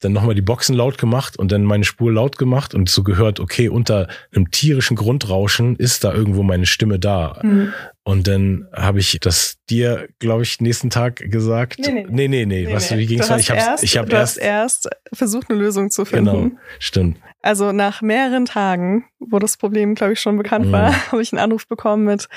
dann 0.00 0.12
nochmal 0.12 0.34
die 0.34 0.42
Boxen 0.42 0.76
laut 0.76 0.98
gemacht 0.98 1.38
und 1.38 1.50
dann 1.52 1.64
meine 1.64 1.84
Spur 1.84 2.12
laut 2.12 2.36
gemacht 2.36 2.74
und 2.74 2.90
so 2.90 3.02
gehört, 3.02 3.40
okay, 3.40 3.68
unter 3.68 4.08
einem 4.34 4.50
tierischen 4.50 4.96
Grundrauschen 4.96 5.76
ist 5.76 6.04
da 6.04 6.12
irgendwo 6.12 6.42
meine 6.42 6.66
Stimme 6.66 6.98
da. 6.98 7.40
Mhm. 7.42 7.72
Und 8.06 8.28
dann 8.28 8.68
habe 8.72 9.00
ich 9.00 9.18
das 9.20 9.56
dir, 9.68 10.08
glaube 10.20 10.44
ich, 10.44 10.60
nächsten 10.60 10.90
Tag 10.90 11.16
gesagt. 11.16 11.80
Nee, 11.80 11.90
nee. 11.90 12.06
nee, 12.08 12.28
nee. 12.28 12.46
nee. 12.46 12.72
Was, 12.72 12.92
nee. 12.92 12.98
wie 12.98 13.06
ging's 13.06 13.26
Du 13.26 13.34
Ich 13.34 13.50
habe 13.50 13.58
erst, 13.58 13.82
ich 13.82 13.98
hab 13.98 14.08
du 14.08 14.14
erst, 14.14 14.36
hast 14.36 14.44
erst 14.44 14.88
versucht, 15.12 15.50
eine 15.50 15.58
Lösung 15.58 15.90
zu 15.90 16.04
finden. 16.04 16.24
genau, 16.24 16.50
stimmt. 16.78 17.18
Also 17.42 17.72
nach 17.72 18.02
mehreren 18.02 18.44
Tagen, 18.44 19.06
wo 19.18 19.40
das 19.40 19.56
Problem, 19.56 19.96
glaube 19.96 20.12
ich, 20.12 20.20
schon 20.20 20.36
bekannt 20.36 20.70
war, 20.70 20.90
Mhm. 20.92 20.94
habe 21.12 21.20
ich 21.20 21.32
einen 21.32 21.42
Anruf 21.42 21.66
bekommen 21.66 22.04
mit, 22.04 22.28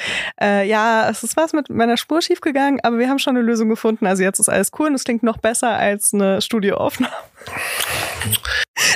äh, 0.42 0.68
ja, 0.68 1.08
es 1.08 1.24
ist 1.24 1.38
was 1.38 1.54
mit 1.54 1.70
meiner 1.70 1.98
Spur 1.98 2.24
schiefgegangen, 2.24 2.80
aber 2.82 2.98
wir 2.98 3.08
haben 3.08 3.20
schon 3.20 3.38
eine 3.38 3.46
Lösung 3.46 3.70
gefunden. 3.70 4.08
Also 4.08 4.24
jetzt 4.24 4.40
ist 4.40 4.50
alles 4.50 4.72
cool 4.80 4.88
und 4.88 4.96
es 4.96 5.04
klingt 5.04 5.22
noch 5.22 5.38
besser 5.38 5.70
als 5.70 6.16
eine 6.16 6.42
Studioaufnahme. 6.42 7.14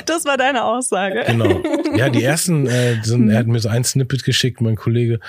Das 0.06 0.24
war 0.24 0.36
deine 0.36 0.64
Aussage. 0.64 1.24
Genau. 1.26 1.62
Ja, 1.96 2.08
die 2.10 2.22
ersten, 2.22 2.66
äh, 2.66 2.96
sind, 3.02 3.28
er 3.30 3.38
hat 3.38 3.46
mir 3.46 3.60
so 3.60 3.68
ein 3.68 3.84
Snippet 3.84 4.24
geschickt, 4.24 4.60
mein 4.60 4.76
Kollege, 4.76 5.20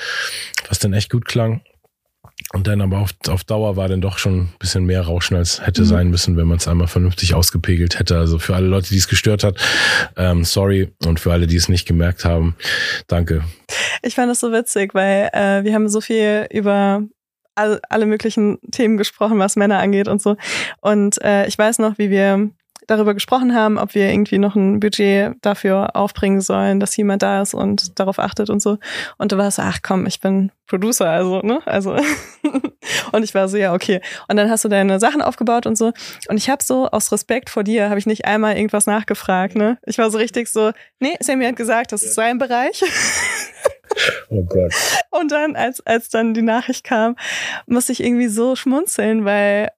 was 0.70 0.80
dann 0.80 0.93
echt 0.93 1.12
gut 1.12 1.26
klang. 1.26 1.62
Und 2.53 2.68
dann 2.68 2.82
aber 2.82 2.99
auf, 2.99 3.12
auf 3.30 3.43
Dauer 3.43 3.76
war 3.76 3.88
dann 3.88 4.01
doch 4.01 4.18
schon 4.18 4.39
ein 4.41 4.53
bisschen 4.60 4.86
mehr 4.86 5.01
Rauschen, 5.01 5.36
als 5.38 5.66
hätte 5.66 5.82
Mhm. 5.82 5.86
sein 5.86 6.10
müssen, 6.10 6.38
wenn 6.38 6.47
man 6.47 6.58
es 6.58 6.68
einmal 6.68 6.88
vernünftig 6.88 7.34
ausgepegelt 7.34 7.97
hätte. 7.99 8.18
Also 8.18 8.39
für 8.39 8.56
alle 8.56 8.68
Leute, 8.68 8.89
die 8.89 8.97
es 8.97 9.08
gestört 9.08 9.43
hat, 9.43 9.58
ähm, 10.18 10.43
sorry. 10.43 10.91
Und 11.06 11.20
für 11.20 11.32
alle, 11.32 11.47
die 11.47 11.56
es 11.56 11.70
nicht 11.70 11.88
gemerkt 11.88 12.26
haben, 12.26 12.56
danke. 13.08 13.43
Ich 14.03 14.16
fand 14.16 14.30
das 14.30 14.39
so 14.39 14.51
witzig, 14.51 14.93
weil 14.93 15.30
äh, 15.34 15.64
wir 15.64 15.74
haben 15.74 15.88
so 15.89 16.01
viel 16.01 16.47
über 16.51 17.03
all, 17.56 17.80
alle 17.89 18.06
möglichen 18.06 18.60
Themen 18.72 18.97
gesprochen, 18.97 19.39
was 19.39 19.56
Männer 19.56 19.80
angeht 19.80 20.08
und 20.08 20.22
so. 20.22 20.36
Und 20.82 21.22
äh, 21.24 21.47
ich 21.47 21.58
weiß 21.58 21.80
noch, 21.80 21.97
wie 21.97 22.10
wir 22.10 22.49
darüber 22.88 23.13
gesprochen 23.13 23.55
haben, 23.55 23.77
ob 23.77 23.95
wir 23.95 24.09
irgendwie 24.09 24.38
noch 24.38 24.55
ein 24.55 24.79
Budget 24.79 25.36
dafür 25.41 25.95
aufbringen 25.95 26.41
sollen, 26.41 26.79
dass 26.79 26.95
jemand 26.97 27.23
da 27.23 27.41
ist 27.41 27.53
und 27.53 27.99
darauf 27.99 28.19
achtet 28.19 28.49
und 28.49 28.61
so. 28.61 28.77
Und 29.17 29.31
du 29.31 29.38
warst 29.38 29.57
so, 29.57 29.63
ach 29.63 29.79
komm, 29.81 30.05
ich 30.05 30.19
bin 30.19 30.51
Producer, 30.67 31.09
also, 31.09 31.41
ne? 31.41 31.61
Also. 31.65 31.95
und 33.11 33.23
ich 33.23 33.33
war 33.36 33.47
so, 33.47 33.57
ja, 33.57 33.73
okay. 33.73 34.01
Und 34.27 34.38
dann 34.38 34.49
hast 34.49 34.65
du 34.65 34.69
deine 34.69 34.99
Sachen 34.99 35.21
aufgebaut 35.21 35.65
und 35.65 35.77
so. 35.77 35.91
Und 36.27 36.38
ich 36.38 36.49
habe 36.49 36.63
so, 36.63 36.88
aus 36.88 37.11
Respekt 37.11 37.49
vor 37.49 37.63
dir, 37.63 37.89
habe 37.89 37.99
ich 37.99 38.05
nicht 38.05 38.25
einmal 38.25 38.55
irgendwas 38.55 38.88
nachgefragt, 38.88 39.55
ne? 39.55 39.77
Ich 39.86 39.97
war 39.97 40.09
so 40.09 40.17
richtig 40.17 40.47
so, 40.47 40.71
nee, 40.99 41.15
Sammy 41.19 41.45
hat 41.45 41.55
gesagt, 41.55 41.91
das 41.91 42.03
ist 42.03 42.15
sein 42.15 42.38
Bereich. 42.38 42.83
Oh 44.29 44.43
Gott. 44.43 44.73
Und 45.11 45.31
dann, 45.31 45.55
als, 45.55 45.79
als 45.86 46.09
dann 46.09 46.33
die 46.33 46.41
Nachricht 46.41 46.83
kam, 46.83 47.15
musste 47.65 47.93
ich 47.93 48.03
irgendwie 48.03 48.27
so 48.27 48.55
schmunzeln, 48.55 49.23
weil 49.23 49.69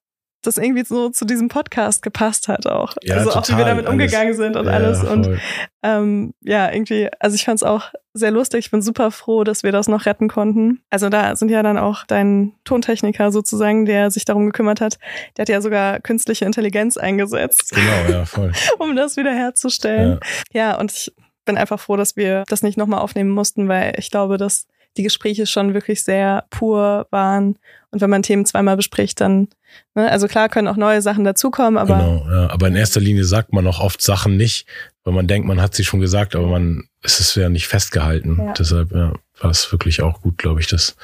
das 0.42 0.56
irgendwie 0.56 0.84
so 0.84 1.10
zu 1.10 1.24
diesem 1.24 1.48
Podcast 1.48 2.02
gepasst 2.02 2.46
hat 2.48 2.66
auch. 2.66 2.94
Ja, 3.02 3.16
also 3.16 3.30
auch 3.30 3.36
wie 3.48 3.52
wir 3.52 3.56
total, 3.58 3.64
damit 3.64 3.88
umgegangen 3.88 4.34
sind 4.34 4.56
und 4.56 4.66
Ja, 4.66 4.72
alles. 4.72 5.02
Und 5.02 5.24
voll. 5.26 5.40
ähm, 5.82 6.34
ja, 6.42 6.72
irgendwie, 6.72 7.08
also 7.18 7.34
ich 7.34 7.44
fand 7.44 7.56
es 7.56 7.62
auch 7.64 7.90
sehr 8.14 8.30
lustig. 8.30 8.66
Ich 8.66 8.70
bin 8.70 8.80
super 8.80 9.10
froh, 9.10 9.42
dass 9.44 9.62
wir 9.62 9.72
das 9.72 9.88
noch 9.88 10.06
retten 10.06 10.28
konnten. 10.28 10.80
Also 10.90 11.08
da 11.08 11.34
sind 11.36 11.50
ja 11.50 11.62
dann 11.62 11.76
auch 11.78 12.04
dein 12.06 12.52
Tontechniker 12.64 13.32
sozusagen, 13.32 13.84
der 13.84 14.10
sich 14.10 14.24
darum 14.24 14.46
gekümmert 14.46 14.80
hat. 14.80 14.98
Der 15.36 15.42
hat 15.42 15.48
ja 15.48 15.60
sogar 15.60 16.00
künstliche 16.00 16.44
Intelligenz 16.44 16.96
eingesetzt, 16.96 17.74
Genau, 17.74 18.18
ja, 18.18 18.24
voll. 18.24 18.52
um 18.78 18.94
das 18.94 19.16
wieder 19.16 19.32
herzustellen. 19.32 20.20
Ja. 20.52 20.70
Ja, 20.70 20.78
und 20.78 20.92
ich 20.92 21.12
bin 21.44 21.56
einfach 21.56 21.80
froh, 21.80 21.96
dass 21.96 22.14
wir 22.16 22.44
das 22.48 22.62
nicht 22.62 22.76
nochmal 22.78 23.00
aufnehmen 23.00 23.30
mussten, 23.30 23.68
weil 23.68 23.94
ich 23.98 24.10
glaube, 24.10 24.36
dass 24.36 24.66
die 24.96 25.02
Gespräche 25.02 25.46
schon 25.46 25.74
wirklich 25.74 26.02
sehr 26.02 26.44
pur 26.50 27.06
waren. 27.10 27.58
Und 27.90 28.00
wenn 28.00 28.10
man 28.10 28.22
Themen 28.22 28.44
zweimal 28.44 28.76
bespricht, 28.76 29.20
dann, 29.20 29.48
ne, 29.94 30.10
also 30.10 30.26
klar 30.26 30.48
können 30.48 30.68
auch 30.68 30.76
neue 30.76 31.02
Sachen 31.02 31.24
dazukommen, 31.24 31.78
aber 31.78 31.98
genau, 31.98 32.26
ja. 32.30 32.50
Aber 32.50 32.68
in 32.68 32.76
erster 32.76 33.00
Linie 33.00 33.24
sagt 33.24 33.52
man 33.52 33.66
auch 33.66 33.80
oft 33.80 34.02
Sachen 34.02 34.36
nicht, 34.36 34.66
weil 35.04 35.14
man 35.14 35.26
denkt, 35.26 35.46
man 35.46 35.60
hat 35.60 35.74
sie 35.74 35.84
schon 35.84 36.00
gesagt, 36.00 36.34
aber 36.34 36.48
man 36.48 36.88
es 37.02 37.20
ist 37.20 37.34
ja 37.36 37.48
nicht 37.48 37.68
festgehalten. 37.68 38.38
Ja. 38.38 38.52
Deshalb 38.54 38.92
ja, 38.92 39.12
war 39.40 39.50
es 39.50 39.70
wirklich 39.70 40.02
auch 40.02 40.20
gut, 40.20 40.36
glaube 40.36 40.60
ich, 40.60 40.66
dass, 40.66 40.96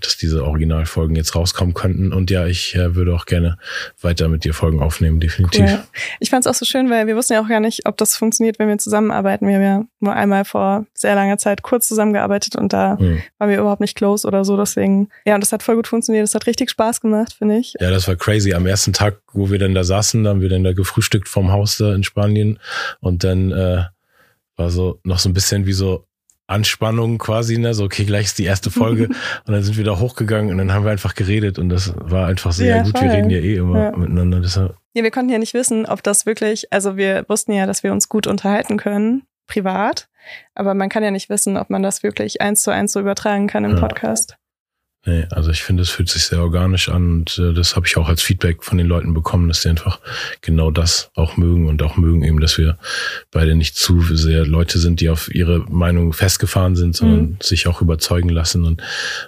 dass 0.00 0.18
diese 0.18 0.44
Originalfolgen 0.44 1.16
jetzt 1.16 1.34
rauskommen 1.34 1.72
könnten. 1.72 2.12
Und 2.12 2.30
ja, 2.30 2.46
ich 2.46 2.74
äh, 2.74 2.94
würde 2.94 3.14
auch 3.14 3.24
gerne 3.24 3.56
weiter 4.02 4.28
mit 4.28 4.44
dir 4.44 4.52
Folgen 4.52 4.82
aufnehmen, 4.82 5.20
definitiv. 5.20 5.62
cool. 5.62 5.82
Ich 6.20 6.28
fand 6.28 6.44
es 6.44 6.50
auch 6.50 6.54
so 6.54 6.66
schön, 6.66 6.90
weil 6.90 7.06
wir 7.06 7.16
wussten 7.16 7.32
ja 7.32 7.42
auch 7.42 7.48
gar 7.48 7.60
nicht, 7.60 7.86
ob 7.86 7.96
das 7.96 8.14
funktioniert, 8.14 8.58
wenn 8.58 8.68
wir 8.68 8.76
zusammenarbeiten. 8.76 9.48
Wir 9.48 9.54
haben 9.54 9.62
ja 9.62 9.84
nur 10.00 10.12
einmal 10.12 10.44
vor 10.44 10.84
sehr 10.92 11.14
langer 11.14 11.38
Zeit 11.38 11.62
kurz 11.62 11.88
zusammengearbeitet 11.88 12.56
und 12.56 12.72
da 12.74 12.98
Hm. 12.98 13.22
waren 13.38 13.48
wir 13.50 13.58
überhaupt 13.58 13.80
nicht 13.80 13.96
close 13.96 14.26
oder 14.28 14.44
so. 14.44 14.58
Deswegen, 14.58 15.08
ja, 15.24 15.34
und 15.34 15.40
das 15.40 15.52
hat 15.52 15.62
voll 15.62 15.76
gut 15.76 15.88
funktioniert. 15.88 16.24
Das 16.24 16.34
hat 16.34 16.46
richtig 16.46 16.68
Spaß 16.68 17.00
gemacht, 17.00 17.34
finde 17.38 17.56
ich. 17.56 17.74
Ja, 17.80 17.90
das 17.90 18.06
war 18.06 18.16
crazy. 18.16 18.52
Am 18.52 18.66
ersten 18.66 18.92
Tag, 18.92 19.16
wo 19.32 19.50
wir 19.50 19.58
dann 19.58 19.74
da 19.74 19.82
saßen, 19.82 20.24
da 20.24 20.30
haben 20.30 20.42
wir 20.42 20.50
dann 20.50 20.62
da 20.64 20.74
gefrühstückt 20.74 21.28
vom 21.28 21.50
Haus 21.52 21.78
da 21.78 21.94
in 21.94 22.04
Spanien 22.04 22.58
und 23.00 23.24
dann 23.24 23.50
äh, 23.50 23.84
war 24.62 24.70
so 24.70 25.00
noch 25.04 25.18
so 25.18 25.28
ein 25.28 25.32
bisschen 25.34 25.66
wie 25.66 25.72
so 25.72 26.04
Anspannung 26.46 27.18
quasi, 27.18 27.58
ne? 27.58 27.72
So, 27.74 27.84
okay, 27.84 28.04
gleich 28.04 28.26
ist 28.26 28.38
die 28.38 28.44
erste 28.44 28.70
Folge 28.70 29.06
und 29.46 29.52
dann 29.52 29.62
sind 29.62 29.76
wir 29.76 29.84
da 29.84 29.98
hochgegangen 29.98 30.50
und 30.50 30.58
dann 30.58 30.72
haben 30.72 30.84
wir 30.84 30.90
einfach 30.92 31.14
geredet 31.14 31.58
und 31.58 31.68
das 31.68 31.94
war 31.96 32.26
einfach 32.26 32.52
so, 32.52 32.62
ja, 32.64 32.76
Ja, 32.76 32.82
gut, 32.82 32.98
voll. 32.98 33.08
wir 33.08 33.12
reden 33.16 33.30
ja 33.30 33.38
eh 33.38 33.56
immer 33.56 33.84
Ja. 33.84 33.96
miteinander. 33.96 34.40
Deshalb, 34.40 34.76
Ja, 34.94 35.02
wir 35.02 35.10
konnten 35.10 35.30
ja 35.30 35.38
nicht 35.38 35.54
wissen, 35.54 35.86
ob 35.86 36.02
das 36.02 36.26
wirklich, 36.26 36.72
also 36.72 36.96
wir 36.96 37.24
wussten 37.28 37.52
ja, 37.52 37.66
dass 37.66 37.82
wir 37.82 37.92
uns 37.92 38.08
gut 38.08 38.26
unterhalten 38.26 38.76
können, 38.76 39.22
privat, 39.46 40.08
aber 40.54 40.74
man 40.74 40.88
kann 40.88 41.02
ja 41.02 41.10
nicht 41.10 41.30
wissen, 41.30 41.56
ob 41.56 41.70
man 41.70 41.82
das 41.82 42.02
wirklich 42.02 42.40
eins 42.40 42.62
zu 42.62 42.70
eins 42.70 42.92
so 42.92 43.00
übertragen 43.00 43.46
kann 43.46 43.64
im 43.64 43.72
Ja. 43.76 43.80
Podcast. 43.80 44.36
Nee, 45.06 45.24
also 45.30 45.50
ich 45.50 45.62
finde, 45.62 45.82
es 45.82 45.90
fühlt 45.90 46.08
sich 46.08 46.24
sehr 46.24 46.40
organisch 46.40 46.88
an 46.88 47.10
und 47.12 47.38
äh, 47.38 47.52
das 47.52 47.76
habe 47.76 47.86
ich 47.86 47.96
auch 47.96 48.08
als 48.08 48.22
Feedback 48.22 48.62
von 48.62 48.78
den 48.78 48.86
Leuten 48.86 49.14
bekommen, 49.14 49.48
dass 49.48 49.62
sie 49.62 49.68
einfach 49.68 50.00
genau 50.40 50.70
das 50.70 51.10
auch 51.14 51.36
mögen 51.36 51.68
und 51.68 51.82
auch 51.82 51.96
mögen 51.96 52.22
eben, 52.22 52.40
dass 52.40 52.58
wir 52.58 52.78
beide 53.30 53.54
nicht 53.54 53.76
zu 53.76 54.00
sehr 54.02 54.46
Leute 54.46 54.78
sind, 54.78 55.00
die 55.00 55.08
auf 55.08 55.34
ihre 55.34 55.60
Meinung 55.70 56.12
festgefahren 56.12 56.76
sind, 56.76 56.96
sondern 56.96 57.20
Mhm. 57.20 57.36
sich 57.42 57.66
auch 57.66 57.82
überzeugen 57.82 58.28
lassen 58.28 58.64
und, 58.64 58.82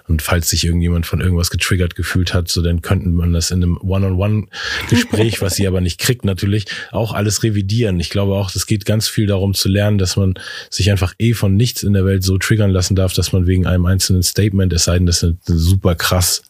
und 0.07 0.21
falls 0.21 0.49
sich 0.49 0.65
irgendjemand 0.65 1.05
von 1.05 1.21
irgendwas 1.21 1.49
getriggert 1.49 1.95
gefühlt 1.95 2.33
hat, 2.33 2.47
so 2.47 2.61
dann 2.61 2.81
könnten 2.81 3.13
man 3.13 3.33
das 3.33 3.51
in 3.51 3.63
einem 3.63 3.77
One-on-One-Gespräch, 3.77 5.41
was 5.41 5.55
sie 5.55 5.67
aber 5.67 5.81
nicht 5.81 5.99
kriegt 5.99 6.25
natürlich, 6.25 6.65
auch 6.91 7.13
alles 7.13 7.43
revidieren. 7.43 7.99
Ich 7.99 8.09
glaube 8.09 8.33
auch, 8.33 8.53
es 8.55 8.65
geht 8.65 8.85
ganz 8.85 9.07
viel 9.07 9.27
darum 9.27 9.53
zu 9.53 9.69
lernen, 9.69 9.97
dass 9.97 10.15
man 10.17 10.35
sich 10.69 10.91
einfach 10.91 11.13
eh 11.19 11.33
von 11.33 11.55
nichts 11.55 11.83
in 11.83 11.93
der 11.93 12.05
Welt 12.05 12.23
so 12.23 12.37
triggern 12.37 12.71
lassen 12.71 12.95
darf, 12.95 13.13
dass 13.13 13.31
man 13.33 13.47
wegen 13.47 13.65
einem 13.65 13.85
einzelnen 13.85 14.23
Statement, 14.23 14.73
es 14.73 14.85
sei 14.85 14.97
denn, 14.97 15.05
das 15.05 15.17
ist 15.17 15.23
eine 15.23 15.59
super 15.65 15.95
krass 15.95 16.41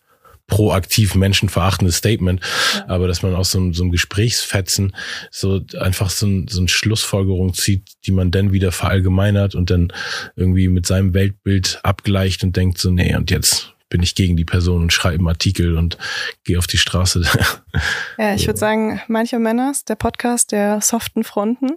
proaktiv 0.48 1.16
menschenverachtendes 1.16 1.96
Statement, 1.98 2.40
Ja. 2.76 2.86
aber 2.88 3.08
dass 3.08 3.24
man 3.24 3.34
aus 3.34 3.50
so, 3.50 3.58
einem- 3.58 3.74
so 3.74 3.82
einem 3.82 3.92
Gesprächsfetzen 3.92 4.96
so 5.32 5.60
einfach 5.80 6.12
so, 6.12 6.28
ein, 6.28 6.48
so 6.48 6.60
eine 6.60 6.68
Schlussfolgerung 6.68 7.56
zieht, 7.56 7.88
die 8.06 8.12
man 8.12 8.30
dann 8.30 8.54
wieder 8.54 8.72
verallgemeinert 8.72 9.56
und 9.56 9.72
dann 9.72 9.92
irgendwie 10.36 10.68
mit 10.68 10.86
seinem 10.86 11.16
Weltbild 11.16 11.80
abgleicht 11.82 12.44
und 12.44 12.56
denkt 12.56 12.78
so, 12.78 12.92
nee, 12.92 13.16
und 13.16 13.32
jetzt 13.32 13.74
bin 13.90 14.02
ich 14.02 14.16
gegen 14.16 14.36
die 14.36 14.46
Person 14.46 14.84
und 14.84 14.94
schreibe 14.94 15.20
einen 15.20 15.28
Artikel 15.28 15.78
und 15.78 15.98
gehe 16.44 16.58
auf 16.58 16.68
die 16.68 16.78
Straße. 16.78 17.24
Ja, 18.18 18.34
ich 18.34 18.48
würde 18.48 18.58
sagen, 18.58 19.02
manche 19.10 19.38
Männer, 19.38 19.74
der 19.90 19.96
Podcast 19.96 20.54
der 20.54 20.80
soften 20.80 21.26
Fronten. 21.26 21.72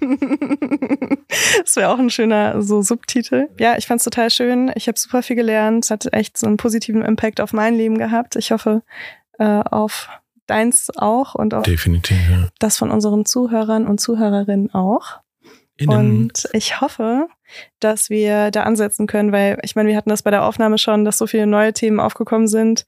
das 1.60 1.76
wäre 1.76 1.90
auch 1.90 2.00
ein 2.00 2.10
schöner 2.10 2.60
so 2.62 2.82
Subtitel. 2.82 3.48
Ja, 3.60 3.76
ich 3.78 3.86
fand's 3.86 4.02
total 4.02 4.30
schön. 4.30 4.72
Ich 4.74 4.88
habe 4.88 4.98
super 4.98 5.22
viel 5.22 5.36
gelernt. 5.36 5.84
Es 5.84 5.92
hat 5.92 6.12
echt 6.12 6.36
so 6.36 6.48
einen 6.48 6.56
positiven 6.56 7.04
Impact 7.04 7.40
auf 7.40 7.52
mein 7.52 7.76
Leben 7.76 7.96
gehabt. 7.96 8.34
Ich 8.34 8.50
hoffe, 8.50 8.82
äh, 9.38 9.44
auf 9.44 10.08
deins 10.46 10.90
auch 10.96 11.36
und 11.36 11.54
auf 11.54 11.62
Definitiv, 11.62 12.18
ja. 12.28 12.48
das 12.58 12.76
von 12.76 12.90
unseren 12.90 13.24
Zuhörern 13.24 13.86
und 13.86 14.00
Zuhörerinnen 14.00 14.74
auch. 14.74 15.20
Innen. 15.76 15.96
Und 15.96 16.48
ich 16.52 16.80
hoffe, 16.80 17.28
dass 17.80 18.10
wir 18.10 18.50
da 18.50 18.62
ansetzen 18.62 19.06
können, 19.06 19.32
weil 19.32 19.58
ich 19.62 19.76
meine, 19.76 19.88
wir 19.88 19.96
hatten 19.96 20.10
das 20.10 20.22
bei 20.22 20.30
der 20.30 20.44
Aufnahme 20.44 20.78
schon, 20.78 21.04
dass 21.04 21.18
so 21.18 21.26
viele 21.26 21.46
neue 21.46 21.72
Themen 21.72 22.00
aufgekommen 22.00 22.48
sind, 22.48 22.86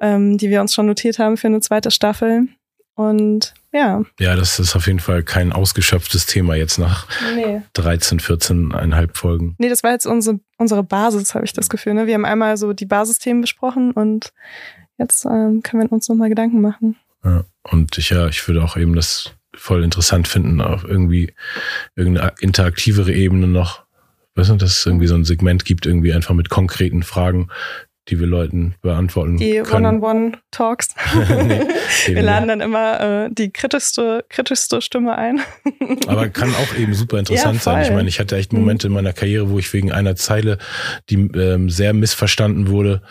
ähm, 0.00 0.38
die 0.38 0.50
wir 0.50 0.60
uns 0.60 0.74
schon 0.74 0.86
notiert 0.86 1.18
haben 1.18 1.36
für 1.36 1.48
eine 1.48 1.60
zweite 1.60 1.90
Staffel. 1.90 2.48
Und 2.94 3.54
ja, 3.72 4.02
Ja, 4.20 4.36
das 4.36 4.58
ist 4.58 4.76
auf 4.76 4.86
jeden 4.86 5.00
Fall 5.00 5.22
kein 5.22 5.52
ausgeschöpftes 5.52 6.26
Thema 6.26 6.56
jetzt 6.56 6.78
nach 6.78 7.06
nee. 7.34 7.62
13, 7.72 8.20
14,5 8.20 9.16
Folgen. 9.16 9.54
Nee, 9.58 9.70
das 9.70 9.82
war 9.82 9.92
jetzt 9.92 10.06
unsere, 10.06 10.40
unsere 10.58 10.82
Basis, 10.82 11.34
habe 11.34 11.44
ich 11.44 11.54
das 11.54 11.70
Gefühl. 11.70 11.94
Ne? 11.94 12.06
Wir 12.06 12.14
haben 12.14 12.26
einmal 12.26 12.56
so 12.58 12.74
die 12.74 12.84
Basisthemen 12.84 13.40
besprochen 13.40 13.92
und 13.92 14.32
jetzt 14.98 15.24
ähm, 15.24 15.62
können 15.62 15.82
wir 15.82 15.92
uns 15.92 16.08
nochmal 16.08 16.28
Gedanken 16.28 16.60
machen. 16.60 16.96
Ja. 17.24 17.44
Und 17.62 17.96
ich, 17.96 18.10
ja, 18.10 18.28
ich 18.28 18.46
würde 18.46 18.62
auch 18.62 18.76
eben 18.76 18.94
das 18.94 19.32
voll 19.54 19.84
interessant 19.84 20.28
finden, 20.28 20.60
auf 20.60 20.84
irgendwie 20.84 21.32
irgendeine 21.94 22.32
interaktivere 22.40 23.12
Ebene 23.12 23.46
noch. 23.46 23.84
Weißt 24.34 24.50
du, 24.50 24.56
dass 24.56 24.78
es 24.78 24.86
irgendwie 24.86 25.06
so 25.06 25.14
ein 25.14 25.24
Segment 25.24 25.64
gibt, 25.64 25.86
irgendwie 25.86 26.12
einfach 26.12 26.34
mit 26.34 26.48
konkreten 26.48 27.02
Fragen, 27.02 27.48
die 28.08 28.18
wir 28.18 28.26
Leuten 28.26 28.74
beantworten 28.82 29.36
Die 29.36 29.60
können. 29.64 30.02
One-on-One-Talks. 30.02 30.88
Nee, 32.08 32.16
wir 32.16 32.22
laden 32.22 32.48
dann 32.48 32.60
immer 32.60 33.26
äh, 33.26 33.28
die 33.30 33.50
kritischste, 33.52 34.24
kritischste 34.28 34.80
Stimme 34.80 35.16
ein. 35.16 35.40
Aber 36.08 36.28
kann 36.30 36.52
auch 36.54 36.74
eben 36.76 36.94
super 36.94 37.18
interessant 37.20 37.56
Ja, 37.56 37.60
sein. 37.60 37.82
Ich 37.84 37.90
meine, 37.90 38.08
ich 38.08 38.18
hatte 38.18 38.36
echt 38.36 38.52
Mhm. 38.52 38.60
Momente 38.60 38.86
in 38.88 38.92
meiner 38.92 39.12
Karriere, 39.12 39.50
wo 39.50 39.58
ich 39.58 39.72
wegen 39.72 39.92
einer 39.92 40.16
Zeile, 40.16 40.58
die 41.10 41.14
ähm, 41.14 41.70
sehr 41.70 41.92
missverstanden 41.92 42.68
wurde, 42.68 43.02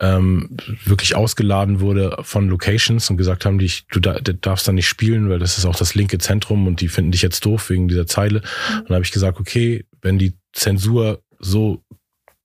ähm, 0.00 0.50
wirklich 0.84 1.14
ausgeladen 1.16 1.80
wurde 1.80 2.18
von 2.22 2.48
Locations 2.48 3.08
und 3.08 3.16
gesagt 3.16 3.46
haben, 3.46 3.58
die 3.58 3.66
ich, 3.66 3.86
du 3.90 4.00
da, 4.00 4.14
du 4.18 4.34
darfst 4.34 4.68
da 4.68 4.72
nicht 4.72 4.88
spielen, 4.88 5.30
weil 5.30 5.38
das 5.38 5.56
ist 5.56 5.64
auch 5.64 5.76
das 5.76 5.94
linke 5.94 6.18
Zentrum 6.18 6.66
und 6.66 6.82
die 6.82 6.88
finden 6.88 7.12
dich 7.12 7.22
jetzt 7.22 7.46
doof 7.46 7.70
wegen 7.70 7.88
dieser 7.88 8.06
Zeile. 8.06 8.42
Und 8.78 8.88
dann 8.90 8.96
habe 8.96 9.04
ich 9.04 9.12
gesagt, 9.12 9.40
okay, 9.40 9.86
wenn 10.04 10.18
die 10.18 10.34
Zensur 10.52 11.22
so 11.40 11.82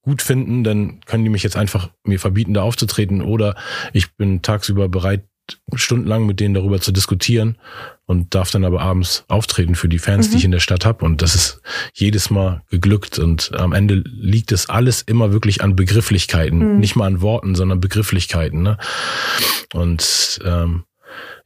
gut 0.01 0.21
finden, 0.21 0.63
dann 0.63 1.01
können 1.01 1.23
die 1.23 1.29
mich 1.29 1.43
jetzt 1.43 1.57
einfach 1.57 1.91
mir 2.03 2.19
verbieten, 2.19 2.53
da 2.53 2.63
aufzutreten. 2.63 3.21
Oder 3.21 3.55
ich 3.93 4.15
bin 4.15 4.41
tagsüber 4.41 4.89
bereit, 4.89 5.25
stundenlang 5.75 6.25
mit 6.25 6.39
denen 6.39 6.53
darüber 6.53 6.79
zu 6.79 6.91
diskutieren 6.91 7.57
und 8.05 8.33
darf 8.33 8.51
dann 8.51 8.65
aber 8.65 8.81
abends 8.81 9.25
auftreten 9.27 9.75
für 9.75 9.89
die 9.89 9.99
Fans, 9.99 10.27
mhm. 10.27 10.31
die 10.31 10.37
ich 10.37 10.45
in 10.45 10.51
der 10.51 10.59
Stadt 10.59 10.85
habe. 10.85 11.05
Und 11.05 11.21
das 11.21 11.35
ist 11.35 11.61
jedes 11.93 12.29
Mal 12.29 12.63
geglückt. 12.69 13.19
Und 13.19 13.53
am 13.55 13.73
Ende 13.73 14.03
liegt 14.05 14.51
es 14.51 14.69
alles 14.69 15.01
immer 15.01 15.31
wirklich 15.31 15.61
an 15.61 15.75
Begrifflichkeiten. 15.75 16.73
Mhm. 16.73 16.79
Nicht 16.79 16.95
mal 16.95 17.07
an 17.07 17.21
Worten, 17.21 17.55
sondern 17.55 17.79
Begrifflichkeiten. 17.79 18.63
Ne? 18.63 18.77
Und 19.73 20.39
ähm, 20.45 20.83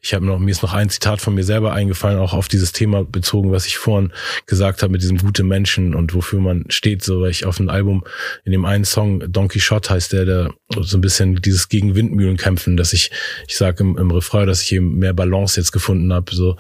ich 0.02 0.14
habe 0.14 0.26
noch, 0.26 0.38
mir 0.38 0.52
ist 0.52 0.62
noch 0.62 0.74
ein 0.74 0.90
Zitat 0.90 1.22
von 1.22 1.34
mir 1.34 1.46
selber 1.46 1.72
eingefallen, 1.72 2.20
auch 2.20 2.34
auf 2.34 2.50
dieses 2.50 2.74
Thema 2.74 3.06
bezogen, 3.06 3.54
was 3.54 3.66
ich 3.66 3.78
vorhin 3.78 4.12
gesagt 4.46 4.84
habe 4.84 4.92
mit 4.92 5.02
diesem 5.02 5.18
gute 5.18 5.44
Menschen 5.44 5.96
und 5.96 6.14
wofür 6.14 6.42
man 6.42 6.66
steht, 6.68 7.04
so 7.04 7.22
weil 7.22 7.32
ich 7.32 7.46
auf 7.46 7.58
dem 7.58 7.70
Album 7.70 8.04
in 8.44 8.52
dem 8.52 8.66
einen 8.66 8.84
Song 8.84 9.32
Donkey 9.32 9.62
Shot 9.62 9.90
heißt 9.90 10.12
der, 10.12 10.26
der 10.26 10.54
so 10.82 10.98
ein 10.98 11.02
bisschen 11.02 11.42
dieses 11.42 11.70
gegen 11.70 11.96
Windmühlen 11.96 12.36
kämpfen, 12.36 12.76
dass 12.76 12.92
ich, 12.92 13.12
ich 13.48 13.56
sage 13.56 13.84
im, 13.84 13.98
im 13.98 14.12
Refrain, 14.12 14.46
dass 14.46 14.62
ich 14.62 14.74
eben 14.74 15.00
mehr 15.00 15.14
Balance 15.14 15.60
jetzt 15.60 15.72
gefunden 15.72 16.12
habe. 16.12 16.36
So, 16.36 16.58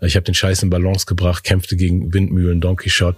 ich 0.00 0.14
habe 0.14 0.24
den 0.24 0.34
Scheiß 0.34 0.62
in 0.62 0.70
Balance 0.70 1.06
gebracht, 1.06 1.42
kämpfte 1.42 1.76
gegen 1.76 2.14
Windmühlen, 2.14 2.60
Donkey 2.60 2.90
Shot. 2.90 3.16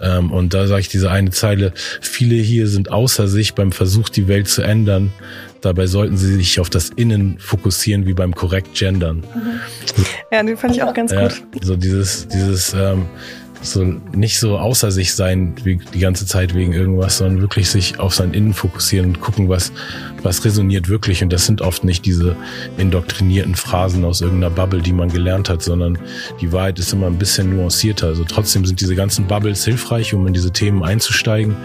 Ähm, 0.00 0.30
und 0.30 0.54
da 0.54 0.68
sage 0.68 0.82
ich 0.82 0.88
diese 0.88 1.10
eine 1.10 1.30
Zeile: 1.30 1.72
Viele 2.00 2.36
hier 2.36 2.68
sind 2.68 2.90
außer 2.92 3.26
sich 3.26 3.54
beim 3.54 3.72
Versuch, 3.72 4.08
die 4.08 4.28
Welt 4.28 4.48
zu 4.48 4.62
ändern. 4.62 5.12
Dabei 5.60 5.86
sollten 5.86 6.16
sie 6.16 6.34
sich 6.36 6.58
auf 6.60 6.70
das 6.70 6.90
Innen 6.90 7.38
fokussieren, 7.38 8.06
wie 8.06 8.14
beim 8.14 8.34
korrekt 8.34 8.74
Gendern. 8.74 9.18
Mhm. 9.18 9.60
Ja, 10.32 10.42
den 10.42 10.56
fand 10.56 10.74
ich 10.74 10.82
auch 10.82 10.94
ganz 10.94 11.12
ja, 11.12 11.28
gut. 11.28 11.42
So 11.62 11.76
dieses, 11.76 12.26
dieses, 12.28 12.72
ähm, 12.74 13.06
so 13.62 13.84
nicht 13.84 14.38
so 14.38 14.58
außer 14.58 14.90
sich 14.90 15.14
sein 15.14 15.54
wie 15.64 15.80
die 15.92 15.98
ganze 15.98 16.26
Zeit 16.26 16.54
wegen 16.54 16.72
irgendwas, 16.72 17.18
sondern 17.18 17.40
wirklich 17.40 17.68
sich 17.68 17.98
auf 17.98 18.14
sein 18.14 18.32
Innen 18.32 18.54
fokussieren 18.54 19.08
und 19.08 19.20
gucken, 19.20 19.48
was, 19.48 19.72
was 20.22 20.44
resoniert 20.44 20.88
wirklich. 20.88 21.22
Und 21.22 21.32
das 21.32 21.46
sind 21.46 21.60
oft 21.60 21.84
nicht 21.84 22.06
diese 22.06 22.36
indoktrinierten 22.78 23.54
Phrasen 23.54 24.04
aus 24.04 24.20
irgendeiner 24.20 24.54
Bubble, 24.54 24.80
die 24.80 24.92
man 24.92 25.10
gelernt 25.10 25.48
hat, 25.48 25.62
sondern 25.62 25.98
die 26.40 26.52
Wahrheit 26.52 26.78
ist 26.78 26.92
immer 26.92 27.06
ein 27.06 27.18
bisschen 27.18 27.54
nuancierter. 27.54 28.08
Also 28.08 28.24
trotzdem 28.24 28.64
sind 28.64 28.80
diese 28.80 28.94
ganzen 28.94 29.26
Bubbles 29.26 29.64
hilfreich, 29.64 30.14
um 30.14 30.26
in 30.26 30.32
diese 30.32 30.52
Themen 30.52 30.82
einzusteigen, 30.82 31.56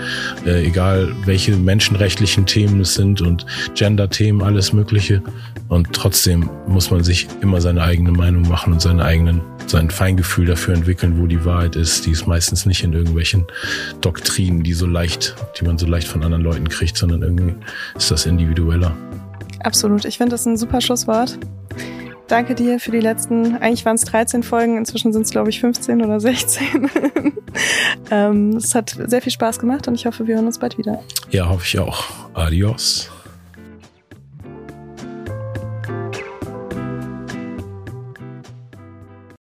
äh, 0.46 0.66
egal 0.66 1.14
welche 1.26 1.56
menschenrechtlichen 1.56 2.46
Themen 2.46 2.82
es 2.82 2.96
sind 2.96 3.22
und 3.22 3.46
Gender-Themen, 3.76 4.41
alles 4.41 4.74
Mögliche. 4.74 5.22
Und 5.68 5.93
trotzdem 5.93 6.50
muss 6.68 6.91
man 6.91 7.04
sich 7.04 7.28
immer 7.41 7.60
seine 7.60 7.82
eigene 7.82 8.12
Meinung 8.12 8.48
machen 8.48 8.74
und 8.74 8.82
seine 8.82 9.04
eigenen, 9.04 9.41
sein 9.66 9.89
Feingefühl 9.89 10.46
dafür 10.46 10.76
entwickeln, 10.76 11.20
wo 11.20 11.26
die 11.26 11.43
Wahrheit 11.43 11.76
ist. 11.86 12.05
Die 12.05 12.11
ist 12.11 12.25
meistens 12.25 12.65
nicht 12.65 12.83
in 12.83 12.93
irgendwelchen 12.93 13.45
Doktrinen, 14.01 14.63
die 14.63 14.73
so 14.73 14.88
leicht, 14.88 15.36
die 15.59 15.65
man 15.65 15.77
so 15.77 15.86
leicht 15.86 16.07
von 16.07 16.23
anderen 16.23 16.43
Leuten 16.43 16.67
kriegt, 16.67 16.97
sondern 16.97 17.21
irgendwie 17.21 17.55
ist 17.95 18.09
das 18.09 18.25
individueller. 18.25 18.95
Absolut. 19.63 20.03
Ich 20.05 20.17
finde 20.17 20.31
das 20.31 20.45
ein 20.45 20.57
super 20.57 20.81
Schlusswort. 20.81 21.38
Danke 22.27 22.55
dir 22.55 22.79
für 22.79 22.89
die 22.89 22.99
letzten, 22.99 23.55
eigentlich 23.57 23.86
waren 23.86 23.97
es 23.97 24.05
13 24.05 24.41
Folgen, 24.41 24.77
inzwischen 24.79 25.13
sind 25.13 25.21
es 25.23 25.29
glaube 25.29 25.51
ich 25.51 25.59
15 25.59 26.03
oder 26.03 26.19
16. 26.19 26.89
ähm, 28.11 28.57
es 28.57 28.73
hat 28.73 28.97
sehr 29.05 29.21
viel 29.21 29.31
Spaß 29.31 29.59
gemacht 29.59 29.88
und 29.88 29.93
ich 29.93 30.07
hoffe, 30.07 30.25
wir 30.25 30.36
hören 30.36 30.47
uns 30.47 30.57
bald 30.57 30.79
wieder. 30.79 31.03
Ja, 31.29 31.47
hoffe 31.47 31.65
ich 31.65 31.77
auch. 31.77 32.03
Adios. 32.33 33.11